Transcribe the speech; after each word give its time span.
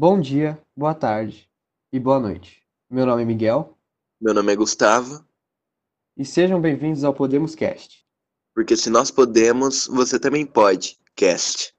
Bom 0.00 0.20
dia, 0.20 0.56
boa 0.76 0.94
tarde 0.94 1.50
e 1.92 1.98
boa 1.98 2.20
noite. 2.20 2.62
Meu 2.88 3.04
nome 3.04 3.22
é 3.22 3.24
Miguel 3.24 3.76
Meu 4.20 4.32
nome 4.32 4.52
é 4.52 4.54
Gustavo, 4.54 5.26
e 6.16 6.24
sejam 6.24 6.60
bem-vindos 6.60 7.02
ao 7.02 7.12
Podemos 7.12 7.56
Cast. 7.56 8.06
porque 8.54 8.76
se 8.76 8.90
nós 8.90 9.10
podemos, 9.10 9.88
você 9.88 10.16
também 10.20 10.46
pode. 10.46 10.96
Cast. 11.16 11.74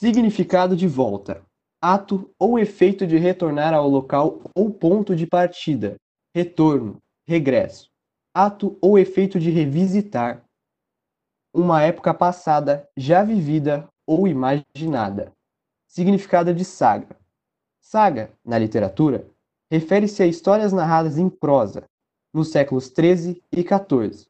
Significado 0.00 0.74
de 0.74 0.88
volta: 0.88 1.46
ato 1.80 2.34
ou 2.36 2.58
efeito 2.58 3.06
de 3.06 3.16
retornar 3.16 3.72
ao 3.72 3.88
local 3.88 4.40
ou 4.52 4.68
ponto 4.68 5.14
de 5.14 5.24
partida, 5.24 5.94
retorno, 6.34 7.00
regresso. 7.28 7.88
Ato 8.34 8.76
ou 8.82 8.98
efeito 8.98 9.38
de 9.38 9.50
revisitar 9.50 10.44
uma 11.54 11.80
época 11.80 12.12
passada, 12.12 12.90
já 12.96 13.22
vivida 13.22 13.88
ou 14.04 14.26
imaginada. 14.26 15.32
Significado 15.88 16.52
de 16.52 16.64
saga: 16.64 17.16
saga, 17.80 18.30
na 18.44 18.58
literatura, 18.58 19.26
refere-se 19.70 20.22
a 20.22 20.26
histórias 20.26 20.72
narradas 20.72 21.16
em 21.16 21.28
prosa, 21.30 21.84
nos 22.32 22.50
séculos 22.50 22.84
XIII 22.86 23.42
e 23.50 23.62
XIV, 23.62 24.26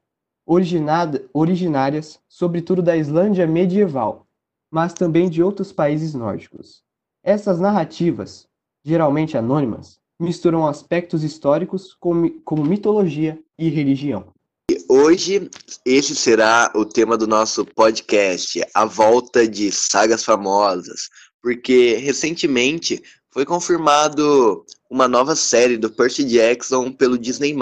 originada- 0.46 1.24
originárias, 1.34 2.20
sobretudo 2.28 2.80
da 2.80 2.96
Islândia 2.96 3.46
medieval, 3.46 4.24
mas 4.70 4.92
também 4.92 5.28
de 5.28 5.42
outros 5.42 5.72
países 5.72 6.14
nórdicos. 6.14 6.82
Essas 7.24 7.58
narrativas, 7.58 8.46
geralmente 8.84 9.36
anônimas, 9.36 9.98
misturam 10.18 10.66
aspectos 10.66 11.24
históricos 11.24 11.94
como, 11.98 12.30
como 12.42 12.64
mitologia 12.64 13.38
e 13.58 13.68
religião. 13.68 14.32
Hoje, 14.88 15.50
esse 15.84 16.14
será 16.14 16.70
o 16.74 16.84
tema 16.84 17.16
do 17.16 17.26
nosso 17.26 17.64
podcast, 17.64 18.60
a 18.74 18.84
volta 18.84 19.46
de 19.46 19.70
sagas 19.72 20.24
famosas, 20.24 21.08
porque 21.42 21.94
recentemente 21.94 23.02
foi 23.30 23.44
confirmado 23.44 24.64
uma 24.90 25.06
nova 25.06 25.36
série 25.36 25.76
do 25.76 25.90
Percy 25.90 26.24
Jackson 26.24 26.90
pelo 26.92 27.18
Disney+. 27.18 27.54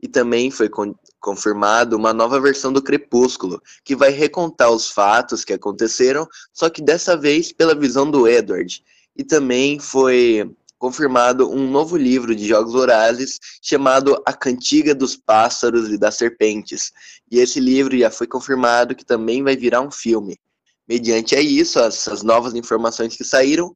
E 0.00 0.06
também 0.06 0.50
foi 0.50 0.68
con- 0.68 0.94
confirmado 1.18 1.96
uma 1.96 2.12
nova 2.12 2.40
versão 2.40 2.72
do 2.72 2.82
Crepúsculo, 2.82 3.60
que 3.84 3.96
vai 3.96 4.10
recontar 4.10 4.70
os 4.70 4.90
fatos 4.90 5.44
que 5.44 5.52
aconteceram, 5.52 6.28
só 6.52 6.68
que 6.68 6.82
dessa 6.82 7.16
vez 7.16 7.52
pela 7.52 7.74
visão 7.74 8.08
do 8.10 8.28
Edward. 8.28 8.84
E 9.16 9.24
também 9.24 9.78
foi 9.80 10.48
confirmado 10.78 11.50
um 11.50 11.70
novo 11.70 11.96
livro 11.96 12.36
de 12.36 12.46
Jogos 12.46 12.74
Vorazes 12.74 13.40
chamado 13.62 14.22
A 14.26 14.32
Cantiga 14.32 14.94
dos 14.94 15.16
Pássaros 15.16 15.88
e 15.88 15.96
das 15.96 16.16
Serpentes. 16.16 16.92
E 17.30 17.38
esse 17.38 17.58
livro 17.58 17.98
já 17.98 18.10
foi 18.10 18.26
confirmado 18.26 18.94
que 18.94 19.04
também 19.04 19.42
vai 19.42 19.56
virar 19.56 19.80
um 19.80 19.90
filme. 19.90 20.38
Mediante 20.88 21.34
a 21.34 21.40
isso, 21.40 21.78
essas 21.78 22.22
novas 22.22 22.54
informações 22.54 23.16
que 23.16 23.24
saíram 23.24 23.74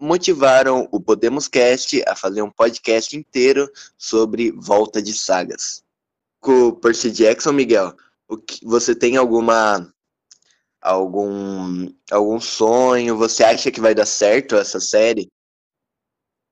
motivaram 0.00 0.88
o 0.92 1.00
Podemos 1.00 1.48
Cast 1.48 2.02
a 2.06 2.14
fazer 2.14 2.42
um 2.42 2.50
podcast 2.50 3.16
inteiro 3.16 3.70
sobre 3.96 4.52
volta 4.52 5.02
de 5.02 5.12
sagas. 5.12 5.82
Com 6.40 6.68
o 6.68 6.72
Percy 6.72 7.10
Jackson, 7.10 7.52
Miguel, 7.52 7.94
que, 8.46 8.64
você 8.64 8.94
tem 8.94 9.16
alguma 9.16 9.92
algum 10.80 11.88
algum 12.10 12.40
sonho? 12.40 13.16
Você 13.16 13.42
acha 13.42 13.70
que 13.70 13.80
vai 13.80 13.94
dar 13.94 14.06
certo 14.06 14.56
essa 14.56 14.78
série? 14.78 15.28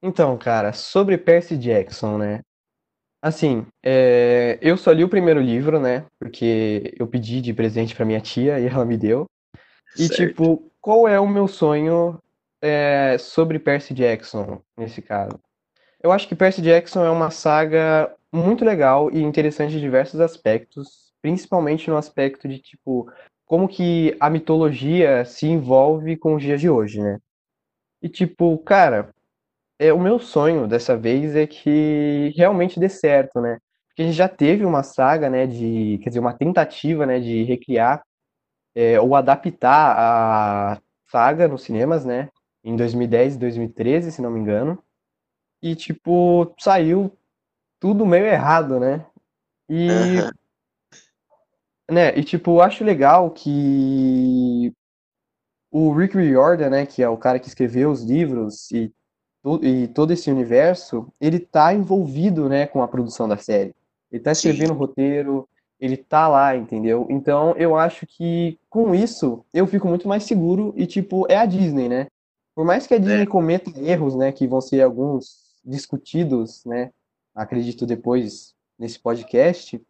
Então, 0.02 0.36
cara, 0.38 0.72
sobre 0.72 1.18
Percy 1.18 1.56
Jackson, 1.56 2.18
né? 2.18 2.40
Assim, 3.22 3.66
é, 3.84 4.58
eu 4.60 4.76
só 4.76 4.92
li 4.92 5.02
o 5.02 5.08
primeiro 5.08 5.40
livro, 5.40 5.80
né? 5.80 6.06
Porque 6.18 6.94
eu 6.98 7.06
pedi 7.06 7.40
de 7.40 7.52
presente 7.52 7.94
pra 7.94 8.04
minha 8.04 8.20
tia 8.20 8.60
e 8.60 8.66
ela 8.66 8.84
me 8.84 8.96
deu. 8.96 9.26
E, 9.98 10.08
Certo. 10.08 10.14
tipo, 10.16 10.70
qual 10.80 11.08
é 11.08 11.18
o 11.18 11.26
meu 11.26 11.48
sonho 11.48 12.20
é, 12.60 13.16
sobre 13.18 13.58
Percy 13.58 13.94
Jackson, 13.94 14.60
nesse 14.76 15.00
caso? 15.00 15.40
Eu 16.02 16.12
acho 16.12 16.28
que 16.28 16.36
Percy 16.36 16.62
Jackson 16.62 17.04
é 17.04 17.10
uma 17.10 17.30
saga 17.30 18.12
muito 18.32 18.64
legal 18.64 19.10
e 19.10 19.22
interessante 19.22 19.76
em 19.76 19.80
diversos 19.80 20.20
aspectos, 20.20 21.12
principalmente 21.22 21.88
no 21.88 21.96
aspecto 21.96 22.46
de, 22.46 22.58
tipo, 22.58 23.10
como 23.44 23.66
que 23.66 24.16
a 24.20 24.28
mitologia 24.28 25.24
se 25.24 25.46
envolve 25.46 26.16
com 26.16 26.34
os 26.34 26.42
dias 26.42 26.60
de 26.60 26.68
hoje, 26.68 27.00
né? 27.00 27.18
E, 28.02 28.08
tipo, 28.08 28.58
cara, 28.58 29.08
é, 29.78 29.92
o 29.92 29.98
meu 29.98 30.18
sonho 30.18 30.66
dessa 30.66 30.96
vez 30.96 31.34
é 31.34 31.46
que 31.46 32.32
realmente 32.36 32.78
dê 32.78 32.88
certo, 32.88 33.40
né? 33.40 33.58
Porque 33.88 34.02
a 34.02 34.04
gente 34.04 34.14
já 34.16 34.28
teve 34.28 34.64
uma 34.64 34.82
saga, 34.82 35.30
né, 35.30 35.46
de, 35.46 35.98
quer 36.02 36.10
dizer, 36.10 36.20
uma 36.20 36.34
tentativa, 36.34 37.06
né, 37.06 37.18
de 37.18 37.44
recriar 37.44 38.02
é, 38.76 39.00
ou 39.00 39.16
adaptar 39.16 39.96
a 40.76 40.82
saga 41.10 41.48
nos 41.48 41.64
cinemas, 41.64 42.04
né? 42.04 42.30
Em 42.64 42.76
2010 42.76 43.36
e 43.36 43.38
2013, 43.38 44.12
se 44.12 44.22
não 44.22 44.30
me 44.30 44.40
engano. 44.40 44.78
E, 45.62 45.76
tipo, 45.76 46.54
saiu 46.60 47.12
tudo 47.80 48.06
meio 48.06 48.26
errado, 48.26 48.80
né? 48.80 49.06
E, 49.68 50.18
né, 51.90 52.16
e 52.18 52.24
tipo, 52.24 52.52
eu 52.52 52.62
acho 52.62 52.84
legal 52.84 53.30
que 53.30 54.72
o 55.70 55.92
Rick 55.92 56.16
Riordan, 56.16 56.70
né, 56.70 56.86
que 56.86 57.02
é 57.02 57.08
o 57.08 57.16
cara 57.16 57.38
que 57.38 57.48
escreveu 57.48 57.90
os 57.90 58.02
livros 58.02 58.70
e, 58.70 58.92
to- 59.42 59.60
e 59.64 59.88
todo 59.88 60.12
esse 60.12 60.30
universo, 60.30 61.12
ele 61.20 61.38
tá 61.40 61.74
envolvido, 61.74 62.48
né, 62.48 62.66
com 62.66 62.82
a 62.82 62.88
produção 62.88 63.28
da 63.28 63.36
série. 63.36 63.74
Ele 64.10 64.22
tá 64.22 64.32
escrevendo 64.32 64.72
o 64.72 64.76
roteiro, 64.76 65.48
ele 65.78 65.96
tá 65.96 66.26
lá, 66.28 66.56
entendeu? 66.56 67.06
Então, 67.10 67.54
eu 67.56 67.76
acho 67.76 68.06
que 68.06 68.58
com 68.68 68.94
isso 68.94 69.44
eu 69.52 69.66
fico 69.66 69.86
muito 69.86 70.08
mais 70.08 70.24
seguro 70.24 70.72
e 70.76 70.86
tipo, 70.86 71.26
é 71.30 71.36
a 71.36 71.46
Disney, 71.46 71.88
né? 71.88 72.06
Por 72.54 72.64
mais 72.64 72.86
que 72.86 72.94
a 72.94 72.98
Disney 72.98 73.26
cometa 73.26 73.70
erros, 73.78 74.16
né, 74.16 74.32
que 74.32 74.46
vão 74.46 74.60
ser 74.60 74.80
alguns 74.80 75.54
discutidos, 75.62 76.64
né, 76.64 76.90
acredito 77.34 77.84
depois 77.84 78.54
nesse 78.78 78.98
podcast, 78.98 79.80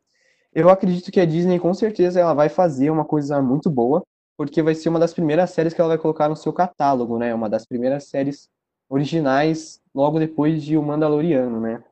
eu 0.53 0.69
acredito 0.69 1.13
que 1.13 1.21
a 1.21 1.25
Disney 1.25 1.61
com 1.61 1.73
certeza 1.73 2.19
ela 2.19 2.35
vai 2.35 2.49
fazer 2.49 2.91
uma 2.91 3.05
coisa 3.05 3.41
muito 3.41 3.71
boa, 3.71 4.03
porque 4.37 4.63
vai 4.63 4.75
ser 4.75 4.89
uma 4.89 4.99
das 4.99 5.15
primeiras 5.15 5.51
séries 5.51 5.73
que 5.73 5.81
ela 5.81 5.91
vai 5.91 5.99
colocar 5.99 6.29
no 6.29 6.37
seu 6.37 6.53
catálogo, 6.53 7.19
né? 7.19 7.33
Uma 7.35 7.49
das 7.49 7.67
primeiras 7.67 8.05
séries 8.05 8.49
originais 8.89 9.81
logo 9.95 10.19
depois 10.19 10.63
de 10.63 10.77
O 10.77 10.83
Mandaloriano, 10.83 11.61
né? 11.61 11.85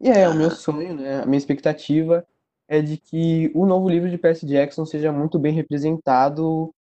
E 0.00 0.08
é, 0.08 0.28
o 0.28 0.34
meu 0.34 0.46
Aham. 0.46 0.56
sonho, 0.56 0.94
né? 0.94 1.22
A 1.22 1.26
minha 1.26 1.38
expectativa 1.38 2.26
é 2.68 2.80
de 2.82 2.96
que 2.96 3.50
o 3.54 3.66
novo 3.66 3.88
livro 3.88 4.10
de 4.10 4.18
Percy 4.18 4.46
Jackson 4.46 4.84
seja 4.86 5.12
muito 5.12 5.38
bem 5.38 5.52
representado 5.52 6.74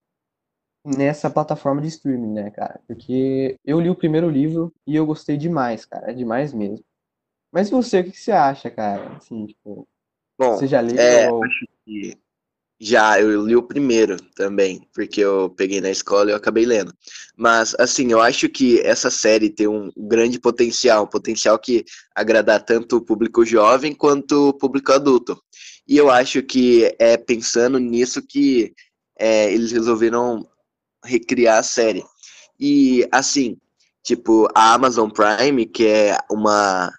nessa 0.85 1.31
plataforma 1.31 1.81
de 1.83 1.89
streaming, 1.89 2.33
né, 2.33 2.51
cara? 2.51 2.81
Porque 2.87 3.59
eu 3.65 3.81
li 3.81 3.91
o 3.91 3.97
primeiro 3.97 4.31
livro 4.31 4.73
e 4.87 4.97
eu 4.97 5.07
gostei 5.07 5.37
demais, 5.37 5.85
cara, 5.85 6.15
demais 6.15 6.53
mesmo. 6.53 6.85
Mas 7.53 7.71
você, 7.71 8.01
o 8.01 8.05
que 8.05 8.13
que 8.13 8.21
você 8.21 8.33
acha, 8.33 8.71
cara? 8.71 9.17
Assim, 9.17 9.47
tipo, 9.47 9.89
Bom, 10.39 10.57
você 10.57 10.67
já 10.67 10.81
leu? 10.81 11.07
é, 11.07 11.27
ou- 11.27 11.43
acho 11.43 11.67
que 11.85 12.17
já 12.81 13.21
eu 13.21 13.47
li 13.47 13.57
o 13.57 13.63
primeiro 13.63 14.17
também, 14.35 14.89
porque 14.95 15.21
eu 15.21 15.51
peguei 15.51 15.81
na 15.81 15.91
escola 15.91 16.31
e 16.31 16.33
eu 16.33 16.37
acabei 16.37 16.67
lendo. 16.67 16.95
Mas 17.37 17.75
assim, 17.79 18.13
eu 18.13 18.21
acho 18.23 18.49
que 18.49 18.81
essa 18.81 19.11
série 19.11 19.51
tem 19.51 19.69
um 19.69 19.91
grande 19.97 20.41
potencial, 20.41 21.05
um 21.05 21.09
potencial 21.09 21.59
que 21.59 21.85
agradar 22.15 22.65
tanto 22.65 22.97
o 22.99 23.03
público 23.05 23.45
jovem 23.47 23.95
quanto 23.95 24.51
o 24.51 24.55
público 24.55 24.93
adulto. 24.93 25.41
E 25.91 25.97
eu 25.97 26.09
acho 26.09 26.41
que 26.41 26.95
é 27.01 27.17
pensando 27.17 27.81
nisso 27.81 28.23
que 28.23 28.73
é, 29.19 29.53
eles 29.53 29.73
resolveram 29.73 30.49
recriar 31.05 31.59
a 31.59 31.65
série. 31.65 32.05
E 32.61 33.09
assim, 33.11 33.57
tipo, 34.05 34.47
a 34.55 34.73
Amazon 34.73 35.11
Prime, 35.11 35.67
que 35.67 35.89
é 35.89 36.17
uma 36.31 36.97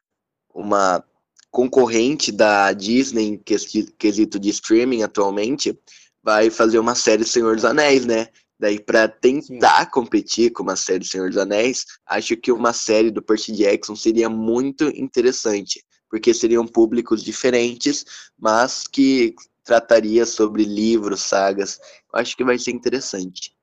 uma 0.53 1.01
concorrente 1.49 2.33
da 2.33 2.73
Disney 2.73 3.27
em 3.29 3.37
quesi- 3.37 3.93
quesito 3.97 4.37
de 4.37 4.49
streaming 4.49 5.03
atualmente, 5.03 5.73
vai 6.21 6.49
fazer 6.49 6.77
uma 6.77 6.93
série 6.93 7.23
Senhor 7.23 7.55
dos 7.55 7.63
Anéis, 7.63 8.05
né? 8.05 8.27
Daí, 8.59 8.77
pra 8.77 9.07
tentar 9.07 9.89
competir 9.89 10.51
com 10.51 10.63
uma 10.63 10.75
série 10.75 11.05
Senhor 11.05 11.29
dos 11.29 11.37
Anéis, 11.37 11.85
acho 12.05 12.35
que 12.35 12.51
uma 12.51 12.73
série 12.73 13.09
do 13.09 13.21
Percy 13.21 13.53
Jackson 13.53 13.95
seria 13.95 14.29
muito 14.29 14.83
interessante, 14.89 15.81
porque 16.11 16.33
seriam 16.33 16.67
públicos 16.67 17.23
diferentes, 17.23 18.29
mas 18.37 18.85
que 18.85 19.33
trataria 19.63 20.25
sobre 20.25 20.65
livros, 20.65 21.21
sagas. 21.21 21.79
Eu 22.13 22.19
acho 22.19 22.35
que 22.35 22.43
vai 22.43 22.59
ser 22.59 22.71
interessante. 22.71 23.55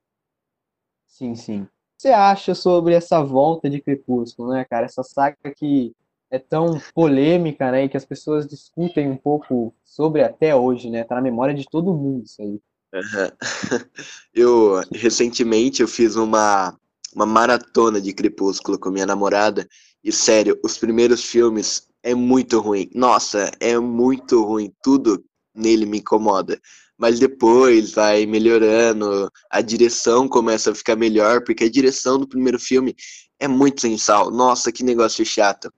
Sim, 1.07 1.35
sim. 1.35 1.61
O 1.61 1.65
que 1.67 2.03
você 2.03 2.09
acha 2.09 2.55
sobre 2.55 2.95
essa 2.95 3.23
volta 3.23 3.69
de 3.69 3.81
Crepúsculo, 3.81 4.53
né, 4.53 4.65
cara? 4.65 4.87
Essa 4.87 5.03
saga 5.03 5.37
que 5.55 5.93
é 6.31 6.39
tão 6.39 6.81
polêmica, 6.95 7.71
né, 7.71 7.85
e 7.85 7.89
que 7.89 7.97
as 7.97 8.05
pessoas 8.05 8.47
discutem 8.47 9.11
um 9.11 9.17
pouco 9.17 9.75
sobre 9.85 10.23
até 10.23 10.55
hoje, 10.55 10.91
né? 10.91 11.05
Tá 11.05 11.17
na 11.17 11.23
memória 11.23 11.55
de 11.55 11.67
todo 11.69 11.95
mundo 11.95 12.25
isso 12.25 12.41
aí. 12.41 12.61
Eu 14.33 14.81
recentemente 14.93 15.83
eu 15.83 15.89
fiz 15.89 16.17
uma, 16.17 16.75
uma 17.15 17.27
maratona 17.27 18.01
de 18.01 18.15
Crepúsculo 18.15 18.79
com 18.79 18.91
minha 18.91 19.05
namorada 19.05 19.69
e 20.03 20.13
sério, 20.13 20.59
os 20.65 20.79
primeiros 20.79 21.25
filmes 21.25 21.89
é 22.03 22.15
muito 22.15 22.61
ruim. 22.61 22.91
Nossa, 22.95 23.51
é 23.61 23.79
muito 23.79 24.43
ruim. 24.45 24.73
Tudo 24.83 25.25
nele 25.55 25.87
me 25.87 25.99
incomoda. 25.99 26.61
mas 27.01 27.21
depois 27.21 27.93
vai 27.93 28.27
melhorando, 28.27 29.31
a 29.49 29.61
direção 29.61 30.29
começa 30.29 30.73
a 30.73 30.75
ficar 30.75 30.97
melhor, 30.97 31.45
porque 31.45 31.65
a 31.65 31.71
direção 31.71 32.19
do 32.19 32.29
primeiro 32.29 32.59
filme 32.59 32.95
é 33.39 33.47
muito 33.47 33.81
sem. 33.81 33.97
Nossa, 34.33 34.73
que 34.73 34.83
negócio 34.83 35.25
chato. 35.25 35.73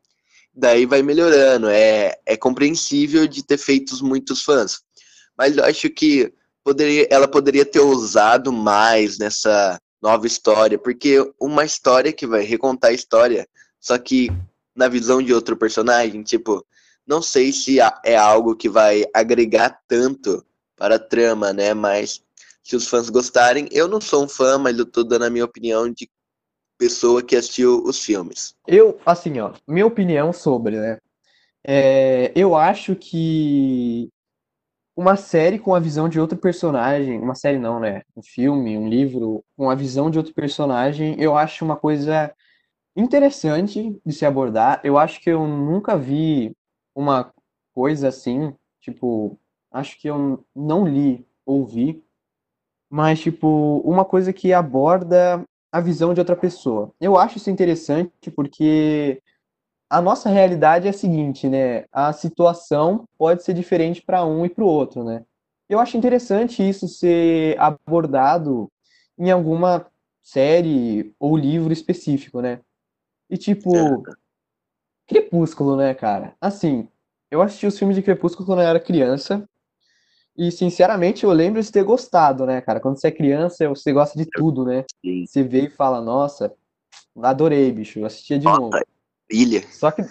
Daí 0.54 0.86
vai 0.86 1.02
melhorando, 1.02 1.68
é, 1.68 2.16
é 2.26 2.36
compreensível 2.36 3.26
de 3.26 3.44
ter 3.44 3.58
feito 3.58 4.02
muitos 4.04 4.42
fãs. 4.42 4.80
Mas 5.36 5.56
eu 5.56 5.64
acho 5.64 5.90
que 5.90 6.32
poderia, 6.64 7.06
ela 7.10 7.28
poderia 7.28 7.64
ter 7.66 7.80
ousado 7.80 8.52
mais 8.52 9.18
nessa 9.18 9.78
nova 10.02 10.26
história, 10.26 10.78
porque 10.78 11.18
uma 11.38 11.64
história 11.64 12.12
que 12.12 12.26
vai 12.26 12.42
recontar 12.42 12.90
a 12.90 12.94
história, 12.94 13.46
só 13.80 13.98
que 13.98 14.28
na 14.76 14.88
visão 14.88 15.22
de 15.22 15.32
outro 15.32 15.56
personagem, 15.56 16.22
tipo, 16.22 16.64
não 17.06 17.20
sei 17.20 17.52
se 17.52 17.78
é 18.04 18.16
algo 18.16 18.54
que 18.54 18.68
vai 18.68 19.04
agregar 19.12 19.80
tanto 19.88 20.44
para 20.76 20.96
a 20.96 20.98
trama, 20.98 21.52
né? 21.52 21.74
Mas 21.74 22.22
se 22.62 22.76
os 22.76 22.86
fãs 22.86 23.10
gostarem, 23.10 23.68
eu 23.72 23.88
não 23.88 24.00
sou 24.00 24.24
um 24.24 24.28
fã, 24.28 24.58
mas 24.58 24.78
eu 24.78 24.86
tô 24.86 25.02
dando 25.02 25.24
a 25.24 25.30
minha 25.30 25.44
opinião 25.44 25.90
de 25.90 26.08
pessoa 26.78 27.22
que 27.22 27.36
assistiu 27.36 27.82
os 27.84 28.02
filmes. 28.02 28.54
Eu, 28.66 28.98
assim, 29.04 29.38
ó, 29.40 29.52
minha 29.66 29.86
opinião 29.86 30.32
sobre, 30.32 30.78
né? 30.78 30.98
É, 31.66 32.32
eu 32.34 32.56
acho 32.56 32.96
que 32.96 34.08
uma 34.96 35.16
série 35.16 35.58
com 35.58 35.74
a 35.74 35.80
visão 35.80 36.08
de 36.08 36.18
outro 36.18 36.38
personagem, 36.38 37.18
uma 37.18 37.34
série 37.34 37.58
não, 37.58 37.80
né? 37.80 38.02
Um 38.16 38.22
filme, 38.22 38.78
um 38.78 38.88
livro 38.88 39.44
com 39.56 39.68
a 39.68 39.74
visão 39.74 40.10
de 40.10 40.18
outro 40.18 40.32
personagem, 40.32 41.20
eu 41.20 41.36
acho 41.36 41.64
uma 41.64 41.76
coisa 41.76 42.32
interessante 42.96 44.00
de 44.04 44.12
se 44.12 44.24
abordar. 44.26 44.80
Eu 44.84 44.98
acho 44.98 45.20
que 45.20 45.30
eu 45.30 45.46
nunca 45.46 45.96
vi 45.96 46.54
uma 46.94 47.32
coisa 47.72 48.08
assim, 48.08 48.54
tipo, 48.80 49.38
acho 49.70 49.98
que 49.98 50.08
eu 50.08 50.44
não 50.54 50.86
li, 50.86 51.26
ouvi, 51.46 52.04
mas 52.90 53.20
tipo, 53.20 53.78
uma 53.84 54.04
coisa 54.04 54.32
que 54.32 54.52
aborda 54.52 55.44
a 55.72 55.80
visão 55.80 56.12
de 56.12 56.20
outra 56.20 56.36
pessoa. 56.36 56.92
Eu 57.00 57.16
acho 57.16 57.38
isso 57.38 57.50
interessante 57.50 58.30
porque 58.34 59.22
a 59.88 60.00
nossa 60.00 60.28
realidade 60.28 60.86
é 60.86 60.90
a 60.90 60.92
seguinte, 60.92 61.48
né? 61.48 61.84
A 61.92 62.12
situação 62.12 63.08
pode 63.18 63.42
ser 63.42 63.54
diferente 63.54 64.02
para 64.02 64.24
um 64.24 64.44
e 64.44 64.48
para 64.48 64.64
o 64.64 64.66
outro, 64.66 65.04
né? 65.04 65.24
Eu 65.68 65.78
acho 65.78 65.96
interessante 65.96 66.68
isso 66.68 66.88
ser 66.88 67.58
abordado 67.60 68.68
em 69.18 69.30
alguma 69.30 69.86
série 70.22 71.14
ou 71.18 71.36
livro 71.36 71.72
específico, 71.72 72.40
né? 72.40 72.60
E 73.30 73.38
tipo, 73.38 74.02
Crepúsculo, 75.06 75.76
né, 75.76 75.94
cara? 75.94 76.34
Assim, 76.40 76.88
eu 77.30 77.40
assisti 77.40 77.66
os 77.66 77.78
filmes 77.78 77.96
de 77.96 78.02
Crepúsculo 78.02 78.44
quando 78.44 78.60
eu 78.60 78.66
era 78.66 78.80
criança. 78.80 79.48
E, 80.36 80.50
sinceramente, 80.50 81.24
eu 81.24 81.32
lembro 81.32 81.62
de 81.62 81.70
ter 81.70 81.84
gostado, 81.84 82.46
né, 82.46 82.60
cara? 82.60 82.80
Quando 82.80 82.98
você 82.98 83.08
é 83.08 83.12
criança, 83.12 83.68
você 83.68 83.92
gosta 83.92 84.18
de 84.18 84.26
tudo, 84.26 84.64
né? 84.64 84.84
Sim. 85.04 85.26
Você 85.26 85.42
vê 85.42 85.66
e 85.66 85.70
fala, 85.70 86.00
nossa, 86.00 86.52
adorei, 87.22 87.70
bicho, 87.70 87.98
eu 87.98 88.06
assistia 88.06 88.38
de 88.38 88.46
novo. 88.46 88.70
Brilha. 89.28 89.62
Só 89.70 89.90
que, 89.90 90.02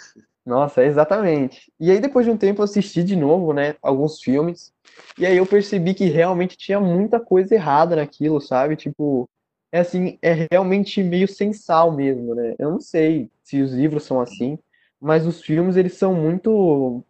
nossa, 0.45 0.83
exatamente. 0.83 1.72
E 1.80 1.89
aí, 1.89 2.00
depois 2.00 2.25
de 2.25 2.31
um 2.31 2.38
tempo, 2.38 2.62
eu 2.62 2.65
assisti 2.65 3.04
de 3.04 3.15
novo, 3.15 3.54
né, 3.54 3.75
alguns 3.81 4.22
filmes. 4.22 4.74
E 5.18 5.25
aí 5.25 5.38
eu 5.38 5.45
percebi 5.45 5.94
que 5.94 6.06
realmente 6.06 6.57
tinha 6.57 6.80
muita 6.80 7.19
coisa 7.19 7.56
errada 7.56 7.95
naquilo, 7.95 8.39
sabe? 8.39 8.75
Tipo, 8.75 9.27
é 9.71 9.80
assim, 9.80 10.18
é 10.21 10.48
realmente 10.51 11.01
meio 11.04 11.27
sem 11.27 11.54
sal 11.54 11.92
mesmo, 11.92 12.33
né? 12.36 12.56
Eu 12.57 12.71
não 12.71 12.80
sei 12.80 13.30
se 13.44 13.62
os 13.62 13.71
livros 13.71 14.04
são 14.04 14.19
assim, 14.19 14.57
mas 15.00 15.25
os 15.25 15.42
filmes, 15.42 15.75
eles 15.75 15.94
são 15.94 16.13
muito... 16.13 17.04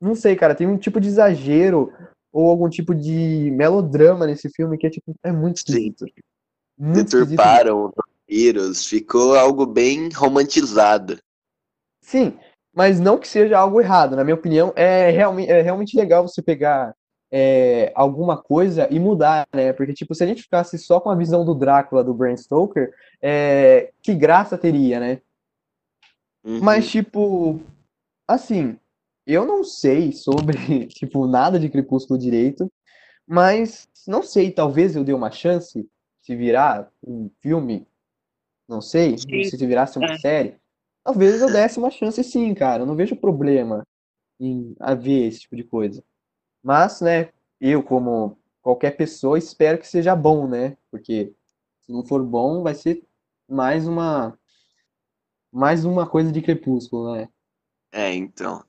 Não 0.00 0.14
sei, 0.14 0.34
cara, 0.36 0.54
tem 0.54 0.66
um 0.66 0.78
tipo 0.78 1.00
de 1.00 1.08
exagero 1.08 1.92
ou 2.32 2.48
algum 2.48 2.68
tipo 2.68 2.94
de 2.94 3.50
melodrama 3.52 4.26
nesse 4.26 4.48
filme 4.50 4.78
que 4.78 4.86
é 4.86 4.90
tipo 4.90 5.14
é 5.22 5.32
muito 5.32 5.56
esquisito. 5.56 6.06
Muito 6.78 7.04
Deturparam 7.04 7.86
os 7.86 7.92
vampiros, 7.94 8.86
ficou 8.86 9.34
algo 9.36 9.66
bem 9.66 10.08
romantizado. 10.10 11.18
Sim, 12.00 12.38
mas 12.74 12.98
não 12.98 13.18
que 13.18 13.28
seja 13.28 13.58
algo 13.58 13.80
errado, 13.80 14.16
na 14.16 14.24
minha 14.24 14.34
opinião, 14.34 14.72
é 14.76 15.10
realmente, 15.10 15.50
é 15.50 15.60
realmente 15.60 15.96
legal 15.96 16.26
você 16.26 16.40
pegar 16.40 16.94
é, 17.30 17.92
alguma 17.94 18.36
coisa 18.36 18.88
e 18.90 18.98
mudar, 18.98 19.46
né? 19.54 19.72
Porque, 19.72 19.92
tipo, 19.92 20.14
se 20.14 20.24
a 20.24 20.26
gente 20.26 20.42
ficasse 20.42 20.78
só 20.78 21.00
com 21.00 21.10
a 21.10 21.14
visão 21.14 21.44
do 21.44 21.54
Drácula, 21.54 22.02
do 22.02 22.14
Bram 22.14 22.36
Stoker, 22.36 22.92
é, 23.22 23.92
que 24.02 24.14
graça 24.14 24.58
teria, 24.58 24.98
né? 24.98 25.20
Uhum. 26.44 26.60
Mas, 26.60 26.90
tipo, 26.90 27.60
assim, 28.26 28.76
eu 29.26 29.46
não 29.46 29.62
sei 29.62 30.12
sobre, 30.12 30.86
tipo, 30.88 31.26
nada 31.26 31.58
de 31.58 31.68
Crepúsculo 31.68 32.18
direito, 32.18 32.70
mas 33.26 33.88
não 34.06 34.22
sei, 34.22 34.50
talvez 34.50 34.96
eu 34.96 35.04
dê 35.04 35.12
uma 35.12 35.30
chance 35.30 35.88
se 36.20 36.36
virar 36.36 36.90
um 37.06 37.30
filme, 37.40 37.86
não 38.68 38.80
sei, 38.80 39.16
sim. 39.18 39.44
se 39.44 39.66
virasse 39.66 39.98
uma 39.98 40.14
é. 40.14 40.18
série, 40.18 40.56
talvez 41.04 41.40
eu 41.40 41.52
desse 41.52 41.78
uma 41.78 41.90
chance 41.90 42.22
sim, 42.24 42.52
cara. 42.54 42.82
Eu 42.82 42.86
não 42.86 42.96
vejo 42.96 43.16
problema 43.16 43.86
em 44.38 44.74
haver 44.80 45.28
esse 45.28 45.40
tipo 45.40 45.56
de 45.56 45.64
coisa. 45.64 46.02
Mas, 46.62 47.00
né, 47.00 47.30
eu 47.60 47.82
como 47.82 48.38
qualquer 48.62 48.96
pessoa 48.96 49.38
espero 49.38 49.78
que 49.78 49.86
seja 49.86 50.14
bom, 50.14 50.46
né? 50.46 50.76
Porque 50.90 51.32
se 51.80 51.92
não 51.92 52.04
for 52.04 52.22
bom, 52.24 52.62
vai 52.62 52.74
ser 52.74 53.02
mais 53.48 53.86
uma 53.86 54.38
mais 55.52 55.84
uma 55.84 56.08
coisa 56.08 56.30
de 56.30 56.40
Crepúsculo, 56.40 57.14
né? 57.14 57.28
É, 57.92 58.14
então. 58.14 58.64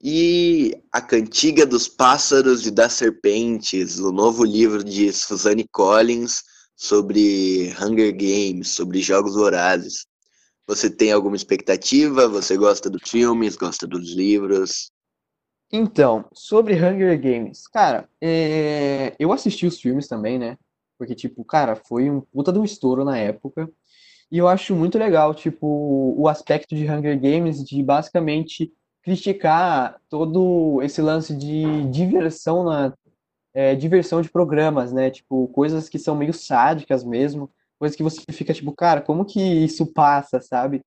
E 0.00 0.80
A 0.92 1.00
Cantiga 1.00 1.66
dos 1.66 1.88
Pássaros 1.88 2.66
e 2.66 2.70
das 2.70 2.92
Serpentes, 2.92 3.98
o 3.98 4.12
novo 4.12 4.44
livro 4.44 4.84
de 4.84 5.12
Suzanne 5.12 5.66
Collins 5.72 6.42
sobre 6.76 7.74
Hunger 7.80 8.14
Games, 8.14 8.68
sobre 8.68 9.00
jogos 9.00 9.34
vorazes. 9.34 10.06
Você 10.66 10.90
tem 10.90 11.12
alguma 11.12 11.34
expectativa? 11.34 12.28
Você 12.28 12.56
gosta 12.56 12.90
dos 12.90 13.08
filmes? 13.08 13.56
Gosta 13.56 13.86
dos 13.86 14.14
livros? 14.14 14.92
Então, 15.72 16.24
sobre 16.32 16.74
Hunger 16.74 17.20
Games, 17.20 17.66
cara, 17.66 18.08
é... 18.20 19.14
eu 19.18 19.32
assisti 19.32 19.66
os 19.66 19.80
filmes 19.80 20.06
também, 20.06 20.38
né? 20.38 20.56
Porque, 20.98 21.14
tipo, 21.14 21.44
cara, 21.44 21.76
foi 21.76 22.08
um 22.10 22.20
puta 22.20 22.52
de 22.52 22.58
um 22.58 22.64
estouro 22.64 23.04
na 23.04 23.18
época. 23.18 23.68
E 24.30 24.38
eu 24.38 24.48
acho 24.48 24.74
muito 24.74 24.98
legal, 24.98 25.34
tipo, 25.34 25.66
o 26.16 26.28
aspecto 26.28 26.74
de 26.74 26.90
Hunger 26.90 27.20
Games 27.20 27.64
de 27.64 27.82
basicamente 27.82 28.72
criticar 29.02 30.00
todo 30.08 30.82
esse 30.82 31.00
lance 31.00 31.34
de 31.36 31.84
diversão 31.90 32.64
na 32.64 32.92
é, 33.54 33.74
diversão 33.74 34.20
de 34.20 34.30
programas, 34.30 34.92
né? 34.92 35.10
Tipo, 35.10 35.48
coisas 35.48 35.88
que 35.88 35.98
são 35.98 36.16
meio 36.16 36.34
sádicas 36.34 37.04
mesmo, 37.04 37.50
coisas 37.78 37.96
que 37.96 38.02
você 38.02 38.20
fica 38.32 38.52
tipo, 38.52 38.72
cara, 38.72 39.00
como 39.00 39.24
que 39.24 39.40
isso 39.40 39.86
passa, 39.86 40.40
sabe? 40.40 40.82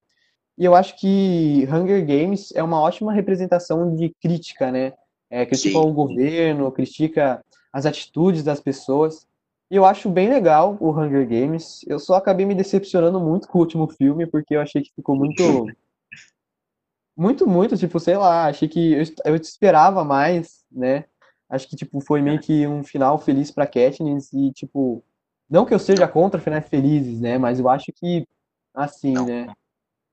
E 0.59 0.65
eu 0.65 0.75
acho 0.75 0.99
que 0.99 1.65
Hunger 1.71 2.05
Games 2.05 2.51
é 2.53 2.61
uma 2.61 2.81
ótima 2.81 3.13
representação 3.13 3.95
de 3.95 4.13
crítica, 4.21 4.69
né? 4.69 4.91
É, 5.29 5.45
critica 5.45 5.79
Sim. 5.79 5.89
o 5.89 5.93
governo, 5.93 6.69
critica 6.73 7.41
as 7.71 7.85
atitudes 7.85 8.43
das 8.43 8.59
pessoas. 8.59 9.25
E 9.71 9.77
eu 9.77 9.85
acho 9.85 10.09
bem 10.09 10.27
legal 10.27 10.75
o 10.81 10.91
Hunger 10.91 11.25
Games. 11.25 11.85
Eu 11.87 11.97
só 11.97 12.15
acabei 12.15 12.45
me 12.45 12.53
decepcionando 12.53 13.21
muito 13.21 13.47
com 13.47 13.57
o 13.57 13.61
último 13.61 13.87
filme, 13.87 14.27
porque 14.27 14.53
eu 14.53 14.59
achei 14.59 14.81
que 14.81 14.91
ficou 14.93 15.15
muito 15.15 15.37
muito, 17.15 17.47
muito, 17.47 17.77
tipo, 17.77 17.97
sei 17.97 18.17
lá, 18.17 18.47
achei 18.47 18.67
que 18.67 18.93
eu, 18.93 19.03
eu 19.25 19.35
esperava 19.37 20.03
mais, 20.03 20.65
né? 20.69 21.05
Acho 21.49 21.69
que, 21.69 21.75
tipo, 21.77 22.01
foi 22.01 22.21
meio 22.21 22.39
que 22.39 22.67
um 22.67 22.83
final 22.83 23.17
feliz 23.17 23.49
pra 23.49 23.65
Katniss 23.65 24.33
e, 24.33 24.51
tipo, 24.51 25.01
não 25.49 25.65
que 25.65 25.73
eu 25.73 25.79
seja 25.79 26.05
contra 26.07 26.39
finais 26.41 26.67
felizes, 26.67 27.21
né? 27.21 27.37
Mas 27.37 27.59
eu 27.59 27.69
acho 27.69 27.93
que, 27.93 28.27
assim, 28.73 29.13
não. 29.13 29.25
né? 29.25 29.47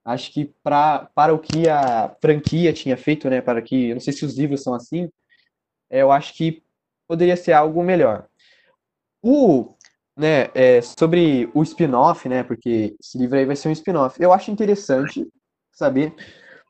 Acho 0.06 0.32
que 0.32 0.54
pra, 0.62 1.10
para 1.14 1.34
o 1.34 1.38
que 1.38 1.68
a 1.68 2.14
franquia 2.20 2.72
tinha 2.72 2.96
feito, 2.96 3.28
né? 3.28 3.40
Para 3.40 3.60
que, 3.60 3.90
eu 3.90 3.94
não 3.96 4.00
sei 4.00 4.12
se 4.12 4.24
os 4.24 4.38
livros 4.38 4.62
são 4.62 4.72
assim, 4.74 5.10
é, 5.90 6.02
eu 6.02 6.12
acho 6.12 6.34
que 6.34 6.62
poderia 7.08 7.36
ser 7.36 7.52
algo 7.52 7.82
melhor. 7.82 8.26
O, 9.22 9.74
né, 10.16 10.48
é, 10.54 10.80
sobre 10.80 11.50
o 11.52 11.62
spin-off, 11.62 12.28
né? 12.28 12.42
Porque 12.42 12.94
esse 13.00 13.18
livro 13.18 13.36
aí 13.36 13.44
vai 13.44 13.56
ser 13.56 13.68
um 13.68 13.72
spin-off. 13.72 14.22
Eu 14.22 14.32
acho 14.32 14.50
interessante 14.50 15.26
saber 15.72 16.14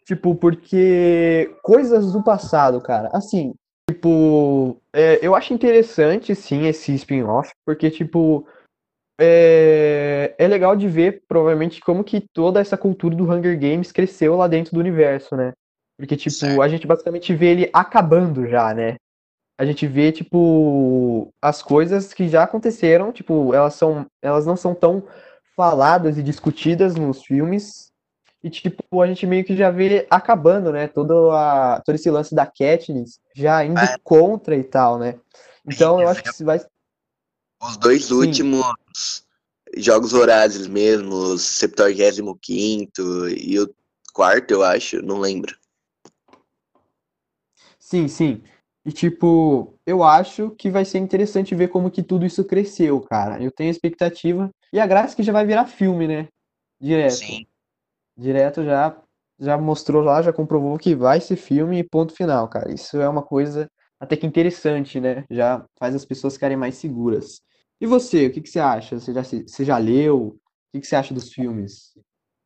Tipo, 0.07 0.37
porque 0.37 1.53
coisas 1.63 2.13
do 2.13 2.23
passado, 2.23 2.81
cara. 2.81 3.11
Assim, 3.13 3.53
tipo, 3.91 4.81
é, 4.93 5.19
eu 5.21 5.35
acho 5.35 5.53
interessante, 5.53 6.33
sim, 6.33 6.65
esse 6.67 6.95
spin-off, 6.95 7.51
porque, 7.65 7.91
tipo, 7.91 8.47
é, 9.19 10.35
é 10.39 10.49
legal 10.49 10.77
de 10.77 10.89
ver, 10.89 11.23
provavelmente, 11.27 11.81
como 11.81 12.05
que 12.05 12.21
toda 12.21 12.61
essa 12.61 12.77
cultura 12.77 13.17
do 13.17 13.25
Hunger 13.25 13.59
Games 13.59 13.93
cresceu 13.93 14.37
lá 14.37 14.47
dentro 14.47 14.75
do 14.75 14.81
universo, 14.81 15.35
né? 15.37 15.53
Porque, 15.99 16.17
tipo, 16.17 16.37
certo. 16.37 16.61
a 16.61 16.69
gente 16.69 16.87
basicamente 16.87 17.35
vê 17.35 17.47
ele 17.47 17.71
acabando 17.73 18.47
já, 18.47 18.75
né? 18.75 18.97
A 19.59 19.65
gente 19.65 19.87
vê, 19.87 20.13
tipo, 20.13 21.31
as 21.41 21.63
coisas 21.63 22.13
que 22.13 22.29
já 22.29 22.43
aconteceram, 22.43 23.11
tipo, 23.11 23.55
elas 23.55 23.75
são. 23.75 24.05
Elas 24.21 24.45
não 24.45 24.57
são 24.57 24.75
tão 24.75 25.03
faladas 25.57 26.19
e 26.19 26.23
discutidas 26.23 26.95
nos 26.95 27.25
filmes, 27.25 27.91
E, 28.45 28.51
tipo, 28.51 29.03
a 29.03 29.07
gente 29.07 29.27
meio 29.27 29.45
que 29.45 29.57
já 29.57 29.71
vê 29.71 30.07
acabando, 30.11 30.71
né? 30.71 30.87
Todo, 30.87 31.31
a, 31.33 31.83
todo 31.85 31.95
esse 31.95 32.11
lance 32.11 32.35
da 32.35 32.47
Katniss 32.47 33.19
já 33.35 33.65
indo 33.65 33.81
é. 33.81 33.97
contra 34.05 34.55
e 34.55 34.63
tal, 34.63 34.99
né? 34.99 35.19
Então, 35.67 36.01
eu 36.01 36.09
acho 36.09 36.23
que 36.23 36.45
vai... 36.45 36.61
Os 37.69 37.77
dois 37.77 38.07
Sim. 38.07 38.15
últimos 38.15 39.25
Jogos 39.77 40.13
Vorazes 40.13 40.67
mesmo, 40.67 41.15
o 41.15 41.39
75 41.39 43.29
e 43.29 43.59
o 43.59 43.75
quarto, 44.13 44.53
eu 44.53 44.63
acho, 44.63 45.03
não 45.03 45.19
lembro. 45.19 45.57
Sim, 47.79 48.09
sim. 48.09 48.43
E 48.85 48.93
tipo, 48.93 49.75
eu 49.85 50.03
acho 50.05 50.51
que 50.51 50.71
vai 50.71 50.85
ser 50.85 50.99
interessante 50.99 51.55
ver 51.55 51.69
como 51.69 51.91
que 51.91 52.03
tudo 52.03 52.25
isso 52.25 52.45
cresceu, 52.45 53.01
cara. 53.01 53.43
Eu 53.43 53.51
tenho 53.51 53.71
expectativa. 53.71 54.51
E 54.73 54.79
a 54.79 54.87
graça 54.87 55.15
é 55.15 55.17
que 55.17 55.23
já 55.23 55.33
vai 55.33 55.45
virar 55.45 55.67
filme, 55.67 56.07
né? 56.07 56.29
Direto. 56.81 57.17
Sim. 57.17 57.47
Direto 58.17 58.65
já 58.65 58.97
já 59.39 59.59
mostrou 59.59 60.03
lá, 60.03 60.23
já 60.23 60.33
comprovou 60.33 60.79
que 60.79 60.95
vai 60.95 61.21
ser 61.21 61.37
filme 61.37 61.79
e 61.79 61.85
ponto 61.85 62.15
final, 62.15 62.49
cara. 62.49 62.73
Isso 62.73 62.97
é 62.97 63.09
uma 63.09 63.23
coisa 63.23 63.71
até 64.01 64.17
que 64.17 64.27
interessante, 64.27 64.99
né? 65.01 65.25
Já 65.31 65.65
faz 65.79 65.95
as 65.95 66.05
pessoas 66.05 66.35
ficarem 66.35 66.57
mais 66.57 66.77
seguras. 66.77 67.43
E 67.81 67.87
você, 67.87 68.27
o 68.27 68.33
que, 68.33 68.41
que 68.41 68.49
você 68.49 68.59
acha? 68.59 68.99
Você 68.99 69.13
já, 69.13 69.23
você 69.23 69.65
já 69.65 69.79
leu? 69.79 70.19
O 70.19 70.39
que, 70.73 70.81
que 70.81 70.87
você 70.87 70.97
acha 70.97 71.13
dos 71.13 71.33
filmes? 71.33 71.93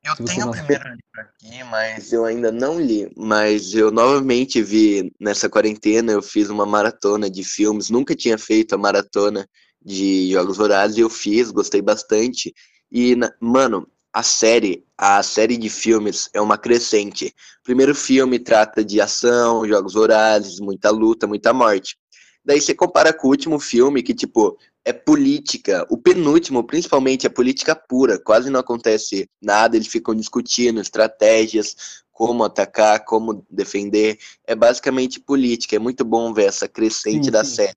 Eu 0.02 0.16
tenho 0.24 0.48
o 0.48 0.50
primeiro 0.50 0.82
livro 0.84 1.00
aqui, 1.18 1.64
mas 1.64 2.12
eu 2.12 2.24
ainda 2.24 2.50
não 2.50 2.80
li. 2.80 3.12
Mas 3.16 3.74
eu 3.74 3.90
novamente 3.90 4.62
vi 4.62 5.12
nessa 5.20 5.48
quarentena, 5.48 6.10
eu 6.10 6.22
fiz 6.22 6.48
uma 6.48 6.64
maratona 6.64 7.30
de 7.30 7.44
filmes. 7.44 7.90
Nunca 7.90 8.16
tinha 8.16 8.38
feito 8.38 8.74
a 8.74 8.78
maratona 8.78 9.46
de 9.82 10.32
Jogos 10.32 10.56
Vorazes 10.56 10.96
e 10.96 11.00
eu 11.00 11.10
fiz, 11.10 11.50
gostei 11.50 11.82
bastante. 11.82 12.52
E, 12.90 13.14
mano, 13.38 13.86
a 14.12 14.22
série, 14.22 14.84
a 14.96 15.22
série 15.22 15.56
de 15.56 15.68
filmes 15.68 16.28
é 16.34 16.40
uma 16.40 16.58
crescente. 16.58 17.26
O 17.60 17.64
primeiro 17.64 17.94
filme 17.94 18.38
trata 18.38 18.82
de 18.82 19.00
ação, 19.00 19.66
Jogos 19.68 19.92
Vorazes, 19.92 20.58
muita 20.60 20.90
luta, 20.90 21.26
muita 21.26 21.52
morte. 21.52 21.96
Daí 22.44 22.60
você 22.60 22.74
compara 22.74 23.12
com 23.12 23.28
o 23.28 23.30
último 23.30 23.60
filme, 23.60 24.02
que, 24.02 24.14
tipo, 24.14 24.56
é 24.84 24.92
política. 24.92 25.86
O 25.90 25.96
penúltimo, 25.96 26.64
principalmente, 26.64 27.26
é 27.26 27.30
política 27.30 27.74
pura. 27.74 28.18
Quase 28.18 28.50
não 28.50 28.60
acontece 28.60 29.28
nada, 29.40 29.76
eles 29.76 29.88
ficam 29.88 30.14
discutindo 30.14 30.80
estratégias, 30.80 31.76
como 32.10 32.44
atacar, 32.44 33.04
como 33.04 33.44
defender. 33.50 34.18
É 34.46 34.54
basicamente 34.54 35.20
política. 35.20 35.76
É 35.76 35.78
muito 35.78 36.04
bom 36.04 36.32
ver 36.32 36.46
essa 36.46 36.68
crescente 36.68 37.26
sim, 37.26 37.30
da 37.30 37.44
sim. 37.44 37.56
série. 37.56 37.76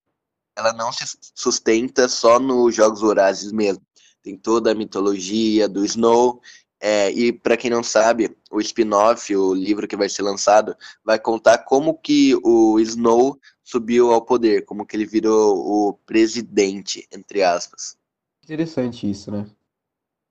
Ela 0.56 0.74
não 0.74 0.92
se 0.92 1.06
sustenta 1.36 2.08
só 2.08 2.40
nos 2.40 2.76
Jogos 2.76 3.02
Vorazes 3.02 3.52
mesmo. 3.52 3.82
Tem 4.22 4.38
toda 4.38 4.72
a 4.72 4.76
mitologia 4.76 5.68
do 5.68 5.84
Snow. 5.84 6.42
É, 6.80 7.10
e 7.12 7.32
para 7.32 7.56
quem 7.56 7.72
não 7.72 7.82
sabe, 7.82 8.36
o 8.52 8.60
spin-off, 8.60 9.34
o 9.34 9.54
livro 9.54 9.88
que 9.88 9.96
vai 9.96 10.10
ser 10.10 10.22
lançado, 10.22 10.76
vai 11.04 11.18
contar 11.18 11.60
como 11.60 11.98
que 11.98 12.36
o 12.44 12.78
Snow 12.82 13.40
subiu 13.74 14.12
ao 14.12 14.22
poder, 14.22 14.66
como 14.66 14.86
que 14.86 14.96
ele 14.96 15.06
virou 15.06 15.58
o 15.58 15.94
presidente, 16.06 17.08
entre 17.12 17.42
aspas. 17.42 17.98
Interessante 18.44 19.10
isso, 19.10 19.32
né? 19.32 19.48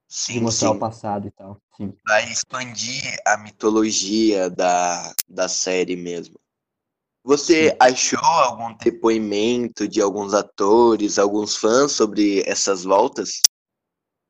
Sim, 0.07 0.41
mostrar 0.41 0.69
sim. 0.69 0.77
o 0.77 0.79
passado 0.79 1.27
e 1.27 1.31
tal. 1.33 1.61
Sim. 1.77 1.93
Vai 2.07 2.31
expandir 2.31 3.03
a 3.27 3.37
mitologia 3.39 4.49
da, 4.49 5.13
da 5.29 5.49
série 5.49 5.97
mesmo. 5.97 6.39
Você 7.25 7.71
sim. 7.71 7.77
achou 7.81 8.25
algum 8.25 8.77
depoimento 8.77 9.89
de 9.89 10.01
alguns 10.01 10.35
atores, 10.35 11.19
alguns 11.19 11.57
fãs 11.57 11.93
sobre 11.93 12.43
essas 12.47 12.85
voltas? 12.85 13.41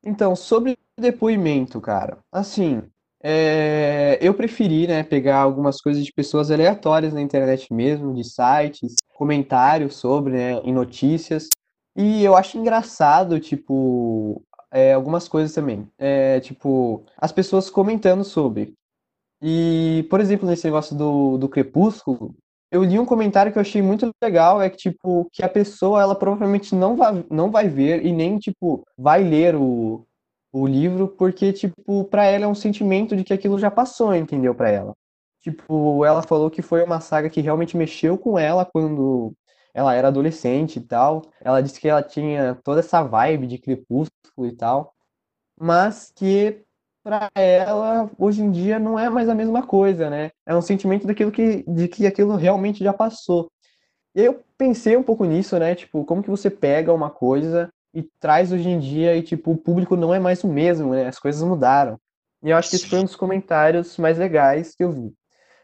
Então, 0.02 0.34
sobre 0.34 0.78
depoimento, 0.98 1.80
cara, 1.80 2.18
assim, 2.32 2.82
é, 3.22 4.18
eu 4.20 4.34
preferi, 4.34 4.86
né, 4.86 5.02
pegar 5.02 5.38
algumas 5.38 5.80
coisas 5.80 6.04
de 6.04 6.12
pessoas 6.12 6.50
aleatórias 6.50 7.14
na 7.14 7.20
internet 7.20 7.72
mesmo, 7.72 8.12
de 8.14 8.24
sites, 8.24 8.96
comentários 9.14 9.94
sobre, 9.96 10.32
né, 10.32 10.52
em 10.64 10.72
notícias. 10.72 11.48
E 11.96 12.24
eu 12.24 12.36
acho 12.36 12.58
engraçado, 12.58 13.38
tipo, 13.38 14.42
é, 14.72 14.92
algumas 14.94 15.28
coisas 15.28 15.54
também. 15.54 15.88
É, 15.98 16.40
tipo, 16.40 17.04
as 17.16 17.30
pessoas 17.30 17.70
comentando 17.70 18.24
sobre. 18.24 18.74
E, 19.40 20.06
por 20.10 20.20
exemplo, 20.20 20.48
nesse 20.48 20.64
negócio 20.64 20.96
do, 20.96 21.36
do 21.38 21.48
Crepúsculo, 21.48 22.34
eu 22.70 22.82
li 22.82 22.98
um 22.98 23.04
comentário 23.04 23.52
que 23.52 23.58
eu 23.58 23.62
achei 23.62 23.82
muito 23.82 24.10
legal, 24.22 24.62
é 24.62 24.70
que, 24.70 24.78
tipo, 24.78 25.28
que 25.32 25.44
a 25.44 25.48
pessoa, 25.48 26.00
ela 26.00 26.14
provavelmente 26.14 26.74
não 26.74 26.96
vai, 26.96 27.24
não 27.30 27.50
vai 27.50 27.68
ver 27.68 28.04
e 28.04 28.12
nem, 28.12 28.38
tipo, 28.38 28.82
vai 28.96 29.22
ler 29.22 29.54
o, 29.54 30.06
o 30.52 30.66
livro, 30.66 31.08
porque, 31.08 31.52
tipo, 31.52 32.04
para 32.04 32.24
ela 32.26 32.44
é 32.44 32.48
um 32.48 32.54
sentimento 32.54 33.16
de 33.16 33.24
que 33.24 33.32
aquilo 33.32 33.58
já 33.58 33.70
passou, 33.70 34.14
entendeu? 34.14 34.54
Para 34.54 34.70
ela. 34.70 34.94
Tipo, 35.40 36.04
ela 36.04 36.22
falou 36.22 36.50
que 36.50 36.62
foi 36.62 36.84
uma 36.84 37.00
saga 37.00 37.30
que 37.30 37.40
realmente 37.40 37.76
mexeu 37.76 38.16
com 38.18 38.38
ela 38.38 38.64
quando 38.64 39.34
ela 39.74 39.94
era 39.94 40.08
adolescente 40.08 40.76
e 40.76 40.82
tal. 40.82 41.22
Ela 41.40 41.60
disse 41.62 41.80
que 41.80 41.88
ela 41.88 42.02
tinha 42.02 42.54
toda 42.62 42.80
essa 42.80 43.02
vibe 43.02 43.46
de 43.46 43.58
crepúsculo 43.58 44.46
e 44.46 44.52
tal, 44.52 44.94
mas 45.58 46.12
que 46.14 46.62
para 47.02 47.30
ela 47.34 48.10
hoje 48.18 48.42
em 48.42 48.50
dia 48.50 48.78
não 48.78 48.98
é 48.98 49.10
mais 49.10 49.28
a 49.28 49.34
mesma 49.34 49.66
coisa, 49.66 50.08
né? 50.08 50.30
É 50.46 50.54
um 50.54 50.62
sentimento 50.62 51.06
daquilo 51.06 51.32
que 51.32 51.64
de 51.64 51.88
que 51.88 52.06
aquilo 52.06 52.36
realmente 52.36 52.84
já 52.84 52.92
passou. 52.92 53.50
E 54.14 54.22
eu 54.22 54.42
pensei 54.58 54.96
um 54.96 55.02
pouco 55.02 55.24
nisso, 55.24 55.58
né? 55.58 55.74
Tipo, 55.74 56.04
como 56.04 56.22
que 56.22 56.30
você 56.30 56.50
pega 56.50 56.92
uma 56.92 57.10
coisa 57.10 57.70
e 57.94 58.02
traz 58.20 58.52
hoje 58.52 58.68
em 58.68 58.78
dia 58.78 59.16
e, 59.16 59.22
tipo, 59.22 59.52
o 59.52 59.56
público 59.56 59.96
não 59.96 60.14
é 60.14 60.18
mais 60.18 60.42
o 60.44 60.48
mesmo, 60.48 60.92
né? 60.92 61.06
As 61.06 61.18
coisas 61.18 61.42
mudaram. 61.42 61.98
E 62.42 62.50
eu 62.50 62.56
acho 62.56 62.70
que 62.70 62.76
esse 62.76 62.88
foi 62.88 62.98
um 62.98 63.04
dos 63.04 63.16
comentários 63.16 63.96
mais 63.98 64.18
legais 64.18 64.74
que 64.74 64.82
eu 64.82 64.90
vi. 64.90 65.14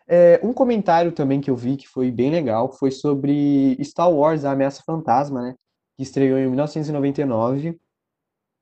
É, 0.06 0.40
um 0.42 0.52
comentário 0.52 1.12
também 1.12 1.40
que 1.40 1.50
eu 1.50 1.56
vi 1.56 1.76
que 1.76 1.86
foi 1.86 2.10
bem 2.10 2.30
legal 2.30 2.72
foi 2.72 2.90
sobre 2.90 3.76
Star 3.84 4.10
Wars, 4.10 4.44
a 4.44 4.52
Ameaça 4.52 4.82
Fantasma, 4.84 5.42
né? 5.42 5.54
Que 5.96 6.02
estreou 6.02 6.38
em 6.38 6.46
1999. 6.46 7.78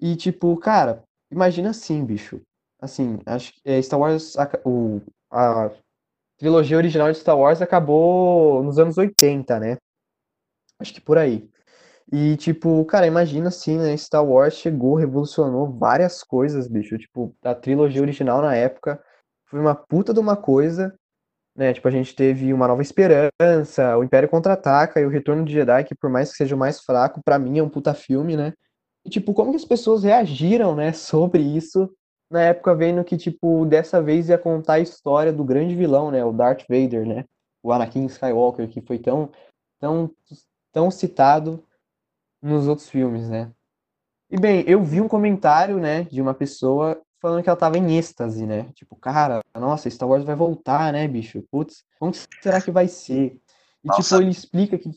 E, 0.01 0.17
tipo, 0.17 0.57
cara, 0.57 1.05
imagina 1.31 1.71
assim, 1.71 2.05
bicho. 2.05 2.41
Assim, 2.81 3.19
acho 3.27 3.53
é, 3.65 3.81
Star 3.83 3.99
Wars, 4.01 4.37
a, 4.37 4.51
o, 4.65 5.01
a 5.31 5.71
trilogia 6.39 6.77
original 6.77 7.11
de 7.11 7.19
Star 7.19 7.39
Wars 7.39 7.63
acabou 7.63 8.63
nos 8.63 8.79
anos 8.79 8.99
80, 8.99 9.59
né? 9.61 9.77
Acho 10.79 10.93
que 10.93 11.01
por 11.01 11.19
aí. 11.19 11.49
E, 12.13 12.37
tipo, 12.37 12.85
cara, 12.85 13.07
imagina 13.07 13.49
assim, 13.49 13.79
né? 13.79 13.97
Star 13.97 14.25
Wars 14.25 14.55
chegou, 14.55 14.95
revolucionou 14.95 15.73
várias 15.73 16.23
coisas, 16.23 16.69
bicho. 16.69 16.97
Tipo, 16.97 17.35
a 17.43 17.55
trilogia 17.55 18.01
original 18.01 18.41
na 18.41 18.55
época 18.55 19.03
foi 19.47 19.59
uma 19.59 19.75
puta 19.75 20.15
de 20.15 20.21
uma 20.21 20.37
coisa, 20.37 20.95
né? 21.57 21.73
Tipo, 21.73 21.89
a 21.89 21.91
gente 21.91 22.15
teve 22.15 22.53
Uma 22.53 22.69
Nova 22.69 22.83
Esperança, 22.83 23.97
O 23.99 24.05
Império 24.05 24.29
Contra-Ataca 24.29 25.01
e 25.01 25.07
O 25.07 25.09
Retorno 25.09 25.45
de 25.45 25.53
Jedi, 25.53 25.85
que 25.85 25.95
por 25.97 26.09
mais 26.09 26.31
que 26.31 26.37
seja 26.37 26.55
o 26.55 26.59
mais 26.59 26.81
fraco, 26.81 27.21
para 27.25 27.39
mim 27.39 27.59
é 27.59 27.63
um 27.63 27.69
puta 27.69 27.93
filme, 27.93 28.37
né? 28.37 28.53
E, 29.05 29.11
tipo, 29.11 29.35
como 29.35 29.51
que 29.51 29.57
as 29.57 29.65
pessoas 29.65 30.05
reagiram, 30.05 30.77
né, 30.77 30.93
sobre 30.95 31.43
isso 31.43 31.91
na 32.31 32.43
época, 32.43 32.75
vendo 32.75 33.05
que, 33.05 33.17
tipo, 33.17 33.65
dessa 33.67 34.03
vez 34.03 34.29
ia 34.29 34.39
contar 34.39 34.75
a 34.75 34.81
história 34.81 35.33
do 35.33 35.45
grande 35.45 35.75
vilão, 35.75 36.11
né? 36.11 36.25
O 36.25 36.33
Darth 36.33 36.65
Vader, 36.69 37.07
né? 37.07 37.25
O 37.63 37.73
Anakin 37.73 38.07
Skywalker, 38.07 38.69
que 38.69 38.81
foi 38.81 38.99
tão, 38.99 39.31
tão, 39.81 40.11
tão 40.73 40.91
citado 40.91 41.65
nos 42.47 42.69
outros 42.69 42.89
filmes, 42.89 43.29
né? 43.29 43.51
E 44.31 44.39
bem, 44.39 44.65
eu 44.67 44.83
vi 44.83 45.01
um 45.01 45.09
comentário, 45.09 45.79
né, 45.79 46.05
de 46.05 46.21
uma 46.21 46.35
pessoa 46.35 47.01
falando 47.21 47.43
que 47.43 47.49
ela 47.49 47.59
tava 47.59 47.79
em 47.79 47.97
êxtase, 47.97 48.47
né? 48.47 48.71
Tipo, 48.75 48.97
cara, 48.97 49.41
nossa, 49.55 49.91
Star 49.91 50.09
Wars 50.09 50.25
vai 50.25 50.35
voltar, 50.35 50.93
né, 50.93 51.07
bicho? 51.09 51.43
Putz, 51.51 51.85
como 51.99 52.13
será 52.43 52.61
que 52.61 52.71
vai 52.71 52.89
ser? 52.89 53.41
E 53.85 53.91
tipo, 53.91 54.15
ele 54.17 54.31
explica 54.31 54.79
que 54.79 54.91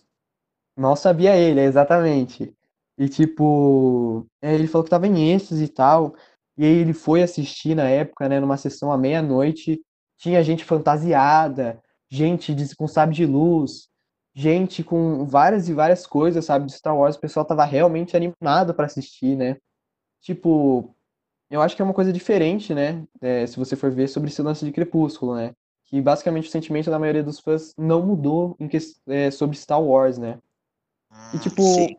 mal 0.77 0.96
sabia 0.96 1.36
ele, 1.36 1.62
exatamente. 1.62 2.53
E 2.98 3.08
tipo, 3.08 4.25
é, 4.41 4.53
ele 4.53 4.68
falou 4.68 4.84
que 4.84 4.89
tava 4.89 5.08
em 5.08 5.32
êxtase 5.32 5.63
e 5.63 5.68
tal. 5.68 6.15
E 6.58 6.65
aí 6.65 6.72
ele 6.72 6.94
foi 6.94 7.24
assistir 7.24 7.75
na 7.75 7.88
época, 7.88 8.27
né, 8.27 8.39
numa 8.39 8.58
sessão 8.58 8.91
à 8.91 8.98
meia-noite, 8.98 9.79
tinha 10.18 10.44
gente 10.44 10.65
fantasiada, 10.65 11.82
gente 12.12 12.53
com 12.75 12.88
sabre 12.88 13.15
de 13.15 13.25
luz, 13.25 13.88
gente 14.39 14.84
com 14.84 15.25
várias 15.25 15.67
e 15.67 15.74
várias 15.74 16.08
coisas, 16.08 16.46
sabe, 16.46 16.65
de 16.65 16.72
Star 16.74 16.98
Wars, 16.98 17.17
o 17.17 17.19
pessoal 17.19 17.46
tava 17.46 17.65
realmente 17.65 18.15
animado 18.15 18.74
para 18.74 18.86
assistir, 18.86 19.36
né? 19.36 19.58
Tipo, 20.22 20.96
eu 21.50 21.62
acho 21.62 21.75
que 21.75 21.81
é 21.81 21.86
uma 21.86 21.93
coisa 21.93 22.13
diferente, 22.13 22.74
né? 22.74 23.03
É, 23.22 23.46
se 23.46 23.58
você 23.58 23.75
for 23.75 23.91
ver 23.91 24.08
sobre 24.08 24.29
esse 24.29 24.41
lance 24.41 24.63
de 24.63 24.72
Crepúsculo, 24.72 25.36
né? 25.36 25.53
Que 25.86 26.01
basicamente 26.01 26.48
o 26.48 26.51
sentimento 26.51 26.89
da 26.89 26.98
maioria 26.98 27.24
dos 27.24 27.39
fãs 27.39 27.74
não 27.77 28.05
mudou 28.05 28.55
em 28.60 28.67
que, 28.69 28.77
é, 29.08 29.29
sobre 29.29 29.58
Star 29.58 29.81
Wars, 29.81 30.17
né? 30.17 30.39
E 31.34 31.38
hum, 31.38 31.39
tipo. 31.39 31.62
Sim. 31.62 31.98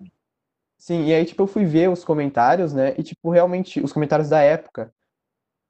sim, 0.78 1.04
e 1.06 1.14
aí, 1.14 1.26
tipo, 1.26 1.42
eu 1.42 1.46
fui 1.46 1.66
ver 1.66 1.90
os 1.90 2.04
comentários, 2.04 2.72
né? 2.72 2.94
E, 2.96 3.02
tipo, 3.02 3.30
realmente, 3.30 3.80
os 3.80 3.92
comentários 3.92 4.30
da 4.30 4.40
época, 4.40 4.90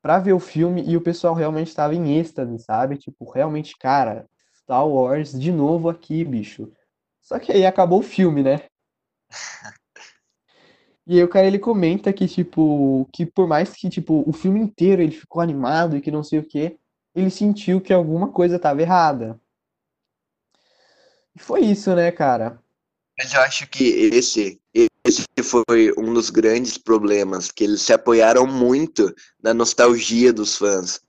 pra 0.01 0.21
ver 0.21 0.35
o 0.35 0.41
filme, 0.41 0.85
e 0.87 0.97
o 0.97 1.01
pessoal 1.01 1.35
realmente 1.35 1.69
estava 1.69 1.95
em 1.97 2.17
êxtase, 2.17 2.61
sabe? 2.61 2.97
Tipo, 2.97 3.29
realmente, 3.31 3.77
cara, 3.77 4.29
Star 4.71 4.87
Wars 4.87 5.33
de 5.33 5.51
novo 5.51 5.89
aqui, 5.89 6.25
bicho. 6.25 6.71
Só 7.21 7.41
que 7.41 7.51
aí 7.51 7.67
acabou 7.67 7.99
o 7.99 8.05
filme, 8.05 8.41
né? 8.41 8.63
E 11.07 11.17
aí 11.17 11.25
o 11.25 11.29
cara 11.29 11.49
ele 11.49 11.59
comenta 11.59 12.13
que, 12.13 12.29
tipo, 12.29 13.09
que 13.13 13.27
por 13.27 13.49
mais 13.49 13.73
que, 13.73 13.89
tipo, 13.89 14.23
o 14.25 14.33
filme 14.33 14.61
inteiro 14.61 15.03
ele 15.03 15.11
ficou 15.11 15.43
animado 15.43 15.97
e 15.97 16.01
que 16.01 16.09
não 16.09 16.23
sei 16.23 16.39
o 16.39 16.47
quê, 16.47 16.79
ele 17.13 17.31
sentiu 17.31 17.81
que 17.81 17.93
alguma 17.93 18.31
coisa 18.31 18.57
estava 18.57 18.81
errada. 18.81 19.41
E 21.35 21.39
foi 21.41 21.63
isso, 21.63 21.93
né, 21.97 22.13
cara? 22.13 22.63
Mas 23.19 23.35
eu 23.35 23.41
acho 23.41 23.69
que 23.69 23.89
esse, 23.89 24.61
esse 25.05 25.25
foi 25.43 25.93
um 25.99 26.15
dos 26.15 26.31
grandes 26.31 26.79
problemas, 26.79 27.51
que 27.51 27.65
eles 27.65 27.83
se 27.83 27.93
apoiaram 27.93 28.47
muito 28.47 29.13
na 29.43 29.53
nostalgia 29.53 30.33
dos 30.33 30.57
fãs. 30.57 31.01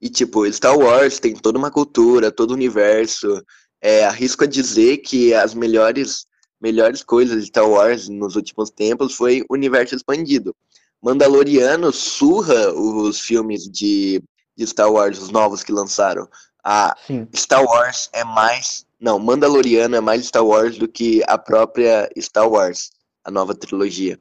E, 0.00 0.08
tipo, 0.08 0.50
Star 0.52 0.76
Wars 0.76 1.18
tem 1.18 1.34
toda 1.34 1.58
uma 1.58 1.70
cultura, 1.70 2.30
todo 2.30 2.50
o 2.52 2.54
universo. 2.54 3.42
É, 3.80 4.04
arrisco 4.04 4.44
a 4.44 4.46
dizer 4.46 4.98
que 4.98 5.34
as 5.34 5.54
melhores, 5.54 6.26
melhores 6.60 7.02
coisas 7.02 7.42
de 7.42 7.48
Star 7.48 7.68
Wars 7.68 8.08
nos 8.08 8.36
últimos 8.36 8.70
tempos 8.70 9.14
foi 9.14 9.42
o 9.48 9.54
universo 9.54 9.94
expandido. 9.94 10.54
Mandaloriano 11.02 11.92
surra 11.92 12.72
os 12.72 13.20
filmes 13.20 13.68
de, 13.68 14.22
de 14.56 14.66
Star 14.66 14.90
Wars, 14.90 15.18
os 15.20 15.30
novos 15.30 15.62
que 15.62 15.72
lançaram. 15.72 16.28
A 16.64 16.96
Sim. 17.06 17.28
Star 17.34 17.64
Wars 17.64 18.10
é 18.12 18.24
mais. 18.24 18.84
Não, 19.00 19.18
Mandaloriano 19.18 19.94
é 19.94 20.00
mais 20.00 20.26
Star 20.26 20.44
Wars 20.44 20.76
do 20.76 20.88
que 20.88 21.22
a 21.26 21.38
própria 21.38 22.10
Star 22.18 22.48
Wars, 22.48 22.90
a 23.24 23.30
nova 23.30 23.54
trilogia. 23.54 24.20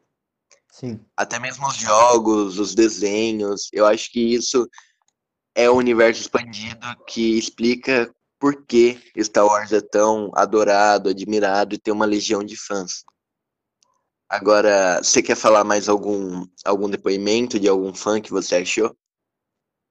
Sim. 0.72 1.00
Até 1.16 1.40
mesmo 1.40 1.68
os 1.68 1.76
jogos, 1.76 2.60
os 2.60 2.76
desenhos. 2.76 3.70
Eu 3.74 3.88
acho 3.88 4.12
que 4.12 4.36
isso 4.36 4.70
é 5.58 5.68
o 5.68 5.76
universo 5.76 6.22
expandido 6.22 6.86
que 7.08 7.36
explica 7.36 8.14
por 8.40 8.64
que 8.64 9.00
Star 9.20 9.44
Wars 9.44 9.74
é 9.74 9.82
tão 9.82 10.30
adorado, 10.36 11.10
admirado 11.10 11.74
e 11.74 11.80
tem 11.80 11.92
uma 11.92 12.06
legião 12.06 12.44
de 12.44 12.56
fãs. 12.56 13.04
Agora, 14.30 15.02
você 15.02 15.24
quer 15.24 15.36
falar 15.36 15.64
mais 15.64 15.90
algum, 15.90 16.46
algum 16.64 16.88
depoimento 16.88 17.60
de 17.60 17.68
algum 17.68 17.92
fã 17.92 18.22
que 18.22 18.30
você 18.30 18.58
achou? 18.58 18.96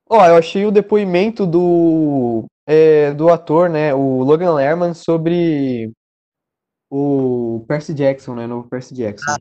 Ó, 0.08 0.24
eu 0.24 0.36
achei 0.36 0.64
o 0.64 0.70
depoimento 0.70 1.44
do, 1.44 2.44
é, 2.64 3.12
do 3.12 3.28
ator, 3.28 3.68
né, 3.68 3.92
o 3.92 4.22
Logan 4.22 4.54
Lerman, 4.54 4.94
sobre 4.94 5.90
o 6.88 7.64
Percy 7.66 7.92
Jackson, 7.92 8.36
né, 8.36 8.46
no 8.46 8.68
Percy 8.68 8.94
Jackson. 8.94 9.32
Ah. 9.32 9.38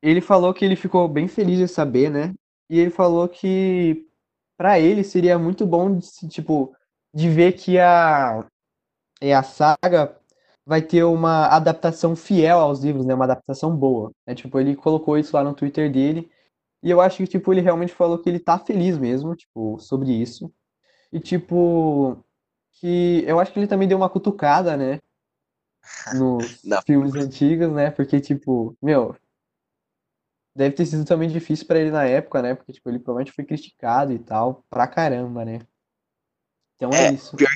Ele 0.00 0.20
falou 0.20 0.54
que 0.54 0.64
ele 0.64 0.76
ficou 0.76 1.08
bem 1.08 1.26
feliz 1.26 1.58
de 1.58 1.66
saber, 1.66 2.08
né, 2.08 2.32
e 2.70 2.78
ele 2.78 2.90
falou 2.90 3.28
que 3.28 4.07
pra 4.58 4.78
ele 4.80 5.04
seria 5.04 5.38
muito 5.38 5.64
bom, 5.64 5.96
de, 5.96 6.28
tipo, 6.28 6.74
de 7.14 7.30
ver 7.30 7.52
que 7.52 7.78
a, 7.78 8.44
é, 9.20 9.34
a 9.34 9.42
saga 9.42 10.18
vai 10.66 10.82
ter 10.82 11.04
uma 11.04 11.46
adaptação 11.46 12.14
fiel 12.14 12.58
aos 12.58 12.80
livros, 12.80 13.06
né, 13.06 13.14
uma 13.14 13.24
adaptação 13.24 13.74
boa. 13.74 14.10
né, 14.26 14.34
tipo, 14.34 14.58
ele 14.60 14.76
colocou 14.76 15.16
isso 15.16 15.34
lá 15.34 15.42
no 15.42 15.54
Twitter 15.54 15.90
dele, 15.90 16.30
e 16.82 16.90
eu 16.90 17.00
acho 17.00 17.18
que, 17.18 17.26
tipo, 17.26 17.52
ele 17.52 17.60
realmente 17.60 17.94
falou 17.94 18.18
que 18.18 18.28
ele 18.28 18.38
tá 18.38 18.58
feliz 18.58 18.98
mesmo, 18.98 19.34
tipo, 19.34 19.78
sobre 19.80 20.12
isso. 20.12 20.52
E, 21.12 21.18
tipo, 21.18 22.22
que 22.72 23.24
eu 23.26 23.40
acho 23.40 23.52
que 23.52 23.58
ele 23.58 23.66
também 23.66 23.88
deu 23.88 23.96
uma 23.96 24.10
cutucada, 24.10 24.76
né? 24.76 25.00
Nos 26.14 26.62
filmes 26.86 27.14
antigos, 27.14 27.72
né? 27.72 27.90
Porque, 27.90 28.20
tipo, 28.20 28.76
meu, 28.80 29.16
deve 30.58 30.74
ter 30.74 30.86
sido 30.86 31.04
também 31.04 31.28
difícil 31.28 31.66
pra 31.66 31.78
ele 31.78 31.90
na 31.92 32.04
época, 32.04 32.42
né? 32.42 32.54
Porque, 32.54 32.72
tipo, 32.72 32.88
ele 32.90 32.98
provavelmente 32.98 33.32
foi 33.34 33.44
criticado 33.44 34.12
e 34.12 34.18
tal, 34.18 34.64
pra 34.68 34.88
caramba, 34.88 35.44
né? 35.44 35.60
Então 36.74 36.90
é 36.92 37.06
É, 37.06 37.12
isso. 37.12 37.36
pior, 37.36 37.50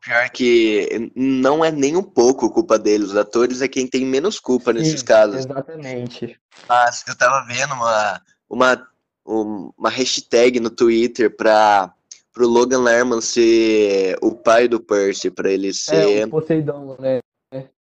pior 0.00 0.30
que 0.30 1.10
não 1.16 1.64
é 1.64 1.72
nem 1.72 1.96
um 1.96 2.02
pouco 2.02 2.48
culpa 2.50 2.78
deles. 2.78 3.08
Os 3.10 3.16
atores 3.16 3.60
é 3.60 3.66
quem 3.66 3.88
tem 3.88 4.06
menos 4.06 4.38
culpa 4.38 4.72
nesses 4.72 5.00
Sim, 5.00 5.06
casos. 5.06 5.44
exatamente. 5.44 6.40
Mas 6.68 7.04
eu 7.08 7.16
tava 7.18 7.44
vendo 7.46 7.74
uma, 7.74 8.22
uma, 8.48 8.88
um- 9.26 9.72
uma 9.76 9.90
hashtag 9.90 10.60
no 10.60 10.70
Twitter 10.70 11.34
pra 11.36 11.92
pro 12.32 12.48
Logan 12.48 12.80
Lerman 12.82 13.20
ser 13.20 14.16
o 14.22 14.34
pai 14.34 14.66
do 14.66 14.80
Percy, 14.80 15.30
pra 15.30 15.50
ele 15.52 15.68
É, 15.68 15.72
ser 15.72 16.06
o 16.26 16.30
Poseidon, 16.30 16.96
né? 16.98 17.20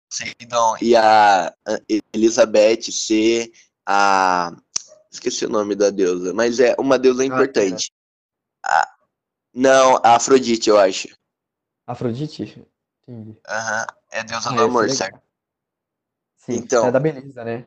Poseidon 0.09 0.77
e 0.83 0.97
a 0.97 1.55
Elizabeth 2.13 2.91
ser 2.91 3.53
a. 3.91 4.57
Esqueci 5.13 5.45
o 5.45 5.49
nome 5.51 5.75
da 5.75 5.91
deusa, 5.91 6.33
mas 6.33 6.61
é 6.61 6.77
uma 6.79 6.97
deusa 6.97 7.25
importante. 7.25 7.91
A- 8.65 8.89
não, 9.53 9.97
a 10.05 10.15
Afrodite, 10.15 10.71
eu 10.71 10.79
acho. 10.79 11.09
Afrodite? 11.85 12.65
Entendi. 13.03 13.37
Aham, 13.49 13.87
é 14.13 14.21
a 14.21 14.23
deusa 14.23 14.51
Ah, 14.51 14.53
do 14.53 14.61
é 14.63 14.65
amor, 14.65 14.83
legal. 14.83 14.97
certo? 14.97 15.21
Sim, 16.37 16.53
Então. 16.55 16.87
é 16.87 16.93
da 16.93 17.01
beleza, 17.01 17.45
né? 17.45 17.67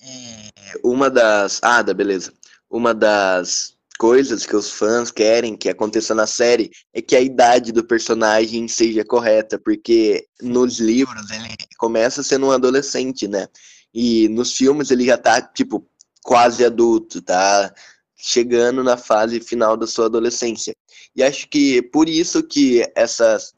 E 0.00 0.50
uma 0.82 1.10
das. 1.10 1.60
Ah, 1.62 1.82
da 1.82 1.92
beleza. 1.92 2.32
Uma 2.70 2.94
das 2.94 3.76
coisas 3.98 4.44
que 4.46 4.56
os 4.56 4.70
fãs 4.70 5.10
querem 5.10 5.56
que 5.56 5.68
aconteça 5.68 6.14
na 6.14 6.26
série 6.26 6.70
é 6.94 7.00
que 7.02 7.14
a 7.16 7.20
idade 7.20 7.72
do 7.72 7.84
personagem 7.84 8.66
seja 8.68 9.04
correta, 9.04 9.58
porque 9.58 10.26
nos 10.42 10.78
livros 10.80 11.30
ele 11.30 11.54
começa 11.78 12.22
sendo 12.22 12.46
um 12.46 12.50
adolescente, 12.50 13.26
né? 13.28 13.46
E 13.94 14.28
nos 14.28 14.56
filmes 14.56 14.90
ele 14.90 15.06
já 15.06 15.16
tá, 15.16 15.40
tipo, 15.40 15.86
quase 16.22 16.64
adulto, 16.64 17.22
tá 17.22 17.72
chegando 18.16 18.82
na 18.82 18.96
fase 18.96 19.40
final 19.40 19.76
da 19.76 19.86
sua 19.86 20.06
adolescência. 20.06 20.74
E 21.14 21.22
acho 21.22 21.48
que 21.48 21.82
por 21.82 22.08
isso 22.08 22.42
que 22.42 22.84
essas 22.94 23.54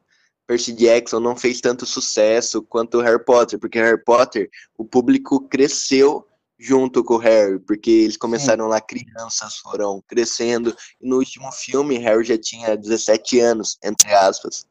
Percy 0.46 0.72
Jackson 0.72 1.20
não 1.20 1.36
fez 1.36 1.60
tanto 1.60 1.84
sucesso 1.84 2.62
quanto 2.62 3.00
Harry 3.00 3.22
Potter, 3.22 3.58
porque 3.58 3.78
Harry 3.78 4.02
Potter, 4.02 4.48
o 4.78 4.84
público 4.84 5.46
cresceu 5.46 6.26
junto 6.58 7.04
com 7.04 7.14
o 7.14 7.18
Harry, 7.18 7.58
porque 7.60 7.90
eles 7.90 8.16
começaram 8.16 8.66
lá 8.66 8.80
crianças, 8.80 9.58
foram 9.58 10.02
crescendo, 10.08 10.74
e 11.00 11.08
no 11.08 11.18
último 11.18 11.52
filme 11.52 11.98
Harry 11.98 12.24
já 12.24 12.38
tinha 12.38 12.76
17 12.76 13.38
anos, 13.38 13.78
entre 13.84 14.12
aspas. 14.12 14.66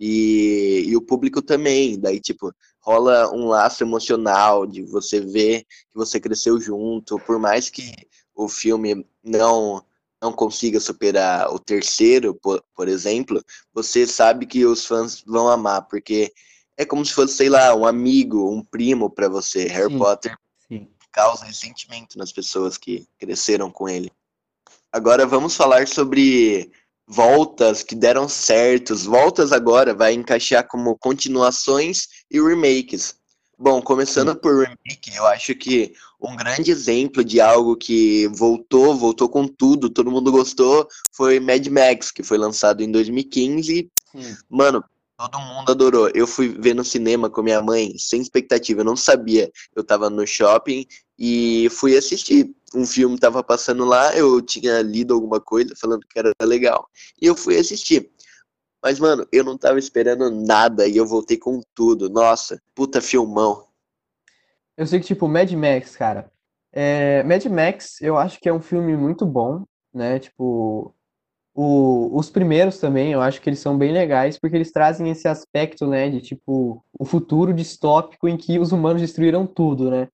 E, 0.00 0.84
e 0.86 0.96
o 0.96 1.02
público 1.02 1.42
também, 1.42 1.98
daí 1.98 2.20
tipo, 2.20 2.52
rola 2.88 3.30
um 3.34 3.48
laço 3.48 3.84
emocional 3.84 4.66
de 4.66 4.82
você 4.82 5.20
ver 5.20 5.64
que 5.90 5.94
você 5.94 6.18
cresceu 6.18 6.58
junto, 6.58 7.18
por 7.18 7.38
mais 7.38 7.68
que 7.68 7.92
o 8.34 8.48
filme 8.48 9.06
não 9.22 9.84
não 10.20 10.32
consiga 10.32 10.80
superar 10.80 11.48
o 11.52 11.60
terceiro, 11.60 12.34
por, 12.34 12.60
por 12.74 12.88
exemplo, 12.88 13.40
você 13.72 14.04
sabe 14.04 14.46
que 14.46 14.64
os 14.64 14.84
fãs 14.84 15.22
vão 15.24 15.48
amar, 15.48 15.82
porque 15.82 16.32
é 16.76 16.84
como 16.84 17.04
se 17.06 17.12
fosse, 17.12 17.36
sei 17.36 17.48
lá, 17.48 17.72
um 17.72 17.86
amigo, 17.86 18.50
um 18.50 18.64
primo 18.64 19.08
para 19.08 19.28
você. 19.28 19.68
Harry 19.68 19.92
Sim. 19.92 19.98
Potter 19.98 20.36
Sim. 20.66 20.88
causa 21.12 21.44
ressentimento 21.44 22.18
nas 22.18 22.32
pessoas 22.32 22.76
que 22.76 23.06
cresceram 23.16 23.70
com 23.70 23.88
ele. 23.88 24.10
Agora 24.90 25.24
vamos 25.24 25.54
falar 25.54 25.86
sobre 25.86 26.72
voltas 27.08 27.82
que 27.82 27.94
deram 27.94 28.28
certos. 28.28 29.04
Voltas 29.04 29.52
agora 29.52 29.94
vai 29.94 30.12
encaixar 30.12 30.66
como 30.66 30.96
continuações 30.98 32.06
e 32.30 32.40
remakes. 32.40 33.16
Bom, 33.58 33.82
começando 33.82 34.36
por 34.36 34.54
remake, 34.54 35.16
eu 35.16 35.26
acho 35.26 35.54
que 35.54 35.92
um 36.20 36.36
grande 36.36 36.70
exemplo 36.70 37.24
de 37.24 37.40
algo 37.40 37.76
que 37.76 38.28
voltou, 38.28 38.96
voltou 38.96 39.28
com 39.28 39.48
tudo, 39.48 39.90
todo 39.90 40.10
mundo 40.10 40.30
gostou, 40.30 40.86
foi 41.12 41.40
Mad 41.40 41.66
Max, 41.66 42.12
que 42.12 42.22
foi 42.22 42.38
lançado 42.38 42.82
em 42.82 42.90
2015 42.92 43.90
Sim. 44.12 44.36
Mano, 44.48 44.82
todo 45.18 45.40
mundo 45.40 45.72
adorou. 45.72 46.08
Eu 46.14 46.26
fui 46.28 46.48
ver 46.48 46.74
no 46.74 46.84
cinema 46.84 47.28
com 47.28 47.42
minha 47.42 47.60
mãe, 47.60 47.92
sem 47.98 48.22
expectativa, 48.22 48.80
eu 48.80 48.84
não 48.84 48.96
sabia. 48.96 49.50
Eu 49.74 49.82
tava 49.82 50.08
no 50.08 50.24
shopping 50.24 50.86
e 51.18 51.68
fui 51.70 51.96
assistir. 51.96 52.54
Um 52.72 52.86
filme 52.86 53.18
tava 53.18 53.42
passando 53.42 53.84
lá, 53.84 54.14
eu 54.16 54.40
tinha 54.40 54.80
lido 54.80 55.12
alguma 55.12 55.40
coisa 55.40 55.74
falando 55.80 56.06
que 56.08 56.18
era 56.18 56.32
legal. 56.42 56.88
E 57.20 57.26
eu 57.26 57.34
fui 57.34 57.58
assistir. 57.58 58.10
Mas, 58.80 59.00
mano, 59.00 59.26
eu 59.32 59.42
não 59.42 59.58
tava 59.58 59.78
esperando 59.80 60.30
nada 60.30 60.86
e 60.86 60.96
eu 60.96 61.04
voltei 61.04 61.36
com 61.36 61.60
tudo. 61.74 62.08
Nossa, 62.08 62.62
puta 62.72 63.00
filmão. 63.00 63.66
Eu 64.76 64.86
sei 64.86 65.00
que, 65.00 65.06
tipo, 65.06 65.26
Mad 65.26 65.50
Max, 65.50 65.96
cara. 65.96 66.30
É, 66.70 67.24
Mad 67.24 67.44
Max, 67.46 68.00
eu 68.00 68.16
acho 68.16 68.38
que 68.38 68.48
é 68.48 68.52
um 68.52 68.60
filme 68.60 68.96
muito 68.96 69.26
bom, 69.26 69.64
né? 69.92 70.20
Tipo, 70.20 70.94
o- 71.60 72.16
os 72.16 72.30
primeiros 72.30 72.78
também, 72.78 73.12
eu 73.12 73.20
acho 73.20 73.40
que 73.42 73.48
eles 73.50 73.58
são 73.58 73.76
bem 73.76 73.90
legais, 73.92 74.38
porque 74.38 74.56
eles 74.56 74.70
trazem 74.70 75.10
esse 75.10 75.26
aspecto, 75.26 75.88
né, 75.88 76.08
de, 76.08 76.20
tipo, 76.20 76.84
o 76.96 77.04
futuro 77.04 77.52
distópico 77.52 78.28
em 78.28 78.36
que 78.36 78.60
os 78.60 78.70
humanos 78.70 79.02
destruíram 79.02 79.44
tudo, 79.44 79.90
né? 79.90 80.06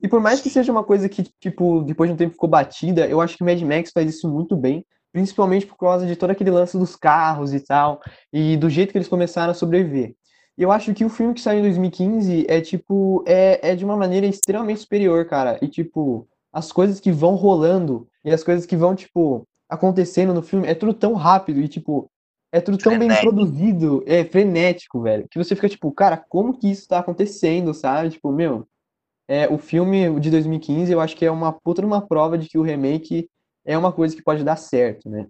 E 0.00 0.08
por 0.08 0.18
mais 0.20 0.40
que 0.40 0.48
seja 0.48 0.72
uma 0.72 0.82
coisa 0.82 1.06
que, 1.08 1.24
tipo, 1.40 1.82
depois 1.82 2.08
de 2.08 2.14
um 2.14 2.16
tempo 2.16 2.32
ficou 2.32 2.48
batida, 2.48 3.06
eu 3.06 3.20
acho 3.20 3.36
que 3.36 3.44
Mad 3.44 3.60
Max 3.62 3.90
faz 3.92 4.08
isso 4.08 4.28
muito 4.30 4.56
bem, 4.56 4.82
principalmente 5.12 5.66
por 5.66 5.76
causa 5.76 6.06
de 6.06 6.16
todo 6.16 6.30
aquele 6.30 6.50
lance 6.50 6.78
dos 6.78 6.96
carros 6.96 7.52
e 7.52 7.60
tal, 7.60 8.00
e 8.32 8.56
do 8.56 8.70
jeito 8.70 8.92
que 8.92 8.96
eles 8.98 9.08
começaram 9.08 9.50
a 9.50 9.54
sobreviver. 9.54 10.14
Eu 10.56 10.72
acho 10.72 10.94
que 10.94 11.04
o 11.04 11.10
filme 11.10 11.34
que 11.34 11.40
saiu 11.42 11.58
em 11.60 11.62
2015 11.62 12.46
é, 12.48 12.60
tipo, 12.62 13.22
é, 13.26 13.72
é 13.72 13.76
de 13.76 13.84
uma 13.84 13.96
maneira 13.96 14.26
extremamente 14.26 14.80
superior, 14.80 15.26
cara. 15.26 15.58
E, 15.60 15.68
tipo, 15.68 16.26
as 16.50 16.72
coisas 16.72 16.98
que 16.98 17.12
vão 17.12 17.34
rolando 17.34 18.08
e 18.24 18.30
as 18.30 18.42
coisas 18.42 18.64
que 18.64 18.76
vão, 18.76 18.94
tipo, 18.94 19.46
acontecendo 19.68 20.32
no 20.32 20.42
filme, 20.42 20.66
é 20.66 20.74
tudo 20.74 20.94
tão 20.94 21.14
rápido 21.14 21.60
e, 21.60 21.68
tipo, 21.68 22.10
é 22.50 22.60
tudo 22.60 22.78
tão 22.78 22.98
bem 22.98 23.08
Frenético. 23.08 23.34
produzido, 23.34 24.02
é 24.06 24.24
frenético, 24.24 25.02
velho, 25.02 25.26
que 25.30 25.38
você 25.38 25.54
fica, 25.54 25.68
tipo, 25.68 25.92
cara, 25.92 26.16
como 26.16 26.58
que 26.58 26.70
isso 26.70 26.88
tá 26.88 26.98
acontecendo, 26.98 27.74
sabe? 27.74 28.10
Tipo, 28.10 28.32
meu, 28.32 28.66
é, 29.28 29.46
o 29.46 29.58
filme 29.58 30.18
de 30.18 30.30
2015 30.30 30.90
eu 30.90 31.00
acho 31.00 31.14
que 31.14 31.26
é 31.26 31.30
uma 31.30 31.52
puta 31.52 31.84
uma 31.84 32.00
prova 32.00 32.38
de 32.38 32.48
que 32.48 32.58
o 32.58 32.62
remake 32.62 33.28
é 33.64 33.76
uma 33.76 33.92
coisa 33.92 34.16
que 34.16 34.22
pode 34.22 34.42
dar 34.42 34.56
certo, 34.56 35.10
né? 35.10 35.26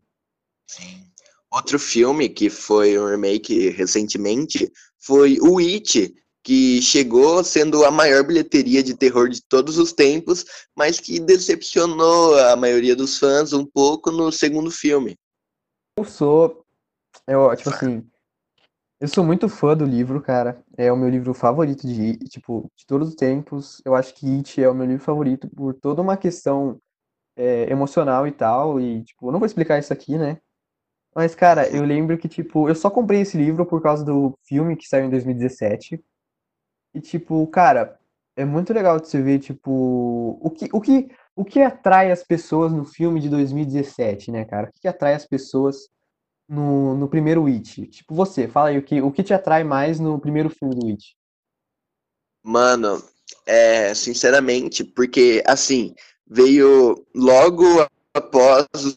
Sim. 0.66 1.08
Outro 1.50 1.78
filme 1.78 2.28
que 2.28 2.48
foi 2.48 2.98
um 2.98 3.06
remake 3.06 3.70
recentemente 3.70 4.70
foi 4.98 5.38
o 5.40 5.58
It, 5.58 6.14
que 6.42 6.80
chegou 6.80 7.42
sendo 7.44 7.84
a 7.84 7.90
maior 7.90 8.24
bilheteria 8.24 8.82
de 8.82 8.96
terror 8.96 9.28
de 9.28 9.42
todos 9.42 9.78
os 9.78 9.92
tempos, 9.92 10.44
mas 10.76 11.00
que 11.00 11.20
decepcionou 11.20 12.38
a 12.38 12.56
maioria 12.56 12.96
dos 12.96 13.18
fãs 13.18 13.52
um 13.52 13.66
pouco 13.66 14.10
no 14.10 14.32
segundo 14.32 14.70
filme. 14.70 15.16
Eu 15.98 16.04
sou, 16.04 16.64
eu, 17.26 17.54
tipo 17.56 17.70
assim, 17.70 18.08
eu 19.00 19.06
sou 19.06 19.24
muito 19.24 19.48
fã 19.48 19.76
do 19.76 19.84
livro, 19.84 20.20
cara. 20.20 20.60
É 20.76 20.90
o 20.90 20.96
meu 20.96 21.08
livro 21.08 21.32
favorito 21.32 21.86
de, 21.86 22.18
tipo, 22.28 22.68
de 22.76 22.84
todos 22.84 23.10
os 23.10 23.14
tempos. 23.14 23.80
Eu 23.84 23.94
acho 23.94 24.12
que 24.14 24.26
It 24.38 24.60
é 24.60 24.68
o 24.68 24.74
meu 24.74 24.86
livro 24.86 25.04
favorito 25.04 25.48
por 25.48 25.72
toda 25.74 26.02
uma 26.02 26.16
questão 26.16 26.80
é, 27.36 27.70
emocional 27.70 28.26
e 28.26 28.32
tal. 28.32 28.80
E, 28.80 29.04
tipo, 29.04 29.28
eu 29.28 29.32
não 29.32 29.38
vou 29.38 29.46
explicar 29.46 29.78
isso 29.78 29.92
aqui, 29.92 30.18
né? 30.18 30.40
Mas, 31.14 31.34
cara, 31.34 31.68
eu 31.68 31.84
lembro 31.84 32.18
que, 32.18 32.28
tipo, 32.28 32.68
eu 32.68 32.74
só 32.74 32.90
comprei 32.90 33.20
esse 33.20 33.36
livro 33.36 33.64
por 33.64 33.80
causa 33.80 34.04
do 34.04 34.36
filme 34.44 34.76
que 34.76 34.88
saiu 34.88 35.06
em 35.06 35.10
2017. 35.10 36.02
E, 36.94 37.00
tipo, 37.00 37.46
cara, 37.48 37.98
é 38.36 38.44
muito 38.44 38.72
legal 38.72 39.00
de 39.00 39.08
você 39.08 39.20
ver, 39.20 39.40
tipo, 39.40 40.38
o 40.40 40.50
que, 40.50 40.68
o 40.72 40.80
que, 40.80 41.08
o 41.34 41.44
que 41.44 41.60
atrai 41.60 42.10
as 42.10 42.22
pessoas 42.22 42.72
no 42.72 42.84
filme 42.84 43.20
de 43.20 43.28
2017, 43.28 44.30
né, 44.30 44.44
cara? 44.44 44.68
O 44.68 44.80
que 44.80 44.88
atrai 44.88 45.14
as 45.14 45.26
pessoas 45.26 45.88
no, 46.48 46.94
no 46.94 47.08
primeiro 47.08 47.46
It? 47.46 47.86
Tipo, 47.88 48.14
você, 48.14 48.46
fala 48.48 48.68
aí 48.68 48.78
o 48.78 48.82
que, 48.82 49.00
o 49.00 49.10
que 49.10 49.22
te 49.22 49.34
atrai 49.34 49.64
mais 49.64 50.00
no 50.00 50.20
primeiro 50.20 50.50
filme 50.50 50.74
do 50.74 50.86
It? 50.86 51.16
Mano, 52.42 53.02
é, 53.44 53.92
sinceramente, 53.94 54.84
porque, 54.84 55.42
assim, 55.46 55.94
veio 56.26 57.06
logo 57.14 57.64
após 58.14 58.66
o 58.74 58.96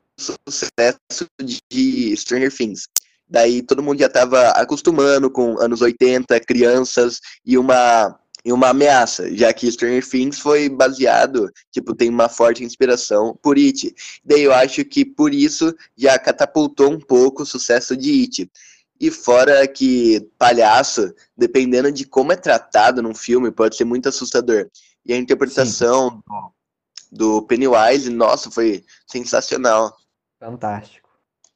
sucesso 0.50 1.26
de 1.42 2.16
Stranger 2.16 2.56
Things. 2.56 2.84
Daí 3.32 3.62
todo 3.62 3.82
mundo 3.82 4.00
já 4.00 4.08
estava 4.08 4.50
acostumando 4.50 5.32
com 5.32 5.58
anos 5.58 5.82
80, 5.82 6.38
crianças 6.42 7.22
e 7.46 7.58
uma 7.58 8.20
em 8.44 8.52
uma 8.52 8.70
ameaça, 8.70 9.34
já 9.36 9.54
que 9.54 9.72
Stranger 9.72 10.04
Things 10.04 10.40
foi 10.40 10.68
baseado, 10.68 11.52
tipo, 11.72 11.94
tem 11.94 12.10
uma 12.10 12.28
forte 12.28 12.64
inspiração 12.64 13.38
por 13.40 13.56
It. 13.56 13.94
Daí 14.26 14.42
eu 14.42 14.52
acho 14.52 14.84
que 14.84 15.06
por 15.06 15.32
isso 15.32 15.76
já 15.96 16.18
catapultou 16.18 16.90
um 16.90 17.00
pouco 17.00 17.44
o 17.44 17.46
sucesso 17.46 17.96
de 17.96 18.10
It. 18.22 18.52
E 19.00 19.12
fora 19.12 19.68
que 19.68 20.28
palhaço, 20.40 21.14
dependendo 21.38 21.92
de 21.92 22.04
como 22.04 22.32
é 22.32 22.36
tratado 22.36 23.00
num 23.00 23.14
filme, 23.14 23.52
pode 23.52 23.76
ser 23.76 23.86
muito 23.86 24.10
assustador. 24.10 24.68
E 25.06 25.14
a 25.14 25.18
interpretação 25.18 26.20
do, 26.28 26.54
do 27.12 27.42
Pennywise, 27.44 28.10
nossa, 28.10 28.50
foi 28.50 28.84
sensacional. 29.06 29.96
Fantástico. 30.40 31.11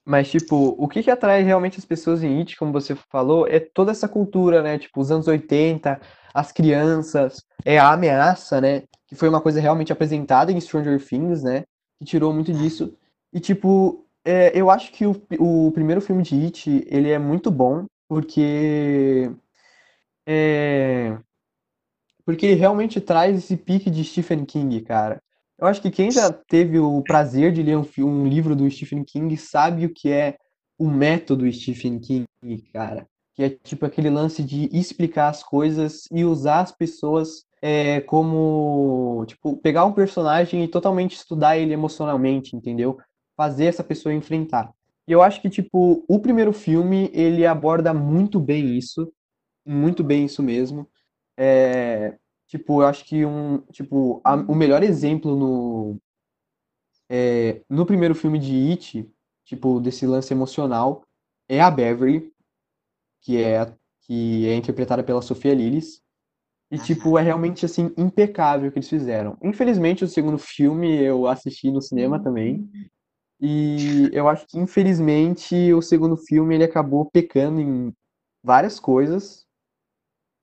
Mas, 0.05 0.29
tipo, 0.29 0.75
o 0.77 0.87
que 0.87 1.01
que 1.01 1.09
atrai 1.09 1.41
realmente 1.41 1.79
as 1.79 1.85
pessoas 1.85 2.23
em 2.23 2.37
It, 2.37 2.55
como 2.57 2.71
você 2.71 2.95
falou, 2.95 3.47
é 3.47 3.59
toda 3.59 3.91
essa 3.91 4.07
cultura, 4.07 4.61
né? 4.61 4.77
Tipo, 4.77 5.01
os 5.01 5.09
anos 5.11 5.27
80, 5.27 5.99
as 6.33 6.51
crianças, 6.51 7.43
é 7.65 7.79
a 7.79 7.91
ameaça, 7.91 8.61
né? 8.61 8.83
Que 9.07 9.15
foi 9.15 9.27
uma 9.27 9.41
coisa 9.41 9.59
realmente 9.59 9.91
apresentada 9.91 10.51
em 10.51 10.61
Stranger 10.61 11.03
Things, 11.03 11.41
né? 11.43 11.63
Que 11.97 12.05
tirou 12.05 12.31
muito 12.31 12.53
disso. 12.53 12.95
E, 13.33 13.39
tipo, 13.39 14.05
é, 14.23 14.51
eu 14.59 14.69
acho 14.69 14.91
que 14.91 15.07
o, 15.07 15.19
o 15.39 15.71
primeiro 15.71 16.01
filme 16.01 16.21
de 16.21 16.35
It, 16.45 16.87
ele 16.87 17.09
é 17.09 17.17
muito 17.17 17.49
bom, 17.49 17.85
porque... 18.07 19.31
É, 20.27 21.17
porque 22.25 22.45
ele 22.47 22.55
realmente 22.55 22.99
traz 23.01 23.37
esse 23.37 23.55
pique 23.57 23.89
de 23.89 24.03
Stephen 24.03 24.45
King, 24.45 24.81
cara. 24.81 25.21
Eu 25.57 25.67
acho 25.67 25.81
que 25.81 25.91
quem 25.91 26.11
já 26.11 26.31
teve 26.31 26.79
o 26.79 27.01
prazer 27.01 27.51
de 27.51 27.63
ler 27.63 27.77
um, 27.77 27.85
um 27.99 28.27
livro 28.27 28.55
do 28.55 28.69
Stephen 28.69 29.03
King 29.03 29.35
sabe 29.37 29.85
o 29.85 29.93
que 29.93 30.11
é 30.11 30.37
o 30.77 30.89
método 30.89 31.51
Stephen 31.51 31.99
King, 31.99 32.27
cara 32.73 33.07
que 33.35 33.43
é 33.43 33.49
tipo 33.49 33.85
aquele 33.85 34.09
lance 34.09 34.41
de 34.41 34.69
explicar 34.71 35.27
as 35.27 35.43
coisas 35.43 36.07
e 36.09 36.23
usar 36.23 36.61
as 36.61 36.71
pessoas 36.71 37.45
é, 37.61 37.99
como, 38.01 39.25
tipo, 39.27 39.57
pegar 39.57 39.85
um 39.85 39.91
personagem 39.91 40.63
e 40.63 40.67
totalmente 40.67 41.15
estudar 41.15 41.57
ele 41.57 41.73
emocionalmente, 41.73 42.55
entendeu? 42.55 42.97
Fazer 43.35 43.65
essa 43.65 43.83
pessoa 43.83 44.13
enfrentar. 44.13 44.71
E 45.07 45.11
eu 45.11 45.21
acho 45.21 45.41
que, 45.41 45.49
tipo, 45.49 46.03
o 46.07 46.19
primeiro 46.19 46.53
filme, 46.53 47.11
ele 47.13 47.45
aborda 47.45 47.93
muito 47.93 48.39
bem 48.39 48.77
isso, 48.77 49.11
muito 49.65 50.03
bem 50.03 50.25
isso 50.25 50.41
mesmo. 50.41 50.87
É, 51.37 52.15
tipo, 52.47 52.81
eu 52.81 52.87
acho 52.87 53.05
que 53.05 53.25
um, 53.25 53.59
tipo, 53.71 54.21
a, 54.23 54.35
o 54.35 54.55
melhor 54.55 54.83
exemplo 54.83 55.35
no, 55.35 55.97
é, 57.09 57.61
no 57.69 57.85
primeiro 57.85 58.15
filme 58.15 58.39
de 58.39 58.71
It, 58.71 59.09
tipo, 59.45 59.79
desse 59.79 60.05
lance 60.05 60.33
emocional, 60.33 61.03
é 61.47 61.61
a 61.61 61.69
Beverly, 61.69 62.31
que 63.21 63.41
é 63.41 63.73
que 64.05 64.47
é 64.47 64.55
interpretada 64.55 65.03
pela 65.03 65.21
Sofia 65.21 65.53
Lillis. 65.53 66.01
E, 66.71 66.77
tipo, 66.77 67.17
é 67.17 67.21
realmente, 67.21 67.65
assim, 67.65 67.91
impecável 67.97 68.69
o 68.69 68.71
que 68.71 68.79
eles 68.79 68.89
fizeram. 68.89 69.37
Infelizmente, 69.43 70.03
o 70.03 70.07
segundo 70.07 70.37
filme 70.37 71.01
eu 71.03 71.27
assisti 71.27 71.71
no 71.71 71.81
cinema 71.81 72.21
também. 72.21 72.69
E 73.39 74.09
eu 74.13 74.27
acho 74.27 74.45
que, 74.47 74.57
infelizmente, 74.57 75.73
o 75.73 75.81
segundo 75.81 76.17
filme 76.17 76.55
ele 76.55 76.63
acabou 76.63 77.09
pecando 77.09 77.59
em 77.59 77.93
várias 78.43 78.79
coisas, 78.79 79.45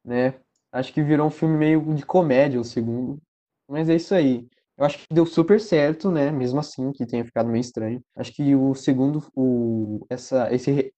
né? 0.05 0.41
Acho 0.73 0.93
que 0.93 1.03
virou 1.03 1.27
um 1.27 1.31
filme 1.31 1.57
meio 1.57 1.95
de 1.95 2.05
comédia 2.05 2.61
o 2.61 2.65
segundo. 2.65 3.21
Mas 3.69 3.89
é 3.89 3.97
isso 3.97 4.15
aí. 4.15 4.49
Eu 4.77 4.85
acho 4.87 4.99
que 4.99 5.05
deu 5.13 5.27
super 5.27 5.61
certo, 5.61 6.11
né? 6.11 6.31
Mesmo 6.31 6.59
assim, 6.59 6.91
que 6.93 7.07
tenha 7.07 7.25
ficado 7.25 7.49
meio 7.49 7.61
estranho. 7.61 8.03
Acho 8.17 8.33
que 8.33 8.55
o 8.55 8.75
segundo, 8.75 9.23
o, 9.37 10.05
essa, 10.11 10.53
esse 10.53 10.93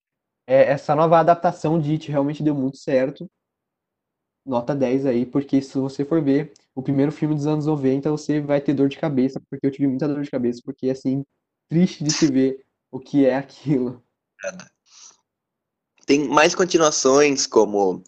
é, 0.46 0.70
essa 0.72 0.94
nova 0.94 1.18
adaptação 1.18 1.78
de 1.78 1.92
It 1.92 2.10
realmente 2.10 2.42
deu 2.42 2.54
muito 2.54 2.76
certo. 2.76 3.28
Nota 4.46 4.74
10 4.74 5.06
aí, 5.06 5.24
porque 5.24 5.62
se 5.62 5.78
você 5.78 6.04
for 6.04 6.22
ver 6.22 6.52
o 6.74 6.82
primeiro 6.82 7.10
filme 7.10 7.34
dos 7.34 7.46
anos 7.46 7.66
90, 7.66 8.10
você 8.10 8.40
vai 8.40 8.60
ter 8.60 8.74
dor 8.74 8.88
de 8.88 8.98
cabeça, 8.98 9.40
porque 9.48 9.66
eu 9.66 9.70
tive 9.70 9.88
muita 9.88 10.06
dor 10.06 10.22
de 10.22 10.30
cabeça, 10.30 10.60
porque 10.62 10.90
assim, 10.90 11.24
triste 11.68 12.04
de 12.04 12.12
se 12.12 12.30
ver 12.30 12.62
o 12.92 13.00
que 13.00 13.24
é 13.24 13.36
aquilo. 13.36 14.02
Tem 16.04 16.28
mais 16.28 16.54
continuações, 16.54 17.46
como 17.46 18.04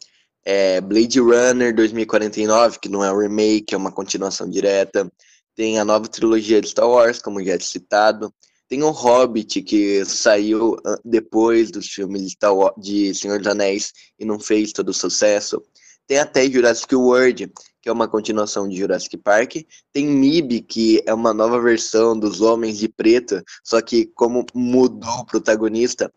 é, 0.46 0.80
Blade 0.80 1.18
Runner 1.18 1.74
2049, 1.74 2.78
que 2.78 2.88
não 2.88 3.02
é 3.02 3.12
um 3.12 3.18
remake, 3.18 3.74
é 3.74 3.76
uma 3.76 3.90
continuação 3.90 4.48
direta. 4.48 5.10
Tem 5.56 5.80
a 5.80 5.84
nova 5.84 6.06
trilogia 6.06 6.60
de 6.60 6.68
Star 6.68 6.88
Wars, 6.88 7.20
como 7.20 7.44
já 7.44 7.54
é 7.54 7.58
citado. 7.58 8.32
Tem 8.68 8.80
o 8.84 8.90
Hobbit, 8.90 9.60
que 9.62 10.04
saiu 10.04 10.76
ah, 10.86 11.00
depois 11.04 11.72
dos 11.72 11.88
filmes 11.88 12.36
de 12.78 13.14
Senhor 13.14 13.38
dos 13.38 13.48
Anéis 13.48 13.92
e 14.20 14.24
não 14.24 14.38
fez 14.38 14.72
todo 14.72 14.90
o 14.90 14.94
sucesso. 14.94 15.60
Tem 16.06 16.18
até 16.18 16.48
Jurassic 16.48 16.94
World, 16.94 17.52
que 17.82 17.88
é 17.88 17.92
uma 17.92 18.06
continuação 18.06 18.68
de 18.68 18.76
Jurassic 18.76 19.16
Park. 19.16 19.56
Tem 19.92 20.06
MIB, 20.06 20.60
que 20.60 21.02
é 21.06 21.12
uma 21.12 21.34
nova 21.34 21.60
versão 21.60 22.16
dos 22.16 22.40
Homens 22.40 22.78
de 22.78 22.88
Preto, 22.88 23.42
só 23.64 23.80
que 23.80 24.06
como 24.14 24.46
mudou 24.54 25.18
o 25.18 25.26
protagonista, 25.26 26.12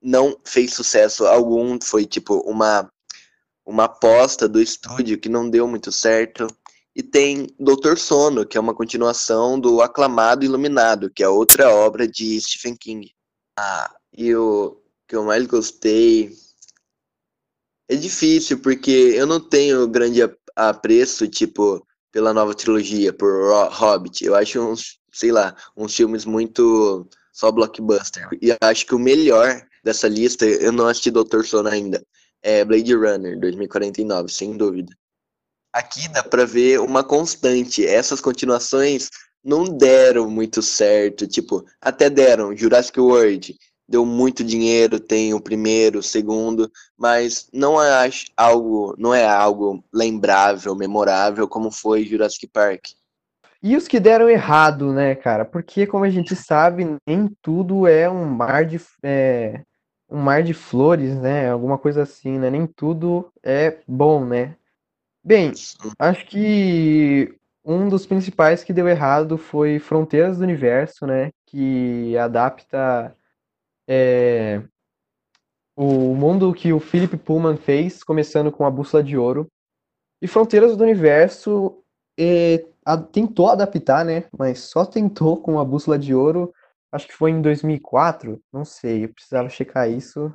não 0.00 0.38
fez 0.44 0.72
sucesso 0.74 1.26
algum. 1.26 1.78
Foi 1.82 2.04
tipo 2.04 2.38
uma, 2.48 2.88
uma 3.64 3.84
aposta 3.84 4.48
do 4.48 4.60
estúdio 4.60 5.18
que 5.18 5.28
não 5.28 5.48
deu 5.48 5.66
muito 5.66 5.90
certo. 5.90 6.46
E 6.94 7.02
tem 7.02 7.48
Doutor 7.58 7.98
Sono, 7.98 8.46
que 8.46 8.56
é 8.56 8.60
uma 8.60 8.74
continuação 8.74 9.58
do 9.58 9.82
Aclamado 9.82 10.44
Iluminado, 10.44 11.10
que 11.10 11.22
é 11.22 11.28
outra 11.28 11.74
obra 11.74 12.06
de 12.06 12.40
Stephen 12.40 12.76
King. 12.76 13.10
Ah, 13.58 13.92
e 14.16 14.34
o 14.34 14.80
que 15.08 15.16
eu 15.16 15.24
mais 15.24 15.46
gostei. 15.46 16.30
É 17.88 17.96
difícil, 17.96 18.60
porque 18.60 18.90
eu 18.90 19.26
não 19.26 19.40
tenho 19.40 19.86
grande 19.88 20.20
apreço, 20.56 21.28
tipo, 21.28 21.84
pela 22.12 22.32
nova 22.32 22.54
trilogia, 22.54 23.12
por 23.12 23.52
Hobbit. 23.70 24.24
Eu 24.24 24.34
acho 24.34 24.60
uns, 24.60 24.98
sei 25.12 25.32
lá, 25.32 25.54
uns 25.76 25.94
filmes 25.94 26.24
muito 26.24 27.08
só 27.32 27.50
blockbuster. 27.50 28.28
E 28.40 28.56
acho 28.62 28.86
que 28.86 28.94
o 28.94 28.98
melhor 28.98 29.60
dessa 29.82 30.08
lista, 30.08 30.46
eu 30.46 30.72
não 30.72 30.86
assisti 30.86 31.10
Doutor 31.10 31.44
Sono 31.44 31.68
ainda, 31.68 32.06
é 32.44 32.64
Blade 32.64 32.94
Runner 32.94 33.36
2049, 33.40 34.30
sem 34.30 34.56
dúvida 34.56 34.94
aqui 35.74 36.08
dá 36.08 36.22
para 36.22 36.46
ver 36.46 36.78
uma 36.78 37.02
constante. 37.02 37.84
Essas 37.84 38.20
continuações 38.20 39.10
não 39.44 39.64
deram 39.64 40.30
muito 40.30 40.62
certo, 40.62 41.26
tipo, 41.26 41.64
até 41.80 42.08
deram. 42.08 42.56
Jurassic 42.56 42.98
World 43.00 43.56
deu 43.86 44.06
muito 44.06 44.44
dinheiro, 44.44 45.00
tem 45.00 45.34
o 45.34 45.40
primeiro, 45.40 45.98
o 45.98 46.02
segundo, 46.02 46.70
mas 46.96 47.48
não 47.52 47.82
é 47.82 48.08
algo, 48.36 48.94
não 48.96 49.12
é 49.12 49.26
algo 49.26 49.84
lembrável, 49.92 50.74
memorável 50.76 51.48
como 51.48 51.70
foi 51.72 52.04
Jurassic 52.04 52.46
Park. 52.46 52.92
E 53.62 53.76
os 53.76 53.88
que 53.88 53.98
deram 53.98 54.28
errado, 54.28 54.92
né, 54.92 55.14
cara? 55.14 55.44
Porque 55.44 55.86
como 55.86 56.04
a 56.04 56.10
gente 56.10 56.36
sabe, 56.36 56.96
nem 57.06 57.30
tudo 57.42 57.86
é 57.86 58.08
um 58.08 58.26
mar 58.26 58.64
de 58.64 58.80
é, 59.02 59.62
um 60.08 60.18
mar 60.18 60.42
de 60.42 60.54
flores, 60.54 61.18
né? 61.20 61.50
Alguma 61.50 61.78
coisa 61.78 62.02
assim, 62.02 62.38
né? 62.38 62.50
Nem 62.50 62.66
tudo 62.66 63.32
é 63.42 63.78
bom, 63.86 64.24
né? 64.24 64.56
Bem, 65.22 65.52
acho 65.98 66.26
que 66.26 67.34
um 67.64 67.88
dos 67.88 68.06
principais 68.06 68.62
que 68.62 68.72
deu 68.72 68.86
errado 68.88 69.38
foi 69.38 69.78
Fronteiras 69.78 70.38
do 70.38 70.44
Universo, 70.44 71.06
né? 71.06 71.30
Que 71.46 72.16
adapta 72.18 73.16
é, 73.88 74.62
o 75.76 76.14
mundo 76.14 76.52
que 76.52 76.72
o 76.72 76.80
Philip 76.80 77.16
Pullman 77.16 77.56
fez, 77.56 78.04
começando 78.04 78.52
com 78.52 78.64
a 78.64 78.70
Bússola 78.70 79.02
de 79.02 79.16
Ouro. 79.16 79.48
E 80.22 80.28
Fronteiras 80.28 80.76
do 80.76 80.84
Universo 80.84 81.82
é, 82.18 82.64
a, 82.84 82.96
tentou 82.96 83.48
adaptar, 83.48 84.04
né? 84.04 84.24
Mas 84.36 84.60
só 84.60 84.84
tentou 84.84 85.36
com 85.36 85.58
a 85.58 85.64
Bússola 85.64 85.98
de 85.98 86.14
Ouro. 86.14 86.52
Acho 86.94 87.08
que 87.08 87.14
foi 87.14 87.32
em 87.32 87.42
2004, 87.42 88.40
não 88.52 88.64
sei, 88.64 89.04
eu 89.04 89.08
precisava 89.12 89.48
checar 89.48 89.90
isso. 89.90 90.32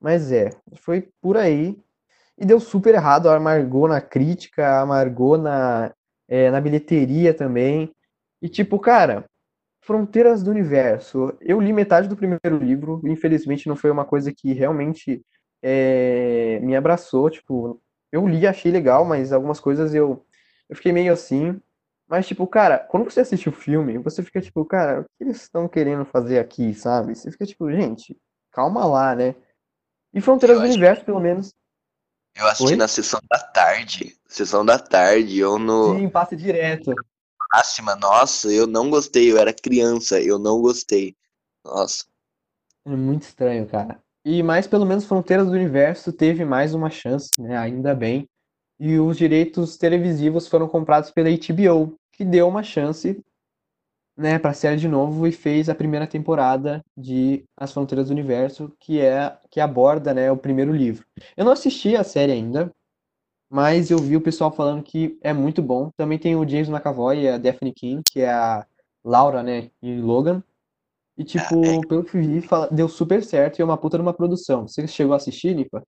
Mas 0.00 0.30
é, 0.30 0.50
foi 0.76 1.08
por 1.20 1.36
aí. 1.36 1.76
E 2.38 2.46
deu 2.46 2.60
super 2.60 2.94
errado, 2.94 3.28
amargou 3.28 3.88
na 3.88 4.00
crítica, 4.00 4.80
amargou 4.80 5.36
na, 5.36 5.92
é, 6.28 6.48
na 6.50 6.60
bilheteria 6.60 7.34
também. 7.34 7.92
E 8.40 8.48
tipo, 8.48 8.78
cara, 8.78 9.26
Fronteiras 9.82 10.44
do 10.44 10.52
Universo. 10.52 11.36
Eu 11.40 11.60
li 11.60 11.72
metade 11.72 12.08
do 12.08 12.16
primeiro 12.16 12.58
livro, 12.58 13.02
infelizmente 13.04 13.68
não 13.68 13.74
foi 13.74 13.90
uma 13.90 14.04
coisa 14.04 14.32
que 14.32 14.52
realmente 14.52 15.20
é, 15.60 16.60
me 16.62 16.76
abraçou. 16.76 17.28
Tipo, 17.30 17.82
eu 18.12 18.28
li, 18.28 18.46
achei 18.46 18.70
legal, 18.70 19.04
mas 19.04 19.32
algumas 19.32 19.58
coisas 19.58 19.92
eu, 19.92 20.24
eu 20.68 20.76
fiquei 20.76 20.92
meio 20.92 21.12
assim. 21.12 21.60
Mas, 22.10 22.26
tipo, 22.26 22.46
cara, 22.46 22.78
quando 22.78 23.04
você 23.04 23.20
assiste 23.20 23.48
o 23.48 23.52
filme, 23.52 23.96
você 23.98 24.22
fica 24.22 24.40
tipo, 24.40 24.64
cara, 24.64 25.02
o 25.02 25.04
que 25.04 25.24
eles 25.24 25.42
estão 25.42 25.68
querendo 25.68 26.04
fazer 26.04 26.40
aqui, 26.40 26.74
sabe? 26.74 27.14
Você 27.14 27.30
fica 27.30 27.46
tipo, 27.46 27.70
gente, 27.70 28.16
calma 28.50 28.84
lá, 28.84 29.14
né? 29.14 29.36
E 30.12 30.20
Fronteiras 30.20 30.58
do 30.58 30.64
Universo, 30.64 31.04
pelo 31.04 31.20
menos. 31.20 31.54
Eu 32.34 32.46
assisti 32.46 32.72
Oi? 32.72 32.76
na 32.76 32.88
sessão 32.88 33.20
da 33.30 33.38
tarde. 33.38 34.18
Sessão 34.26 34.64
da 34.64 34.78
tarde, 34.78 35.44
ou 35.44 35.58
no. 35.58 35.96
Sim, 35.96 36.08
passa 36.08 36.36
direto 36.36 36.92
máxima, 37.52 37.96
nossa, 37.96 38.48
eu 38.52 38.66
não 38.66 38.88
gostei, 38.88 39.30
eu 39.30 39.38
era 39.38 39.52
criança, 39.52 40.20
eu 40.20 40.38
não 40.38 40.60
gostei. 40.60 41.16
Nossa. 41.64 42.04
É 42.86 42.90
muito 42.90 43.22
estranho, 43.22 43.66
cara. 43.66 44.00
E 44.24 44.42
mais 44.42 44.66
pelo 44.66 44.86
menos 44.86 45.04
Fronteiras 45.04 45.46
do 45.46 45.52
Universo 45.52 46.12
teve 46.12 46.44
mais 46.44 46.74
uma 46.74 46.90
chance, 46.90 47.30
né? 47.38 47.56
Ainda 47.56 47.94
bem. 47.94 48.28
E 48.78 48.98
os 48.98 49.16
direitos 49.16 49.76
televisivos 49.76 50.46
foram 50.46 50.68
comprados 50.68 51.10
pela 51.10 51.28
HBO, 51.28 51.96
que 52.20 52.24
deu 52.26 52.46
uma 52.46 52.62
chance, 52.62 53.24
né, 54.14 54.38
para 54.38 54.52
série 54.52 54.76
de 54.76 54.86
novo 54.86 55.26
e 55.26 55.32
fez 55.32 55.70
a 55.70 55.74
primeira 55.74 56.06
temporada 56.06 56.84
de 56.94 57.46
As 57.56 57.72
Fronteiras 57.72 58.08
do 58.08 58.12
Universo, 58.12 58.70
que 58.78 59.00
é 59.00 59.38
que 59.50 59.58
aborda, 59.58 60.12
né, 60.12 60.30
o 60.30 60.36
primeiro 60.36 60.70
livro. 60.70 61.06
Eu 61.34 61.46
não 61.46 61.52
assisti 61.52 61.96
a 61.96 62.04
série 62.04 62.32
ainda, 62.32 62.70
mas 63.48 63.90
eu 63.90 63.96
vi 63.96 64.18
o 64.18 64.20
pessoal 64.20 64.52
falando 64.52 64.82
que 64.82 65.18
é 65.22 65.32
muito 65.32 65.62
bom. 65.62 65.90
Também 65.96 66.18
tem 66.18 66.36
o 66.36 66.46
James 66.46 66.68
McAvoy 66.68 67.22
e 67.22 67.28
a 67.30 67.38
Daphne 67.38 67.72
King, 67.72 68.02
que 68.12 68.20
é 68.20 68.30
a 68.30 68.66
Laura, 69.02 69.42
né, 69.42 69.70
e 69.80 69.98
Logan. 69.98 70.42
E, 71.16 71.24
tipo, 71.24 71.64
ah, 71.64 71.76
é. 71.76 71.86
pelo 71.88 72.04
que 72.04 72.18
vi, 72.18 72.46
deu 72.70 72.86
super 72.86 73.24
certo 73.24 73.58
e 73.58 73.62
é 73.62 73.64
uma 73.64 73.78
puta 73.78 73.96
numa 73.96 74.12
produção. 74.12 74.68
Você 74.68 74.86
chegou 74.86 75.14
a 75.14 75.16
assistir, 75.16 75.54
Nipa? 75.54 75.82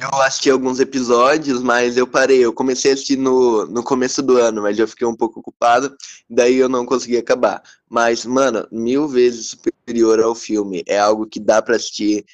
Eu 0.00 0.22
assisti 0.22 0.48
alguns 0.48 0.78
episódios, 0.78 1.60
mas 1.60 1.96
eu 1.96 2.06
parei. 2.06 2.38
Eu 2.38 2.52
comecei 2.52 2.92
a 2.92 2.94
assistir 2.94 3.16
no, 3.16 3.66
no 3.66 3.82
começo 3.82 4.22
do 4.22 4.36
ano, 4.36 4.62
mas 4.62 4.78
eu 4.78 4.86
fiquei 4.86 5.04
um 5.04 5.14
pouco 5.14 5.40
ocupado, 5.40 5.96
daí 6.30 6.54
eu 6.54 6.68
não 6.68 6.86
consegui 6.86 7.16
acabar. 7.16 7.60
Mas, 7.88 8.24
mano, 8.24 8.64
mil 8.70 9.08
vezes 9.08 9.48
superior 9.48 10.20
ao 10.20 10.36
filme. 10.36 10.84
É 10.86 11.00
algo 11.00 11.26
que 11.26 11.40
dá 11.40 11.60
pra 11.60 11.74
assistir. 11.74 12.24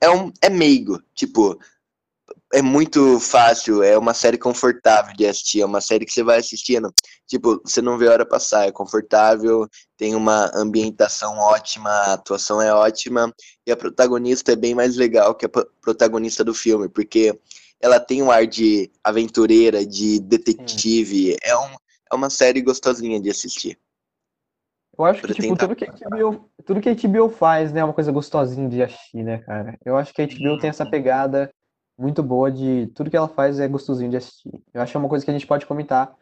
É, 0.00 0.10
um, 0.10 0.32
é 0.42 0.50
meigo. 0.50 1.00
Tipo, 1.14 1.56
é 2.54 2.62
muito 2.62 3.18
fácil, 3.18 3.82
é 3.82 3.98
uma 3.98 4.14
série 4.14 4.38
confortável 4.38 5.12
de 5.16 5.26
assistir, 5.26 5.60
é 5.60 5.66
uma 5.66 5.80
série 5.80 6.06
que 6.06 6.12
você 6.12 6.22
vai 6.22 6.38
assistindo, 6.38 6.94
tipo, 7.26 7.60
você 7.64 7.82
não 7.82 7.98
vê 7.98 8.06
a 8.06 8.12
hora 8.12 8.24
passar, 8.24 8.68
é 8.68 8.70
confortável, 8.70 9.68
tem 9.96 10.14
uma 10.14 10.52
ambientação 10.54 11.36
ótima, 11.36 11.90
a 11.90 12.12
atuação 12.12 12.62
é 12.62 12.72
ótima, 12.72 13.34
e 13.66 13.72
a 13.72 13.76
protagonista 13.76 14.52
é 14.52 14.56
bem 14.56 14.72
mais 14.72 14.96
legal 14.96 15.34
que 15.34 15.46
a 15.46 15.50
protagonista 15.80 16.44
do 16.44 16.54
filme, 16.54 16.88
porque 16.88 17.36
ela 17.80 17.98
tem 17.98 18.22
um 18.22 18.30
ar 18.30 18.46
de 18.46 18.88
aventureira, 19.02 19.84
de 19.84 20.20
detetive, 20.20 21.36
é, 21.42 21.56
um, 21.58 21.74
é 22.12 22.14
uma 22.14 22.30
série 22.30 22.62
gostosinha 22.62 23.20
de 23.20 23.30
assistir. 23.30 23.76
Eu 24.96 25.04
acho 25.04 25.22
que, 25.22 25.34
tipo, 25.34 25.56
tudo 25.56 25.74
que, 25.74 25.84
a 25.84 25.90
HBO, 25.90 26.48
tudo 26.64 26.80
que 26.80 26.88
a 26.88 26.94
HBO 26.94 27.28
faz, 27.28 27.72
né, 27.72 27.80
é 27.80 27.84
uma 27.84 27.92
coisa 27.92 28.12
gostosinha 28.12 28.68
de 28.68 28.80
assistir, 28.80 29.24
né, 29.24 29.38
cara? 29.38 29.76
Eu 29.84 29.96
acho 29.96 30.14
que 30.14 30.22
a 30.22 30.26
HBO 30.26 30.56
tem 30.60 30.70
essa 30.70 30.86
pegada 30.86 31.50
muito 31.96 32.22
boa 32.22 32.50
de 32.50 32.88
tudo 32.94 33.10
que 33.10 33.16
ela 33.16 33.28
faz 33.28 33.58
é 33.60 33.68
gostosinho 33.68 34.10
de 34.10 34.16
assistir. 34.16 34.62
Eu 34.72 34.82
acho 34.82 34.92
que 34.92 34.96
é 34.96 35.00
uma 35.00 35.08
coisa 35.08 35.24
que 35.24 35.30
a 35.30 35.34
gente 35.34 35.46
pode 35.46 35.66
comentar, 35.66 36.14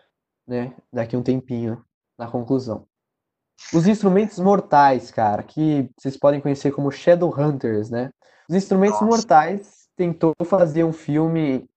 né, 0.46 0.74
daqui 0.92 1.16
um 1.16 1.22
tempinho 1.22 1.84
na 2.18 2.26
conclusão. 2.26 2.86
Os 3.72 3.86
instrumentos 3.86 4.38
mortais, 4.38 5.10
cara, 5.10 5.42
que 5.42 5.88
vocês 5.98 6.16
podem 6.16 6.40
conhecer 6.40 6.72
como 6.72 6.90
Shadowhunters, 6.90 7.90
né? 7.90 8.10
Os 8.48 8.56
instrumentos 8.56 9.00
Nossa. 9.00 9.16
mortais 9.16 9.88
tentou 9.96 10.34
fazer 10.44 10.84
um 10.84 10.92
filme, 10.92 11.68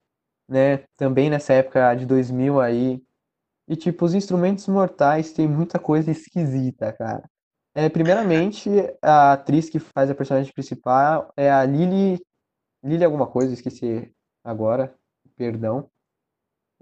né, 0.50 0.84
também 0.98 1.30
nessa 1.30 1.54
época 1.54 1.94
de 1.96 2.06
2000 2.06 2.60
aí. 2.60 3.02
E 3.68 3.76
tipo, 3.76 4.06
os 4.06 4.14
instrumentos 4.14 4.68
mortais 4.68 5.32
tem 5.32 5.48
muita 5.48 5.80
coisa 5.80 6.12
esquisita, 6.12 6.92
cara. 6.94 7.24
É, 7.74 7.90
primeiramente, 7.90 8.70
a 9.02 9.34
atriz 9.34 9.70
que 9.70 9.80
faz 9.80 10.10
a 10.10 10.16
personagem 10.16 10.52
principal 10.54 11.34
é 11.36 11.52
a 11.52 11.66
Lily 11.66 12.22
Lily 12.86 13.04
alguma 13.04 13.26
coisa, 13.26 13.54
esqueci 13.54 14.12
agora, 14.44 14.96
perdão. 15.36 15.90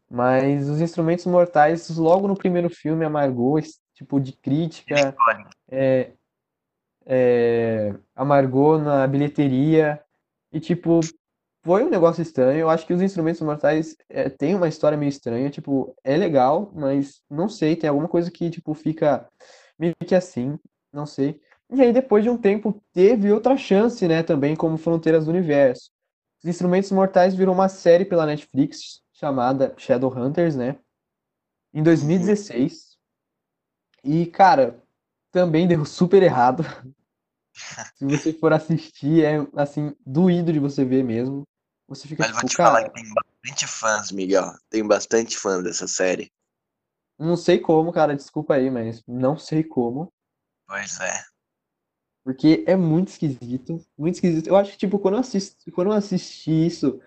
Mas 0.09 0.67
os 0.69 0.81
instrumentos 0.81 1.25
mortais, 1.25 1.89
logo 1.95 2.27
no 2.27 2.35
primeiro 2.35 2.69
filme, 2.69 3.05
amargou 3.05 3.57
esse 3.57 3.79
tipo 3.95 4.19
de 4.19 4.33
crítica. 4.33 5.15
É, 5.71 6.11
é, 7.05 7.95
amargou 8.13 8.77
na 8.77 9.07
bilheteria. 9.07 10.03
E, 10.51 10.59
tipo, 10.59 10.99
foi 11.63 11.83
um 11.83 11.89
negócio 11.89 12.21
estranho. 12.21 12.59
Eu 12.59 12.69
acho 12.69 12.85
que 12.85 12.93
os 12.93 13.01
instrumentos 13.01 13.41
mortais 13.41 13.95
é, 14.09 14.29
tem 14.29 14.53
uma 14.53 14.67
história 14.67 14.97
meio 14.97 15.09
estranha. 15.09 15.49
Tipo, 15.49 15.95
é 16.03 16.17
legal, 16.17 16.69
mas 16.75 17.23
não 17.29 17.47
sei, 17.47 17.75
tem 17.75 17.89
alguma 17.89 18.09
coisa 18.09 18.29
que, 18.29 18.49
tipo, 18.49 18.73
fica 18.73 19.27
meio 19.79 19.95
que 20.05 20.13
assim. 20.13 20.59
Não 20.91 21.05
sei. 21.05 21.39
E 21.71 21.81
aí, 21.81 21.91
depois 21.91 22.23
de 22.23 22.29
um 22.29 22.37
tempo, 22.37 22.79
teve 22.91 23.31
outra 23.31 23.57
chance, 23.57 24.07
né, 24.07 24.21
também, 24.21 24.55
como 24.55 24.77
Fronteiras 24.77 25.25
do 25.25 25.31
Universo. 25.31 25.92
Os 26.43 26.49
Instrumentos 26.49 26.91
Mortais 26.91 27.34
virou 27.34 27.56
uma 27.56 27.69
série 27.69 28.03
pela 28.03 28.25
Netflix 28.25 29.01
chamada 29.13 29.73
Shadowhunters, 29.77 30.58
né? 30.58 30.77
Em 31.73 31.82
2016. 31.82 32.97
E, 34.03 34.25
cara, 34.25 34.84
também 35.32 35.65
deu 35.65 35.86
super 35.86 36.21
errado. 36.21 36.63
Se 37.95 38.06
você 38.06 38.34
for 38.34 38.51
assistir, 38.51 39.23
é, 39.23 39.38
assim, 39.56 39.95
doído 40.06 40.51
de 40.51 40.60
você 40.60 40.84
ver 40.84 41.03
mesmo. 41.03 41.47
Você 41.88 42.08
fica 42.08 42.23
Mas 42.23 42.32
tipo, 42.32 42.41
vou 42.41 42.49
te 42.49 42.58
cara... 42.58 42.69
falar 42.69 42.89
que 42.89 42.93
tem 42.93 43.13
bastante 43.13 43.67
fãs, 43.67 44.12
Miguel. 44.12 44.53
Tem 44.69 44.86
bastante 44.86 45.38
fãs 45.38 45.63
dessa 45.63 45.88
série. 45.88 46.29
Não 47.17 47.38
sei 47.38 47.60
como, 47.60 47.93
cara, 47.93 48.15
desculpa 48.15 48.56
aí, 48.56 48.69
mas 48.69 49.01
não 49.08 49.38
sei 49.38 49.63
como. 49.63 50.12
Pois 50.67 50.99
é. 50.99 51.23
Porque 52.23 52.63
é 52.65 52.75
muito 52.75 53.09
esquisito, 53.09 53.83
muito 53.97 54.15
esquisito. 54.15 54.47
Eu 54.47 54.55
acho 54.55 54.71
que, 54.71 54.77
tipo, 54.77 54.97
quando 54.97 55.15
eu 55.15 55.19
assisti, 55.19 55.69
quando 55.71 55.88
eu 55.88 55.93
assisti 55.93 56.65
isso, 56.65 56.99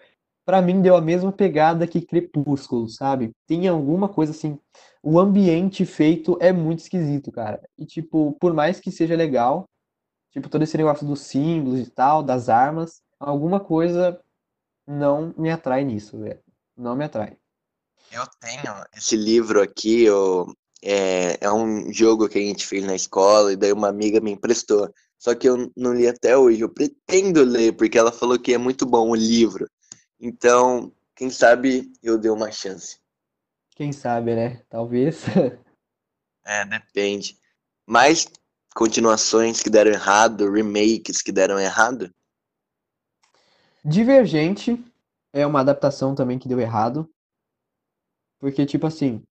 para 0.44 0.61
mim 0.61 0.83
deu 0.83 0.94
a 0.94 1.00
mesma 1.00 1.33
pegada 1.33 1.87
que 1.87 2.00
Crepúsculo, 2.00 2.88
sabe? 2.88 3.33
Tem 3.46 3.66
alguma 3.66 4.09
coisa 4.09 4.33
assim. 4.33 4.59
O 5.02 5.18
ambiente 5.18 5.87
feito 5.87 6.37
é 6.40 6.52
muito 6.52 6.81
esquisito, 6.81 7.33
cara. 7.33 7.62
E, 7.79 7.87
tipo, 7.87 8.37
por 8.38 8.52
mais 8.52 8.79
que 8.79 8.90
seja 8.90 9.16
legal, 9.16 9.64
tipo, 10.31 10.48
todo 10.48 10.62
esse 10.62 10.76
negócio 10.76 11.07
dos 11.07 11.20
símbolos 11.20 11.81
e 11.81 11.90
tal, 11.90 12.22
das 12.22 12.48
armas, 12.48 13.02
alguma 13.18 13.59
coisa 13.59 14.20
não 14.87 15.35
me 15.37 15.50
atrai 15.50 15.83
nisso, 15.83 16.18
velho. 16.18 16.40
Não 16.76 16.94
me 16.94 17.05
atrai. 17.05 17.37
Eu 18.12 18.24
tenho 18.40 18.85
esse 18.96 19.16
livro 19.16 19.61
aqui, 19.61 20.05
eu, 20.05 20.46
é, 20.83 21.44
é 21.44 21.52
um 21.52 21.92
jogo 21.92 22.29
que 22.29 22.38
a 22.38 22.42
gente 22.42 22.66
fez 22.66 22.85
na 22.85 22.94
escola, 22.94 23.52
e 23.52 23.57
daí 23.57 23.72
uma 23.72 23.88
amiga 23.88 24.20
me 24.20 24.31
emprestou. 24.31 24.92
Só 25.18 25.35
que 25.35 25.48
eu 25.48 25.70
não 25.76 25.94
li 25.94 26.07
até 26.07 26.37
hoje. 26.37 26.61
Eu 26.61 26.68
pretendo 26.68 27.42
ler, 27.42 27.72
porque 27.72 27.98
ela 27.98 28.12
falou 28.12 28.38
que 28.38 28.52
é 28.52 28.59
muito 28.59 28.87
bom 28.87 29.11
o 29.11 29.14
livro. 29.14 29.68
Então, 30.20 30.92
quem 31.14 31.31
sabe 31.31 31.92
eu 32.02 32.18
dê 32.18 32.29
uma 32.31 32.50
chance. 32.50 32.98
Quem 33.74 33.92
sabe, 33.92 34.35
né? 34.35 34.62
Talvez. 34.68 35.24
é, 36.44 36.64
depende. 36.64 37.38
Mais 37.87 38.26
continuações 38.74 39.62
que 39.62 39.70
deram 39.70 39.90
errado, 39.90 40.50
remakes 40.50 41.22
que 41.22 41.33
deram 41.33 41.59
errado? 41.59 42.11
Divergente 43.85 44.85
é 45.33 45.46
uma 45.46 45.61
adaptação 45.61 46.14
também 46.14 46.38
que 46.38 46.48
deu 46.48 46.61
errado. 46.61 47.09
Porque, 48.38 48.66
tipo 48.66 48.87
assim, 48.87 49.22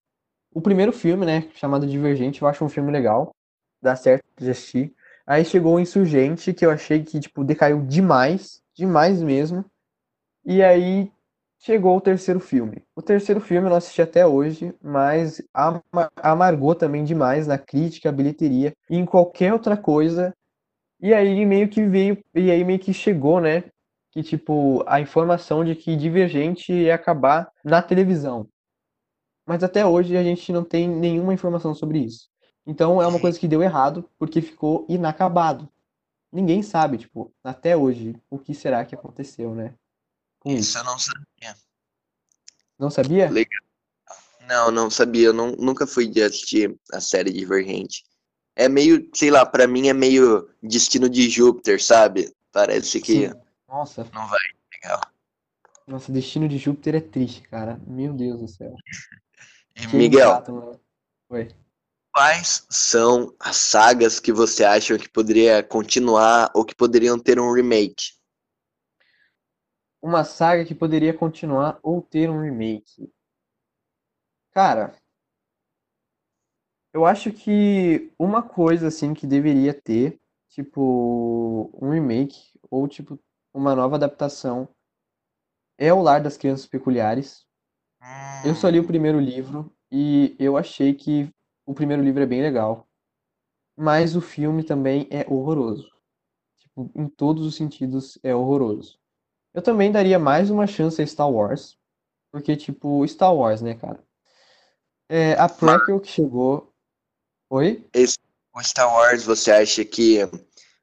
o 0.51 0.61
primeiro 0.61 0.93
filme, 0.93 1.25
né, 1.25 1.49
chamado 1.53 1.85
Divergente, 1.85 2.41
eu 2.41 2.47
acho 2.47 2.63
um 2.63 2.69
filme 2.69 2.91
legal. 2.91 3.35
Dá 3.81 3.95
certo 3.95 4.25
de 4.37 4.49
assistir. 4.49 4.94
Aí 5.27 5.43
chegou 5.43 5.75
o 5.75 5.79
Insurgente, 5.79 6.53
que 6.53 6.65
eu 6.65 6.71
achei 6.71 7.03
que, 7.03 7.19
tipo, 7.19 7.43
decaiu 7.43 7.81
demais, 7.85 8.61
demais 8.75 9.21
mesmo. 9.21 9.65
E 10.45 10.63
aí 10.63 11.11
chegou 11.59 11.97
o 11.97 12.01
terceiro 12.01 12.39
filme. 12.39 12.83
O 12.95 13.01
terceiro 13.01 13.41
filme 13.41 13.65
eu 13.65 13.71
não 13.71 13.77
assisti 13.77 14.01
até 14.01 14.25
hoje, 14.25 14.73
mas 14.83 15.41
amargou 16.21 16.75
também 16.75 17.03
demais 17.03 17.47
na 17.47 17.57
crítica, 17.57 18.11
bilheteria 18.11 18.73
e 18.89 18.97
em 18.97 19.05
qualquer 19.05 19.51
outra 19.51 19.75
coisa. 19.75 20.31
E 21.01 21.13
aí 21.13 21.43
meio 21.45 21.67
que 21.69 21.83
veio, 21.83 22.23
e 22.33 22.51
aí 22.51 22.63
meio 22.63 22.79
que 22.79 22.93
chegou, 22.93 23.41
né? 23.41 23.63
Que 24.11 24.21
tipo, 24.21 24.83
a 24.87 25.01
informação 25.01 25.65
de 25.65 25.75
que 25.75 25.95
Divergente 25.95 26.71
ia 26.71 26.95
acabar 26.95 27.51
na 27.63 27.81
televisão. 27.81 28.47
Mas 29.47 29.63
até 29.63 29.85
hoje 29.85 30.15
a 30.15 30.23
gente 30.23 30.51
não 30.51 30.63
tem 30.63 30.87
nenhuma 30.87 31.33
informação 31.33 31.73
sobre 31.73 31.99
isso. 31.99 32.29
Então 32.65 33.01
é 33.01 33.07
uma 33.07 33.19
coisa 33.19 33.39
que 33.39 33.47
deu 33.47 33.61
errado, 33.61 34.09
porque 34.17 34.41
ficou 34.41 34.85
inacabado. 34.89 35.69
Ninguém 36.31 36.63
sabe, 36.63 36.97
tipo, 36.97 37.33
até 37.43 37.77
hoje, 37.77 38.15
o 38.29 38.39
que 38.39 38.53
será 38.53 38.83
que 38.83 38.95
aconteceu, 38.95 39.53
né? 39.53 39.73
Isso 40.45 40.77
eu 40.77 40.83
não 40.83 40.99
sabia. 40.99 41.55
Não 42.77 42.89
sabia? 42.89 43.29
Legal. 43.29 43.61
Não, 44.47 44.71
não 44.71 44.89
sabia. 44.89 45.27
Eu 45.27 45.33
não, 45.33 45.51
nunca 45.53 45.87
fui 45.87 46.07
de 46.07 46.21
assistir 46.21 46.77
a 46.91 46.99
série 46.99 47.31
Divergente. 47.31 48.03
É 48.55 48.69
meio, 48.69 49.09
sei 49.13 49.31
lá, 49.31 49.45
pra 49.45 49.67
mim 49.67 49.87
é 49.87 49.93
meio 49.93 50.49
destino 50.61 51.09
de 51.09 51.29
Júpiter, 51.29 51.81
sabe? 51.81 52.33
Parece 52.51 53.01
que. 53.01 53.29
Sim. 53.29 53.33
Nossa. 53.67 54.07
Não 54.13 54.27
vai. 54.27 54.39
Legal. 54.73 55.01
Nossa, 55.87 56.11
destino 56.11 56.47
de 56.47 56.57
Júpiter 56.57 56.95
é 56.95 57.01
triste, 57.01 57.41
cara. 57.43 57.79
Meu 57.85 58.13
Deus 58.13 58.39
do 58.39 58.47
céu. 58.47 58.73
E, 59.77 59.93
Miguel. 59.93 60.41
Oi. 61.27 61.49
Quais 62.15 62.65
são 62.69 63.35
as 63.37 63.57
sagas 63.57 64.21
que 64.21 64.31
você 64.31 64.63
acha 64.63 64.97
que 64.97 65.09
poderia 65.09 65.61
continuar 65.61 66.49
ou 66.53 66.63
que 66.63 66.73
poderiam 66.73 67.19
ter 67.19 67.39
um 67.39 67.51
remake? 67.51 68.15
uma 70.05 70.23
saga 70.23 70.63
que 70.63 70.75
poderia 70.75 71.17
continuar 71.17 71.79
ou 71.81 71.99
ter 71.99 72.29
um 72.29 72.39
remake. 72.39 73.11
Cara, 74.51 74.95
eu 76.93 77.07
acho 77.07 77.31
que 77.31 78.13
uma 78.19 78.43
coisa 78.43 78.87
assim 78.87 79.15
que 79.15 79.25
deveria 79.25 79.73
ter, 79.73 80.21
tipo, 80.47 81.71
um 81.81 81.89
remake 81.89 82.39
ou 82.69 82.87
tipo 82.87 83.19
uma 83.51 83.75
nova 83.75 83.95
adaptação 83.95 84.69
é 85.75 85.91
o 85.91 86.03
Lar 86.03 86.21
das 86.21 86.37
Crianças 86.37 86.67
Peculiares. 86.67 87.43
Eu 88.45 88.53
só 88.53 88.69
li 88.69 88.79
o 88.79 88.85
primeiro 88.85 89.19
livro 89.19 89.75
e 89.91 90.35
eu 90.37 90.55
achei 90.55 90.93
que 90.93 91.33
o 91.65 91.73
primeiro 91.73 92.03
livro 92.03 92.23
é 92.23 92.25
bem 92.25 92.41
legal, 92.41 92.87
mas 93.75 94.15
o 94.15 94.21
filme 94.21 94.63
também 94.63 95.07
é 95.09 95.25
horroroso. 95.27 95.89
Tipo, 96.57 96.91
em 96.95 97.07
todos 97.07 97.45
os 97.45 97.55
sentidos 97.55 98.17
é 98.23 98.33
horroroso. 98.35 98.99
Eu 99.53 99.61
também 99.61 99.91
daria 99.91 100.19
mais 100.19 100.49
uma 100.49 100.67
chance 100.67 101.01
a 101.01 101.07
Star 101.07 101.29
Wars. 101.29 101.77
Porque, 102.31 102.55
tipo, 102.57 103.07
Star 103.07 103.33
Wars, 103.33 103.61
né, 103.61 103.75
cara? 103.75 104.03
É, 105.07 105.33
a 105.33 105.47
prequel 105.47 105.99
que 106.01 106.09
chegou. 106.09 106.73
Oi? 107.49 107.87
Esse, 107.93 108.17
o 108.53 108.61
Star 108.61 108.93
Wars, 108.93 109.23
você 109.23 109.51
acha 109.51 109.85
que 109.85 110.19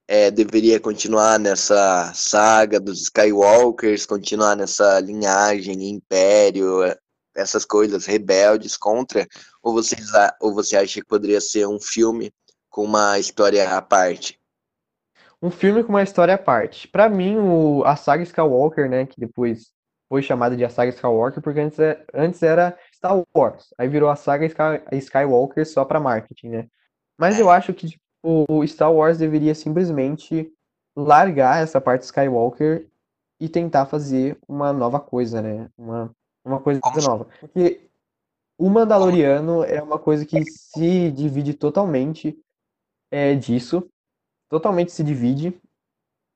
é, 0.08 0.30
deveria 0.30 0.80
continuar 0.80 1.38
nessa 1.38 2.12
saga 2.14 2.80
dos 2.80 3.02
Skywalkers, 3.02 4.06
continuar 4.06 4.56
nessa 4.56 5.00
linhagem, 5.00 5.90
Império, 5.90 6.80
essas 7.34 7.64
coisas, 7.64 8.06
rebeldes 8.06 8.76
contra? 8.76 9.26
Ou, 9.62 9.72
vocês, 9.72 10.08
ou 10.40 10.54
você 10.54 10.76
acha 10.76 11.00
que 11.00 11.06
poderia 11.06 11.40
ser 11.40 11.66
um 11.66 11.80
filme 11.80 12.32
com 12.68 12.84
uma 12.84 13.18
história 13.18 13.76
à 13.76 13.82
parte? 13.82 14.40
um 15.42 15.50
filme 15.50 15.82
com 15.82 15.90
uma 15.90 16.02
história 16.02 16.34
à 16.34 16.38
parte. 16.38 16.86
Para 16.86 17.08
mim, 17.08 17.36
o, 17.36 17.82
a 17.84 17.96
saga 17.96 18.22
Skywalker, 18.22 18.88
né, 18.88 19.04
que 19.04 19.18
depois 19.18 19.72
foi 20.08 20.22
chamada 20.22 20.56
de 20.56 20.64
a 20.64 20.70
saga 20.70 20.90
Skywalker, 20.90 21.42
porque 21.42 21.58
antes, 21.58 21.78
é, 21.80 22.04
antes 22.14 22.42
era 22.42 22.78
Star 22.94 23.20
Wars, 23.34 23.74
aí 23.76 23.88
virou 23.88 24.08
a 24.08 24.14
saga 24.14 24.46
Sky, 24.46 24.80
Skywalker 24.92 25.66
só 25.66 25.84
para 25.84 25.98
marketing, 25.98 26.48
né? 26.48 26.68
Mas 27.18 27.40
eu 27.40 27.50
acho 27.50 27.74
que 27.74 27.88
tipo, 27.88 28.44
o 28.48 28.66
Star 28.66 28.92
Wars 28.92 29.18
deveria 29.18 29.54
simplesmente 29.54 30.52
largar 30.94 31.62
essa 31.62 31.80
parte 31.80 32.02
Skywalker 32.02 32.86
e 33.40 33.48
tentar 33.48 33.86
fazer 33.86 34.38
uma 34.46 34.72
nova 34.72 35.00
coisa, 35.00 35.42
né? 35.42 35.68
Uma, 35.76 36.14
uma 36.44 36.60
coisa 36.60 36.80
nova. 37.02 37.26
Porque 37.40 37.88
o 38.58 38.68
Mandaloriano 38.68 39.64
é 39.64 39.82
uma 39.82 39.98
coisa 39.98 40.24
que 40.26 40.42
se 40.44 41.10
divide 41.10 41.54
totalmente 41.54 42.38
é, 43.10 43.34
disso 43.34 43.88
totalmente 44.52 44.92
se 44.92 45.02
divide 45.02 45.58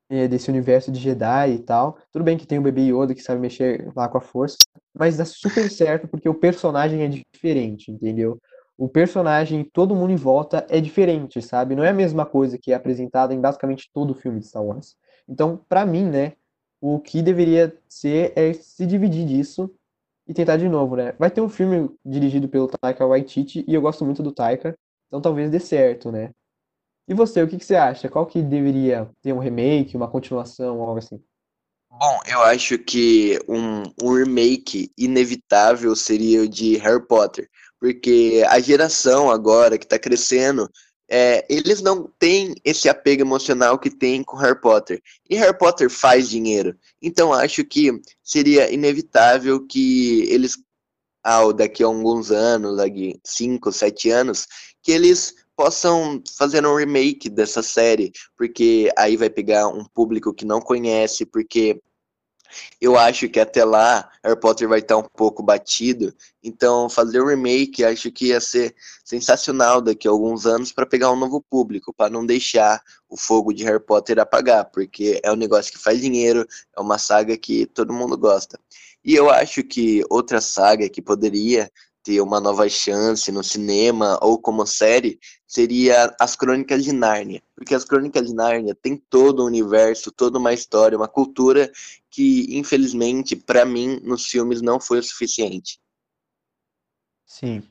é, 0.09 0.27
desse 0.27 0.49
universo 0.49 0.91
de 0.91 0.99
Jedi 0.99 1.51
e 1.51 1.59
tal. 1.59 1.99
Tudo 2.11 2.25
bem 2.25 2.35
que 2.35 2.47
tem 2.47 2.57
o 2.57 2.63
bebê 2.63 2.81
Yoda 2.81 3.13
que 3.13 3.21
sabe 3.21 3.39
mexer 3.39 3.91
lá 3.95 4.09
com 4.09 4.17
a 4.17 4.21
força, 4.21 4.57
mas 4.91 5.17
dá 5.17 5.25
super 5.25 5.69
certo 5.69 6.07
porque 6.07 6.27
o 6.27 6.33
personagem 6.33 7.03
é 7.03 7.07
diferente, 7.07 7.91
entendeu? 7.91 8.39
O 8.75 8.89
personagem, 8.89 9.63
todo 9.63 9.95
mundo 9.95 10.11
em 10.11 10.15
volta 10.15 10.65
é 10.67 10.81
diferente, 10.81 11.43
sabe? 11.43 11.75
Não 11.75 11.83
é 11.83 11.89
a 11.89 11.93
mesma 11.93 12.25
coisa 12.25 12.57
que 12.57 12.71
é 12.71 12.75
apresentada 12.75 13.35
em 13.35 13.39
basicamente 13.39 13.87
todo 13.93 14.11
o 14.11 14.15
filme 14.15 14.39
de 14.39 14.47
Star 14.47 14.63
Wars. 14.63 14.95
Então, 15.29 15.63
para 15.69 15.85
mim, 15.85 16.05
né, 16.05 16.33
o 16.81 16.99
que 16.99 17.21
deveria 17.21 17.75
ser 17.87 18.33
é 18.35 18.51
se 18.53 18.85
dividir 18.87 19.27
disso 19.27 19.71
e 20.27 20.33
tentar 20.33 20.57
de 20.57 20.67
novo, 20.67 20.95
né? 20.95 21.13
Vai 21.17 21.31
ter 21.31 21.41
um 21.41 21.49
filme 21.49 21.89
dirigido 22.05 22.49
pelo 22.49 22.67
Taika 22.67 23.05
Waititi 23.05 23.63
e 23.67 23.73
eu 23.73 23.81
gosto 23.81 24.03
muito 24.03 24.21
do 24.21 24.31
Taika, 24.31 24.77
então 25.07 25.21
talvez 25.21 25.49
dê 25.49 25.59
certo, 25.59 26.11
né? 26.11 26.31
E 27.07 27.13
você, 27.13 27.41
o 27.41 27.47
que, 27.47 27.57
que 27.57 27.65
você 27.65 27.75
acha? 27.75 28.09
Qual 28.09 28.25
que 28.25 28.41
deveria 28.41 29.09
ter 29.21 29.31
um 29.31 29.39
remake, 29.39 29.95
uma 29.95 30.09
continuação, 30.09 30.81
algo 30.81 30.97
assim? 30.97 31.23
Bom, 31.89 32.19
eu 32.29 32.41
acho 32.41 32.77
que 32.77 33.39
um, 33.47 33.83
um 34.03 34.13
remake 34.13 34.91
inevitável 34.97 35.95
seria 35.95 36.41
o 36.41 36.49
de 36.49 36.75
Harry 36.77 37.05
Potter, 37.07 37.49
porque 37.79 38.43
a 38.49 38.59
geração 38.59 39.31
agora 39.31 39.77
que 39.77 39.85
está 39.85 39.97
crescendo, 39.97 40.69
é, 41.09 41.45
eles 41.49 41.81
não 41.81 42.11
têm 42.19 42.55
esse 42.65 42.89
apego 42.89 43.21
emocional 43.21 43.79
que 43.79 43.89
tem 43.89 44.23
com 44.23 44.35
Harry 44.37 44.59
Potter. 44.59 45.01
E 45.29 45.35
Harry 45.35 45.57
Potter 45.57 45.89
faz 45.89 46.29
dinheiro. 46.29 46.75
Então 47.01 47.31
acho 47.31 47.63
que 47.63 48.01
seria 48.21 48.71
inevitável 48.71 49.65
que 49.65 50.23
eles, 50.29 50.57
ao 51.23 51.53
daqui 51.53 51.83
a 51.83 51.87
alguns 51.87 52.31
anos, 52.31 52.77
daqui 52.77 53.19
5, 53.23 53.71
7 53.71 54.09
anos, 54.09 54.47
que 54.81 54.91
eles 54.91 55.35
possam 55.55 56.21
fazer 56.37 56.65
um 56.65 56.75
remake 56.75 57.29
dessa 57.29 57.63
série, 57.63 58.11
porque 58.37 58.91
aí 58.95 59.17
vai 59.17 59.29
pegar 59.29 59.67
um 59.67 59.83
público 59.83 60.33
que 60.33 60.45
não 60.45 60.61
conhece, 60.61 61.25
porque 61.25 61.81
eu 62.79 62.97
acho 62.97 63.29
que 63.29 63.39
até 63.39 63.63
lá 63.63 64.09
Harry 64.23 64.39
Potter 64.39 64.67
vai 64.67 64.79
estar 64.79 64.97
um 64.97 65.03
pouco 65.03 65.43
batido, 65.43 66.13
então 66.43 66.89
fazer 66.89 67.21
um 67.21 67.27
remake 67.27 67.83
acho 67.83 68.11
que 68.11 68.27
ia 68.27 68.39
ser 68.39 68.75
sensacional 69.03 69.81
daqui 69.81 70.07
a 70.07 70.11
alguns 70.11 70.45
anos 70.45 70.71
para 70.71 70.85
pegar 70.85 71.11
um 71.11 71.15
novo 71.15 71.43
público, 71.49 71.93
para 71.93 72.09
não 72.09 72.25
deixar 72.25 72.81
o 73.09 73.17
fogo 73.17 73.53
de 73.53 73.63
Harry 73.63 73.79
Potter 73.79 74.19
apagar, 74.19 74.65
porque 74.65 75.19
é 75.23 75.31
um 75.31 75.35
negócio 75.35 75.71
que 75.71 75.79
faz 75.79 76.01
dinheiro, 76.01 76.45
é 76.75 76.81
uma 76.81 76.97
saga 76.97 77.37
que 77.37 77.65
todo 77.65 77.93
mundo 77.93 78.17
gosta. 78.17 78.59
E 79.03 79.15
eu 79.15 79.29
acho 79.29 79.63
que 79.63 80.03
outra 80.09 80.41
saga 80.41 80.89
que 80.89 81.01
poderia 81.01 81.71
ter 82.07 82.21
uma 82.21 82.39
nova 82.39 82.69
chance 82.69 83.29
no 83.33 83.43
cinema 83.43 84.17
ou 84.21 84.39
como 84.39 84.65
série 84.65 85.19
seria 85.45 86.15
As 86.17 86.37
Crônicas 86.37 86.81
de 86.81 86.93
Nárnia. 86.93 87.43
Porque 87.53 87.75
As 87.75 87.83
Crônicas 87.83 88.27
de 88.27 88.33
Nárnia 88.33 88.73
tem 88.73 88.95
todo 88.95 89.43
um 89.43 89.45
universo, 89.45 90.09
toda 90.09 90.39
uma 90.39 90.53
história, 90.53 90.97
uma 90.97 91.09
cultura 91.09 91.69
que, 92.09 92.57
infelizmente, 92.57 93.35
para 93.35 93.65
mim, 93.65 93.99
nos 94.03 94.25
filmes 94.25 94.61
não 94.61 94.79
foi 94.79 94.99
o 94.99 95.03
suficiente. 95.03 95.81
Sim. 97.25 97.61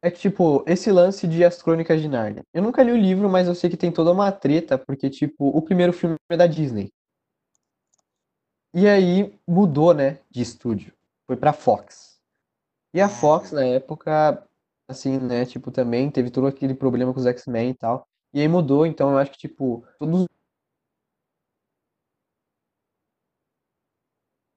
É 0.00 0.10
que, 0.10 0.20
tipo, 0.20 0.64
esse 0.66 0.90
lance 0.90 1.28
de 1.28 1.44
As 1.44 1.60
Crônicas 1.60 2.00
de 2.00 2.08
Nárnia. 2.08 2.42
Eu 2.50 2.62
nunca 2.62 2.82
li 2.82 2.92
o 2.92 2.96
livro, 2.96 3.28
mas 3.28 3.46
eu 3.46 3.54
sei 3.54 3.68
que 3.68 3.76
tem 3.76 3.92
toda 3.92 4.10
uma 4.10 4.32
treta, 4.32 4.78
porque, 4.78 5.10
tipo, 5.10 5.48
o 5.48 5.60
primeiro 5.60 5.92
filme 5.92 6.16
é 6.30 6.36
da 6.38 6.46
Disney. 6.46 6.90
E 8.72 8.88
aí 8.88 9.38
mudou, 9.46 9.92
né, 9.92 10.18
de 10.30 10.40
estúdio. 10.40 10.94
Foi 11.26 11.36
pra 11.36 11.52
Fox. 11.52 12.13
E 12.94 13.00
a 13.00 13.08
Fox, 13.08 13.50
na 13.50 13.64
época, 13.64 14.46
assim, 14.86 15.18
né, 15.18 15.44
tipo, 15.44 15.72
também 15.72 16.08
teve 16.12 16.30
todo 16.30 16.46
aquele 16.46 16.74
problema 16.74 17.12
com 17.12 17.18
os 17.18 17.26
X-Men 17.26 17.70
e 17.70 17.74
tal. 17.74 18.06
E 18.32 18.40
aí 18.40 18.46
mudou, 18.46 18.86
então 18.86 19.10
eu 19.10 19.18
acho 19.18 19.32
que, 19.32 19.38
tipo, 19.38 19.84
todos. 19.98 20.28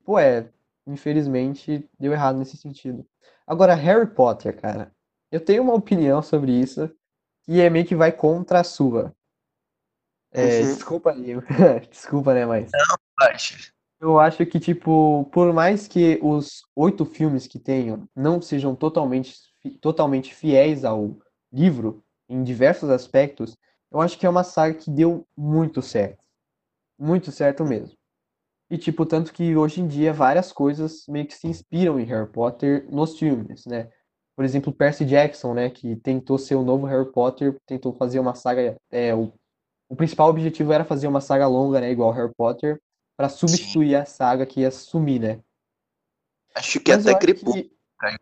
Pô, 0.06 0.20
é, 0.20 0.52
infelizmente 0.86 1.90
deu 2.00 2.14
errado 2.14 2.38
nesse 2.38 2.56
sentido. 2.58 3.04
Agora, 3.46 3.74
Harry 3.74 4.06
Potter, 4.06 4.56
cara, 4.62 4.96
eu 5.32 5.44
tenho 5.44 5.64
uma 5.64 5.74
opinião 5.74 6.22
sobre 6.22 6.52
isso 6.52 6.96
que 7.44 7.60
é 7.60 7.72
meio 7.72 7.88
que 7.88 7.96
vai 7.96 8.12
contra 8.12 8.60
a 8.60 8.64
sua. 8.64 9.16
É, 10.32 10.62
uhum. 10.62 10.76
Desculpa 10.76 11.12
aí, 11.12 11.34
desculpa, 11.90 12.36
né, 12.36 12.46
mas. 12.46 12.70
Não, 12.72 12.98
baixa. 13.18 13.74
Eu 14.00 14.20
acho 14.20 14.46
que, 14.46 14.60
tipo, 14.60 15.26
por 15.32 15.52
mais 15.54 15.88
que 15.88 16.20
os 16.22 16.62
oito 16.76 17.04
filmes 17.06 17.48
que 17.48 17.58
tenham 17.60 18.08
não 18.16 18.42
sejam 18.42 18.76
totalmente, 18.76 19.34
totalmente 19.82 20.34
fiéis 20.36 20.86
ao 20.86 21.18
livro, 21.52 22.04
em 22.30 22.44
diversos 22.44 22.90
aspectos, 22.90 23.58
eu 23.92 24.00
acho 24.02 24.18
que 24.20 24.26
é 24.26 24.30
uma 24.30 24.44
saga 24.44 24.76
que 24.76 24.92
deu 24.92 25.26
muito 25.36 25.82
certo. 25.82 26.24
Muito 27.00 27.32
certo 27.32 27.66
mesmo. 27.66 27.98
E, 28.70 28.78
tipo, 28.78 29.06
tanto 29.06 29.34
que 29.34 29.56
hoje 29.56 29.82
em 29.82 29.88
dia 29.88 30.14
várias 30.14 30.52
coisas 30.52 31.06
meio 31.08 31.28
que 31.28 31.34
se 31.36 31.48
inspiram 31.48 32.00
em 32.00 32.06
Harry 32.06 32.32
Potter 32.32 32.88
nos 32.92 33.18
filmes, 33.20 33.66
né? 33.66 33.90
Por 34.36 34.46
exemplo, 34.46 34.74
Percy 34.74 35.06
Jackson, 35.06 35.54
né? 35.54 35.70
Que 35.70 35.96
tentou 35.98 36.38
ser 36.38 36.56
o 36.56 36.64
novo 36.64 36.86
Harry 36.88 37.12
Potter, 37.12 37.58
tentou 37.66 37.94
fazer 37.94 38.20
uma 38.20 38.36
saga. 38.36 38.78
É, 38.92 39.16
o, 39.16 39.34
o 39.90 39.96
principal 39.96 40.30
objetivo 40.30 40.74
era 40.74 40.86
fazer 40.86 41.08
uma 41.08 41.22
saga 41.22 41.48
longa, 41.48 41.82
né? 41.82 41.92
Igual 41.92 42.12
Harry 42.12 42.34
Potter, 42.36 42.80
para 43.18 43.30
substituir 43.30 43.96
a 43.96 44.06
saga 44.06 44.46
que 44.46 44.62
ia 44.62 44.70
sumir, 44.70 45.20
né? 45.20 45.40
Acho 46.54 46.80
que 46.80 46.96
Mas 46.96 47.08
até 47.08 47.20
Crepúsculo 47.20 47.64
que. 47.64 47.72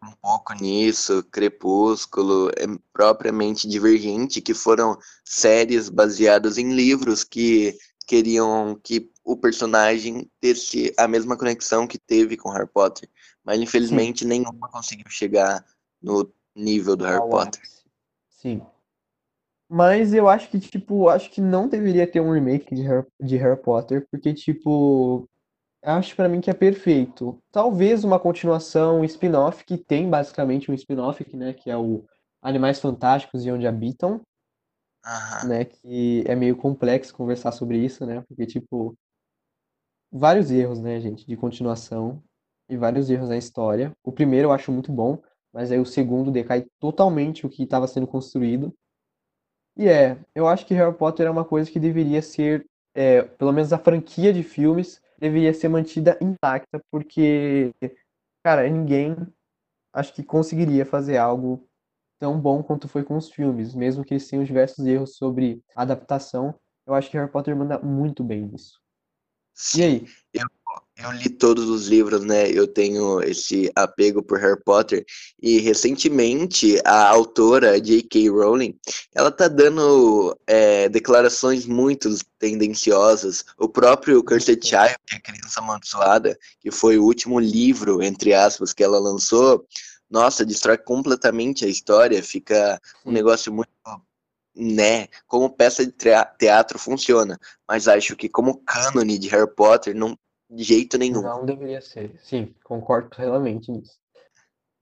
um 0.02 0.12
pouco 0.22 0.54
nisso. 0.54 1.22
Crepúsculo 1.26 2.50
é 2.52 2.66
propriamente 2.94 3.68
Divergente, 3.68 4.42
que 4.42 4.54
foram 4.54 4.98
séries 5.24 5.90
baseadas 5.90 6.58
em 6.58 6.74
livros 6.74 7.26
que 7.26 7.78
queriam 8.08 8.80
que 8.82 9.12
o 9.24 9.36
personagem 9.36 10.30
tivesse 10.42 10.94
a 10.98 11.08
mesma 11.08 11.38
conexão 11.38 11.86
que 11.86 11.98
teve 11.98 12.38
com 12.38 12.50
Harry 12.52 12.68
Potter. 12.68 13.10
Mas 13.44 13.58
Sim, 13.58 13.64
infelizmente 13.64 14.24
nenhuma 14.24 14.70
conseguiu 14.70 15.10
chegar 15.10 15.66
no 16.02 16.32
nível 16.56 16.96
do 16.96 17.04
Harry 17.04 17.30
Potter. 17.30 17.62
Sim. 18.30 18.62
Mas 19.70 20.14
eu 20.14 20.30
acho 20.30 20.50
que, 20.50 20.60
tipo, 20.60 21.10
acho 21.10 21.30
que 21.32 21.42
não 21.42 21.68
deveria 21.68 22.06
ter 22.10 22.20
um 22.22 22.32
remake 22.32 22.74
de 22.76 22.84
Harry, 22.84 23.06
de 23.22 23.38
Harry 23.38 23.60
Potter, 23.62 24.08
porque, 24.12 24.34
tipo, 24.34 25.28
acho 25.84 26.16
pra 26.16 26.30
mim 26.30 26.42
que 26.42 26.50
é 26.52 26.54
perfeito. 26.54 27.40
Talvez 27.52 28.04
uma 28.04 28.20
continuação, 28.20 29.02
um 29.02 29.06
spin-off, 29.06 29.66
que 29.66 29.78
tem 29.78 30.10
basicamente 30.10 30.72
um 30.72 30.76
spin-off, 30.76 31.24
que, 31.26 31.38
né, 31.38 31.54
que 31.54 31.70
é 31.72 31.78
o 31.78 32.06
Animais 32.42 32.80
Fantásticos 32.80 33.46
e 33.46 33.52
Onde 33.52 33.68
Habitam, 33.68 34.22
Aham. 35.04 35.48
né, 35.48 35.66
que 35.66 36.24
é 36.28 36.36
meio 36.36 36.56
complexo 36.58 37.14
conversar 37.14 37.52
sobre 37.52 37.78
isso, 37.78 38.06
né, 38.06 38.22
porque, 38.28 38.46
tipo, 38.46 38.96
vários 40.12 40.50
erros, 40.52 40.80
né, 40.82 41.00
gente, 41.00 41.26
de 41.28 41.36
continuação 41.38 42.24
e 42.70 42.78
vários 42.78 43.10
erros 43.10 43.30
na 43.30 43.38
história. 43.38 43.92
O 44.04 44.12
primeiro 44.12 44.48
eu 44.48 44.52
acho 44.52 44.72
muito 44.72 44.92
bom, 44.92 45.22
mas 45.54 45.72
aí 45.72 45.80
o 45.80 45.86
segundo 45.86 46.32
decai 46.32 46.66
totalmente 46.80 47.46
o 47.46 47.50
que 47.50 47.64
estava 47.64 47.88
sendo 47.88 48.08
construído. 48.08 48.74
E 49.78 49.88
é, 49.88 50.18
eu 50.34 50.48
acho 50.48 50.66
que 50.66 50.74
Harry 50.74 50.96
Potter 50.96 51.28
é 51.28 51.30
uma 51.30 51.44
coisa 51.44 51.70
que 51.70 51.80
deveria 51.80 52.22
ser, 52.22 52.66
é, 52.94 53.22
pelo 53.24 53.52
menos 53.52 53.74
a 53.74 53.78
franquia 53.78 54.32
de 54.32 54.42
filmes, 54.42 55.02
deveria 55.20 55.54
ser 55.54 55.68
mantida 55.68 56.18
intacta, 56.22 56.80
porque, 56.90 57.74
cara, 58.44 58.70
ninguém 58.70 59.16
acho 59.94 60.14
que 60.14 60.24
conseguiria 60.24 60.86
fazer 60.86 61.18
algo 61.18 61.68
tão 62.20 62.40
bom 62.40 62.64
quanto 62.64 62.88
foi 62.88 63.04
com 63.04 63.18
os 63.18 63.30
filmes, 63.32 63.76
mesmo 63.76 64.04
que 64.04 64.14
eles 64.14 64.28
tenham 64.28 64.46
diversos 64.46 64.86
erros 64.86 65.18
sobre 65.18 65.62
adaptação. 65.76 66.56
Eu 66.88 66.94
acho 66.94 67.10
que 67.10 67.18
Harry 67.18 67.32
Potter 67.32 67.56
manda 67.56 67.80
muito 67.80 68.24
bem 68.24 68.44
nisso. 68.44 68.85
Sim, 69.56 70.06
eu, 70.34 70.46
eu 70.98 71.12
li 71.14 71.30
todos 71.30 71.70
os 71.70 71.88
livros, 71.88 72.26
né? 72.26 72.52
Eu 72.52 72.68
tenho 72.68 73.24
esse 73.24 73.72
apego 73.74 74.22
por 74.22 74.38
Harry 74.38 74.62
Potter. 74.62 75.06
E 75.42 75.60
recentemente 75.60 76.78
a 76.84 77.08
autora 77.08 77.80
J.K. 77.80 78.30
Rowling, 78.30 78.78
ela 79.14 79.32
tá 79.32 79.48
dando 79.48 80.38
é, 80.46 80.90
declarações 80.90 81.66
muito 81.66 82.10
tendenciosas. 82.38 83.46
O 83.58 83.70
próprio 83.70 84.22
Cursed. 84.22 84.62
Child, 84.62 84.98
que 85.08 85.16
é 85.16 85.20
Criança 85.20 85.62
Amaldiçoada, 85.62 86.38
que 86.60 86.70
foi 86.70 86.98
o 86.98 87.06
último 87.06 87.40
livro, 87.40 88.04
entre 88.04 88.34
aspas, 88.34 88.74
que 88.74 88.84
ela 88.84 89.00
lançou, 89.00 89.66
nossa, 90.10 90.46
destrói 90.46 90.78
completamente 90.78 91.64
a 91.64 91.70
história. 91.70 92.22
Fica 92.22 92.78
um 93.06 93.12
negócio 93.12 93.54
muito 93.54 93.70
né, 94.56 95.08
como 95.28 95.50
peça 95.50 95.86
de 95.86 95.94
teatro 96.38 96.80
funciona, 96.80 97.40
mas 97.68 97.88
acho 97.88 98.16
que 98.16 98.30
como 98.30 98.64
cânone 98.64 99.18
de 99.18 99.28
Harry 99.30 99.54
Potter, 99.54 99.96
não, 99.96 100.18
de 100.50 100.64
jeito 100.64 100.98
nenhum. 100.98 101.22
não 101.22 101.46
deveria 101.46 101.82
ser. 101.82 102.18
Sim, 102.24 102.54
concordo 102.64 103.10
plenamente 103.10 103.72
nisso. 103.72 103.98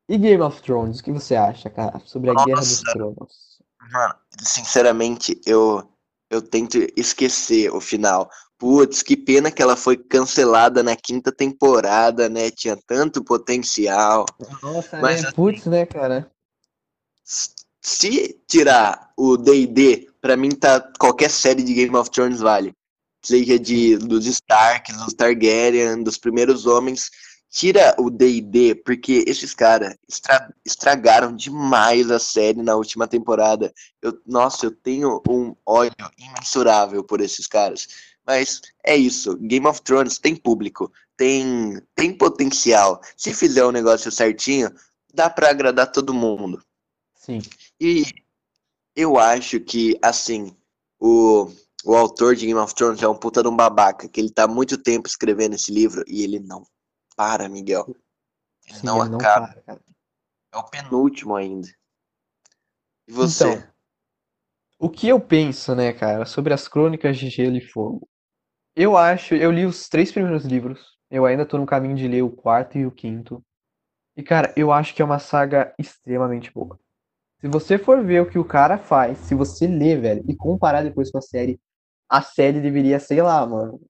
E 0.08 0.18
Game 0.18 0.44
of 0.44 0.62
Thrones, 0.62 1.00
o 1.00 1.04
que 1.04 1.12
você 1.12 1.36
acha, 1.36 1.70
cara, 1.70 2.00
sobre 2.06 2.30
a 2.30 2.34
Guerra 2.34 2.60
dos 2.60 2.84
Nossa, 2.84 2.92
Tronos? 2.94 3.64
mano, 3.92 4.16
sinceramente, 4.42 5.40
eu, 5.46 5.90
eu 6.30 6.42
tento 6.42 6.78
esquecer 6.96 7.74
o 7.74 7.80
final. 7.80 8.30
Putz, 8.58 9.02
que 9.02 9.18
pena 9.18 9.52
que 9.52 9.62
ela 9.62 9.76
foi 9.76 9.98
cancelada 9.98 10.84
na 10.84 10.96
quinta 10.96 11.32
temporada, 11.32 12.30
né? 12.30 12.50
Tinha 12.50 12.78
tanto 12.88 13.24
potencial. 13.24 14.26
Nossa, 14.62 15.00
Mas 15.02 15.24
né? 15.24 15.32
Putz, 15.32 15.66
né, 15.66 15.86
cara? 15.86 16.32
Se 17.86 18.40
tirar 18.48 19.12
o 19.18 19.36
D&D, 19.36 20.10
pra 20.22 20.38
mim 20.38 20.52
tá 20.52 20.80
qualquer 20.98 21.30
série 21.30 21.62
de 21.62 21.74
Game 21.74 21.96
of 21.98 22.10
Thrones 22.10 22.40
vale. 22.40 22.74
Seja 23.22 23.60
de 23.60 23.98
dos 23.98 24.26
Starks, 24.26 24.96
dos 25.04 25.14
Targaryen, 25.14 26.02
dos 26.02 26.18
primeiros 26.18 26.66
homens, 26.66 27.12
tira 27.50 27.94
o 28.00 28.10
D&D, 28.10 28.76
porque 28.86 29.26
esses 29.28 29.54
caras 29.54 29.96
estra 30.10 30.54
estragaram 30.66 31.36
demais 31.36 32.10
a 32.10 32.20
série 32.20 32.62
na 32.64 32.74
última 32.76 33.06
temporada. 33.06 33.74
Eu, 34.02 34.18
nossa, 34.26 34.66
eu 34.66 34.72
tenho 34.72 35.22
um 35.28 35.54
ódio 35.66 36.10
imensurável 36.18 37.04
por 37.04 37.20
esses 37.20 37.48
caras. 37.48 37.88
Mas 38.26 38.62
é 38.86 38.96
isso, 38.96 39.36
Game 39.38 39.68
of 39.68 39.82
Thrones 39.82 40.18
tem 40.18 40.38
público, 40.38 40.90
tem 41.18 41.82
tem 41.96 42.18
potencial. 42.18 43.02
Se 43.18 43.34
fizer 43.34 43.66
o 43.66 43.72
negócio 43.72 44.10
certinho, 44.10 44.74
dá 45.14 45.30
pra 45.30 45.50
agradar 45.50 45.92
todo 45.92 46.14
mundo. 46.14 46.64
Sim. 47.24 47.40
E 47.80 48.04
eu 48.96 49.18
acho 49.18 49.60
que, 49.60 49.98
assim, 50.02 50.56
o, 51.00 51.48
o 51.86 51.96
autor 51.96 52.36
de 52.36 52.46
Game 52.46 52.60
of 52.60 52.74
Thrones 52.76 53.02
é 53.02 53.08
um 53.08 53.18
puta 53.18 53.42
de 53.42 53.50
um 53.50 53.56
babaca, 53.56 54.08
que 54.08 54.20
ele 54.20 54.32
tá 54.32 54.44
há 54.46 54.48
muito 54.48 54.78
tempo 54.78 55.08
escrevendo 55.08 55.56
esse 55.56 55.72
livro 55.72 56.04
e 56.08 56.24
ele 56.24 56.40
não 56.40 56.64
para, 57.16 57.50
Miguel. 57.50 57.86
Ele 58.68 58.80
Sim, 58.80 58.88
não 58.88 59.00
ele 59.00 59.10
não 59.10 59.20
acaba. 59.20 59.48
para, 59.48 59.62
cara. 59.64 59.82
É 60.52 60.58
o 60.58 60.64
penúltimo 60.64 61.36
ainda. 61.36 61.68
E 63.08 63.12
Então, 63.12 63.16
você? 63.16 63.68
o 64.80 64.90
que 64.90 65.08
eu 65.08 65.20
penso, 65.20 65.74
né, 65.76 65.94
cara, 65.94 66.26
sobre 66.26 66.54
as 66.54 66.68
Crônicas 66.68 67.18
de 67.18 67.30
Gelo 67.30 67.58
e 67.58 67.62
Fogo? 67.62 68.08
Eu 68.76 68.98
acho, 68.98 69.36
eu 69.36 69.52
li 69.52 69.66
os 69.66 69.88
três 69.88 70.12
primeiros 70.12 70.46
livros. 70.46 70.98
Eu 71.10 71.26
ainda 71.26 71.46
tô 71.46 71.58
no 71.58 71.66
caminho 71.66 71.96
de 71.96 72.08
ler 72.08 72.24
o 72.24 72.32
quarto 72.32 72.78
e 72.78 72.86
o 72.86 72.92
quinto. 72.92 73.44
E, 74.16 74.24
cara, 74.24 74.54
eu 74.58 74.72
acho 74.72 74.94
que 74.96 75.02
é 75.02 75.06
uma 75.06 75.20
saga 75.20 75.74
extremamente 75.78 76.52
boa. 76.52 76.80
Se 77.44 77.50
você 77.50 77.78
for 77.78 78.02
ver 78.02 78.22
o 78.22 78.26
que 78.26 78.40
o 78.40 78.46
cara 78.46 78.78
faz, 78.78 79.18
se 79.18 79.36
você 79.36 79.68
ler, 79.68 80.00
velho, 80.00 80.24
e 80.30 80.34
comparar 80.34 80.82
depois 80.82 81.12
com 81.12 81.18
a 81.18 81.22
série, 81.22 81.60
a 82.08 82.22
série 82.22 82.62
deveria, 82.62 83.02
sei 83.02 83.22
lá, 83.22 83.46
mano, 83.46 83.82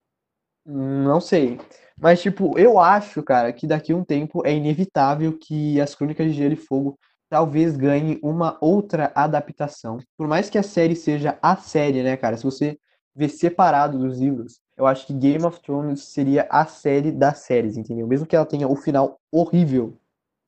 não 0.66 1.20
sei. 1.20 1.60
Mas, 1.96 2.20
tipo, 2.20 2.58
eu 2.58 2.80
acho, 2.80 3.22
cara, 3.22 3.52
que 3.52 3.64
daqui 3.64 3.92
a 3.92 3.96
um 3.96 4.02
tempo 4.02 4.44
é 4.44 4.52
inevitável 4.52 5.38
que 5.38 5.80
as 5.80 5.94
Crônicas 5.94 6.26
de 6.26 6.32
Gelo 6.32 6.54
e 6.54 6.56
Fogo 6.56 6.98
talvez 7.30 7.76
ganhe 7.76 8.18
uma 8.24 8.58
outra 8.60 9.12
adaptação. 9.14 9.98
Por 10.18 10.26
mais 10.26 10.50
que 10.50 10.58
a 10.58 10.62
série 10.64 10.96
seja 10.96 11.38
a 11.40 11.56
série, 11.56 12.02
né, 12.02 12.16
cara? 12.16 12.36
Se 12.36 12.42
você 12.42 12.76
ver 13.14 13.28
separado 13.28 13.96
dos 14.00 14.18
livros, 14.18 14.58
eu 14.76 14.84
acho 14.84 15.06
que 15.06 15.14
Game 15.14 15.44
of 15.44 15.60
Thrones 15.60 16.06
seria 16.06 16.48
a 16.50 16.66
série 16.66 17.12
das 17.12 17.38
séries, 17.38 17.76
entendeu? 17.76 18.08
Mesmo 18.08 18.26
que 18.26 18.34
ela 18.34 18.46
tenha 18.46 18.66
o 18.66 18.74
final 18.74 19.20
horrível, 19.30 19.96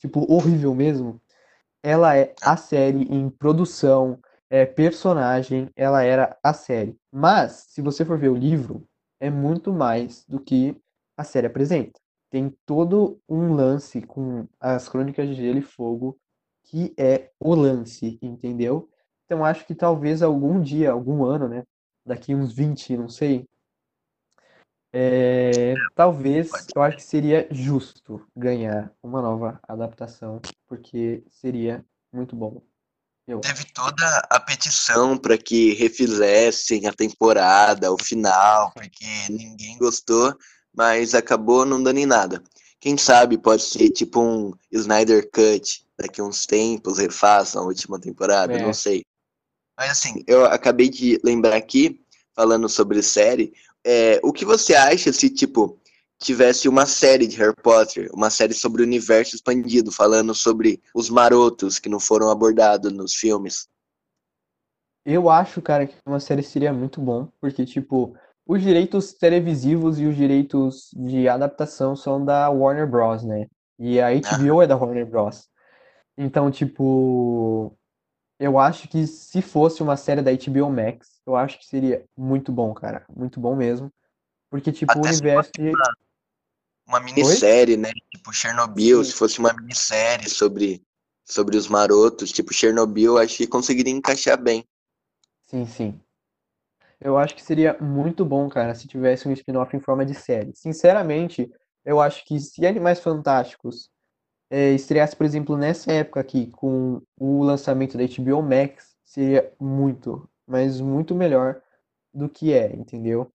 tipo, 0.00 0.26
horrível 0.28 0.74
mesmo, 0.74 1.20
ela 1.86 2.16
é 2.16 2.34
a 2.42 2.56
série 2.56 3.04
em 3.04 3.30
produção, 3.30 4.18
é, 4.50 4.66
personagem, 4.66 5.70
ela 5.76 6.02
era 6.02 6.36
a 6.42 6.52
série. 6.52 6.96
Mas, 7.12 7.66
se 7.68 7.80
você 7.80 8.04
for 8.04 8.18
ver 8.18 8.28
o 8.28 8.34
livro, 8.34 8.82
é 9.20 9.30
muito 9.30 9.72
mais 9.72 10.24
do 10.26 10.40
que 10.40 10.76
a 11.16 11.22
série 11.22 11.46
apresenta. 11.46 12.00
Tem 12.28 12.52
todo 12.66 13.20
um 13.28 13.54
lance 13.54 14.02
com 14.02 14.48
as 14.58 14.88
Crônicas 14.88 15.28
de 15.28 15.36
Gelo 15.36 15.58
e 15.58 15.62
Fogo, 15.62 16.18
que 16.64 16.92
é 16.98 17.30
o 17.38 17.54
lance, 17.54 18.18
entendeu? 18.20 18.90
Então, 19.24 19.44
acho 19.44 19.64
que 19.64 19.74
talvez 19.74 20.22
algum 20.22 20.60
dia, 20.60 20.90
algum 20.90 21.24
ano, 21.24 21.46
né? 21.46 21.62
Daqui 22.04 22.34
uns 22.34 22.52
20, 22.52 22.96
não 22.96 23.08
sei. 23.08 23.46
É, 24.92 25.74
talvez 25.94 26.50
eu 26.74 26.82
acho 26.82 26.96
que 26.96 27.02
seria 27.02 27.46
justo 27.50 28.26
ganhar 28.34 28.92
uma 29.02 29.20
nova 29.20 29.60
adaptação, 29.68 30.40
porque 30.66 31.22
seria 31.28 31.84
muito 32.12 32.34
bom, 32.34 32.62
eu 33.26 33.40
Teve 33.40 33.64
toda 33.74 34.06
a 34.30 34.38
petição 34.38 35.18
para 35.18 35.36
que 35.36 35.74
refizessem 35.74 36.86
a 36.86 36.92
temporada, 36.92 37.92
o 37.92 37.98
final, 37.98 38.72
porque 38.72 39.04
ninguém 39.28 39.76
gostou, 39.78 40.34
mas 40.74 41.14
acabou 41.14 41.64
não 41.66 41.82
dando 41.82 41.98
em 41.98 42.06
nada. 42.06 42.42
Quem 42.78 42.96
sabe 42.96 43.36
pode 43.36 43.62
ser 43.62 43.90
tipo 43.90 44.20
um 44.20 44.52
Snyder 44.70 45.28
Cut, 45.30 45.84
daqui 45.98 46.20
a 46.20 46.24
uns 46.24 46.46
tempos 46.46 46.98
refaçam 46.98 47.62
a 47.62 47.66
última 47.66 47.98
temporada, 48.00 48.56
não 48.58 48.70
É, 48.70 48.72
sei. 48.72 49.04
Mas 49.76 49.90
assim, 49.90 50.22
eu 50.26 50.44
acabei 50.46 50.88
de 50.88 51.20
lembrar 51.24 51.56
aqui, 51.56 52.00
falando 52.34 52.68
sobre 52.68 53.02
série, 53.02 53.52
é, 53.86 54.20
o 54.22 54.32
que 54.32 54.44
você 54.44 54.74
acha 54.74 55.12
se, 55.12 55.30
tipo, 55.30 55.78
tivesse 56.18 56.68
uma 56.68 56.86
série 56.86 57.26
de 57.26 57.36
Harry 57.36 57.54
Potter, 57.62 58.10
uma 58.12 58.30
série 58.30 58.52
sobre 58.52 58.82
o 58.82 58.84
universo 58.84 59.36
expandido, 59.36 59.92
falando 59.92 60.34
sobre 60.34 60.82
os 60.94 61.08
marotos 61.08 61.78
que 61.78 61.88
não 61.88 62.00
foram 62.00 62.28
abordados 62.28 62.92
nos 62.92 63.14
filmes? 63.14 63.68
eu 65.06 65.30
acho, 65.30 65.62
cara, 65.62 65.86
que 65.86 65.94
uma 66.04 66.18
série 66.18 66.42
seria 66.42 66.72
muito 66.72 67.00
bom, 67.00 67.28
porque, 67.40 67.64
tipo, 67.64 68.16
os 68.44 68.60
direitos 68.60 69.12
televisivos 69.12 70.00
e 70.00 70.04
os 70.04 70.16
direitos 70.16 70.90
de 70.92 71.28
adaptação 71.28 71.94
são 71.94 72.24
da 72.24 72.50
Warner 72.50 72.90
Bros, 72.90 73.22
né? 73.22 73.46
E 73.78 74.00
a 74.00 74.08
HBO 74.10 74.62
é 74.62 74.66
da 74.66 74.76
Warner 74.76 75.06
Bros. 75.06 75.48
Então, 76.18 76.50
tipo, 76.50 77.72
eu 78.38 78.58
acho 78.58 78.88
que 78.88 79.06
se 79.06 79.40
fosse 79.42 79.82
uma 79.82 79.96
série 79.96 80.22
da 80.22 80.30
HBO 80.30 80.70
Max, 80.70 81.20
eu 81.26 81.36
acho 81.36 81.58
que 81.58 81.66
seria 81.66 82.04
muito 82.16 82.52
bom, 82.52 82.72
cara. 82.74 83.04
Muito 83.14 83.40
bom 83.40 83.56
mesmo. 83.56 83.92
Porque, 84.50 84.72
tipo, 84.72 84.92
Até 84.92 85.00
o 85.00 85.12
se 85.12 85.20
universo 85.20 85.50
uma, 85.58 85.96
uma 86.86 87.00
minissérie, 87.00 87.76
né? 87.76 87.90
Tipo 88.14 88.32
Chernobyl, 88.32 89.04
Sim, 89.04 89.04
se 89.04 89.12
fosse 89.12 89.38
uma 89.38 89.52
minissérie 89.52 90.28
sobre, 90.28 90.82
sobre 91.24 91.56
os 91.56 91.68
marotos, 91.68 92.32
tipo 92.32 92.52
Chernobyl, 92.52 93.18
acho 93.18 93.36
que 93.36 93.46
conseguiria 93.46 93.92
encaixar 93.92 94.40
bem. 94.40 94.64
sim, 95.46 95.66
sim. 95.66 96.00
Eu 97.00 97.16
acho 97.18 97.34
que 97.34 97.42
seria 97.42 97.76
muito 97.80 98.24
bom, 98.24 98.48
cara, 98.48 98.74
se 98.74 98.88
tivesse 98.88 99.28
um 99.28 99.32
spin-off 99.32 99.76
em 99.76 99.80
forma 99.80 100.04
de 100.04 100.14
série. 100.14 100.52
Sinceramente, 100.54 101.50
eu 101.84 102.00
acho 102.00 102.24
que 102.24 102.38
se 102.40 102.66
Animais 102.66 103.00
Fantásticos 103.00 103.90
é, 104.50 104.72
estreasse, 104.72 105.16
por 105.16 105.26
exemplo, 105.26 105.56
nessa 105.56 105.92
época 105.92 106.20
aqui, 106.20 106.46
com 106.48 107.02
o 107.18 107.42
lançamento 107.42 107.96
da 107.96 108.04
HBO 108.04 108.42
Max, 108.42 108.96
seria 109.04 109.52
muito, 109.60 110.28
mas 110.46 110.80
muito 110.80 111.14
melhor 111.14 111.60
do 112.12 112.28
que 112.28 112.52
é, 112.52 112.74
entendeu? 112.74 113.30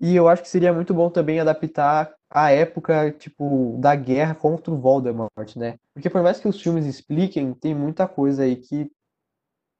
E 0.00 0.14
eu 0.14 0.28
acho 0.28 0.42
que 0.42 0.48
seria 0.48 0.72
muito 0.72 0.92
bom 0.92 1.10
também 1.10 1.40
adaptar 1.40 2.14
a 2.28 2.50
época, 2.50 3.10
tipo, 3.12 3.78
da 3.80 3.94
guerra 3.94 4.34
contra 4.34 4.72
o 4.72 4.78
Voldemort, 4.78 5.56
né? 5.56 5.78
Porque 5.94 6.10
por 6.10 6.22
mais 6.22 6.38
que 6.38 6.48
os 6.48 6.60
filmes 6.60 6.84
expliquem, 6.84 7.54
tem 7.54 7.74
muita 7.74 8.06
coisa 8.06 8.42
aí 8.42 8.56
que 8.56 8.90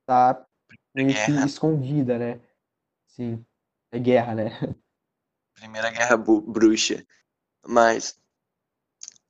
tá 0.07 0.43
meio 0.95 1.09
que 1.09 1.33
escondida, 1.45 2.19
né? 2.19 2.41
Sim, 3.09 3.45
é 3.93 3.99
guerra, 3.99 4.35
né? 4.35 4.51
Primeira 5.55 5.91
Guerra 5.91 6.17
Bruxa. 6.17 7.05
Mas, 7.67 8.19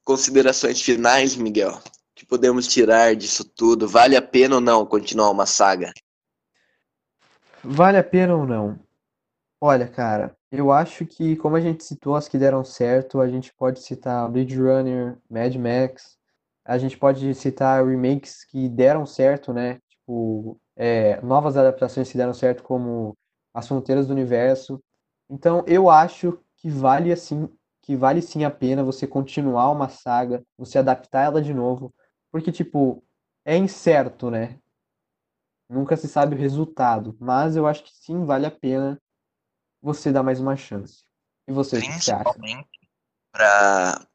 considerações 0.07 0.81
finais, 0.81 1.35
Miguel, 1.35 1.83
que 2.15 2.25
podemos 2.25 2.69
tirar 2.69 3.17
disso 3.17 3.45
tudo? 3.45 3.89
Vale 3.89 4.17
a 4.17 4.23
pena 4.23 4.55
ou 4.55 4.61
não 4.61 4.87
continuar 4.87 5.31
uma 5.31 5.47
saga? 5.47 5.93
Vale 7.63 7.99
a 7.99 8.05
pena 8.05 8.37
ou 8.37 8.47
não? 8.47 8.79
Olha, 9.61 9.89
cara, 9.89 10.37
eu 10.53 10.71
acho 10.71 11.05
que, 11.05 11.35
como 11.35 11.57
a 11.57 11.61
gente 11.61 11.83
citou 11.83 12.15
as 12.15 12.29
que 12.29 12.39
deram 12.39 12.65
certo, 12.65 13.21
a 13.21 13.29
gente 13.29 13.53
pode 13.53 13.81
citar 13.81 14.31
Blade 14.31 14.57
Runner, 14.57 15.19
Mad 15.29 15.57
Max, 15.57 16.17
a 16.65 16.79
gente 16.79 16.97
pode 16.97 17.35
citar 17.35 17.85
remakes 17.85 18.45
que 18.45 18.69
deram 18.69 19.05
certo, 19.05 19.53
né? 19.53 19.81
Tipo, 19.89 20.57
é, 20.77 21.21
novas 21.21 21.57
adaptações 21.57 22.09
que 22.09 22.17
deram 22.17 22.33
certo, 22.33 22.63
como 22.63 23.17
As 23.53 23.67
Fronteiras 23.67 24.07
do 24.07 24.13
Universo. 24.13 24.81
Então, 25.29 25.65
eu 25.67 25.91
acho 25.91 26.39
que 26.59 26.71
vale 26.71 27.11
assim, 27.11 27.49
que 27.87 27.95
vale 27.95 28.21
sim 28.21 28.43
a 28.43 28.51
pena 28.51 28.83
você 28.83 29.07
continuar 29.07 29.71
uma 29.71 29.89
saga, 29.89 30.45
você 30.59 30.77
adaptar 30.77 31.27
ela 31.27 31.41
de 31.41 31.55
novo, 31.55 31.95
porque, 32.33 32.51
tipo, 32.51 33.01
é 33.45 33.57
incerto, 33.57 34.29
né? 34.29 34.59
Nunca 35.71 35.97
se 35.97 36.09
sabe 36.09 36.35
o 36.35 36.39
resultado, 36.39 37.17
mas 37.21 37.55
eu 37.55 37.65
acho 37.65 37.85
que 37.85 37.93
sim, 37.95 38.25
vale 38.25 38.45
a 38.45 38.51
pena 38.51 39.01
você 39.81 40.11
dar 40.11 40.25
mais 40.25 40.41
uma 40.41 40.57
chance. 40.57 41.05
E 41.47 41.53
você? 41.53 41.79
Principalmente 41.79 42.69
para 43.33 44.09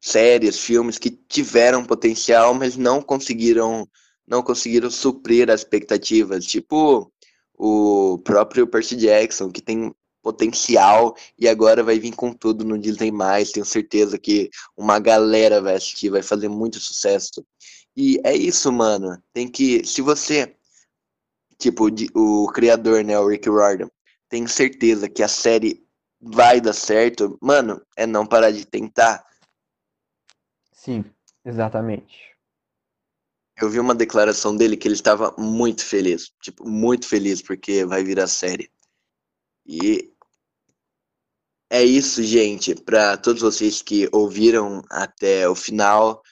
séries, 0.00 0.58
filmes 0.58 0.98
que 0.98 1.10
tiveram 1.10 1.86
potencial, 1.86 2.52
mas 2.52 2.76
não 2.76 3.00
conseguiram 3.00 3.88
não 4.26 4.42
conseguiram 4.42 4.90
suprir 4.90 5.50
as 5.50 5.62
expectativas, 5.62 6.44
tipo 6.44 7.10
o 7.54 8.18
próprio 8.18 8.66
Percy 8.66 8.96
Jackson, 8.96 9.50
que 9.50 9.62
tem 9.62 9.94
potencial 10.22 11.16
e 11.38 11.48
agora 11.48 11.82
vai 11.82 11.98
vir 11.98 12.14
com 12.14 12.32
tudo 12.32 12.64
no 12.64 12.78
Disney+, 12.78 13.10
tenho 13.52 13.66
certeza 13.66 14.18
que 14.18 14.50
uma 14.76 14.98
galera 14.98 15.60
vai 15.60 15.74
assistir, 15.76 16.10
vai 16.10 16.22
fazer 16.22 16.48
muito 16.48 16.78
sucesso. 16.80 17.44
E 17.96 18.20
é 18.24 18.36
isso, 18.36 18.70
mano. 18.72 19.20
Tem 19.32 19.48
que, 19.48 19.84
se 19.84 20.00
você, 20.02 20.54
tipo, 21.58 21.90
de- 21.90 22.10
o 22.14 22.46
criador, 22.52 23.02
né, 23.04 23.18
o 23.18 23.28
Rick 23.28 23.48
Riordan, 23.48 23.88
tem 24.28 24.46
certeza 24.46 25.08
que 25.08 25.22
a 25.22 25.28
série 25.28 25.84
vai 26.20 26.60
dar 26.60 26.72
certo, 26.72 27.38
mano, 27.40 27.80
é 27.96 28.06
não 28.06 28.26
parar 28.26 28.50
de 28.50 28.64
tentar. 28.64 29.24
Sim, 30.72 31.04
exatamente. 31.44 32.36
Eu 33.60 33.68
vi 33.68 33.80
uma 33.80 33.94
declaração 33.94 34.56
dele 34.56 34.76
que 34.76 34.86
ele 34.86 34.94
estava 34.94 35.34
muito 35.36 35.84
feliz, 35.84 36.32
tipo, 36.40 36.68
muito 36.68 37.08
feliz 37.08 37.42
porque 37.42 37.84
vai 37.84 38.04
virar 38.04 38.28
série. 38.28 38.70
E 39.68 40.10
é 41.68 41.84
isso, 41.84 42.22
gente. 42.22 42.74
Para 42.74 43.18
todos 43.18 43.42
vocês 43.42 43.82
que 43.82 44.08
ouviram 44.10 44.82
até 44.88 45.46
o 45.46 45.54
final, 45.54 46.22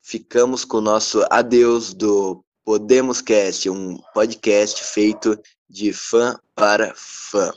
ficamos 0.00 0.64
com 0.64 0.78
o 0.78 0.80
nosso 0.80 1.22
adeus 1.30 1.92
do 1.92 2.42
Podemos 2.64 3.20
Cast, 3.20 3.68
um 3.68 3.98
podcast 4.14 4.82
feito 4.82 5.38
de 5.68 5.92
fã 5.92 6.40
para 6.54 6.94
fã. 6.96 7.52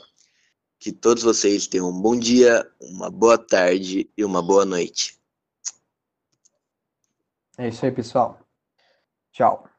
Que 0.78 0.92
todos 0.92 1.22
vocês 1.22 1.66
tenham 1.66 1.88
um 1.88 2.00
bom 2.00 2.18
dia, 2.18 2.70
uma 2.78 3.10
boa 3.10 3.38
tarde 3.38 4.10
e 4.14 4.24
uma 4.24 4.42
boa 4.42 4.66
noite. 4.66 5.18
É 7.56 7.68
isso 7.68 7.84
aí, 7.84 7.92
pessoal. 7.92 8.38
Tchau. 9.32 9.69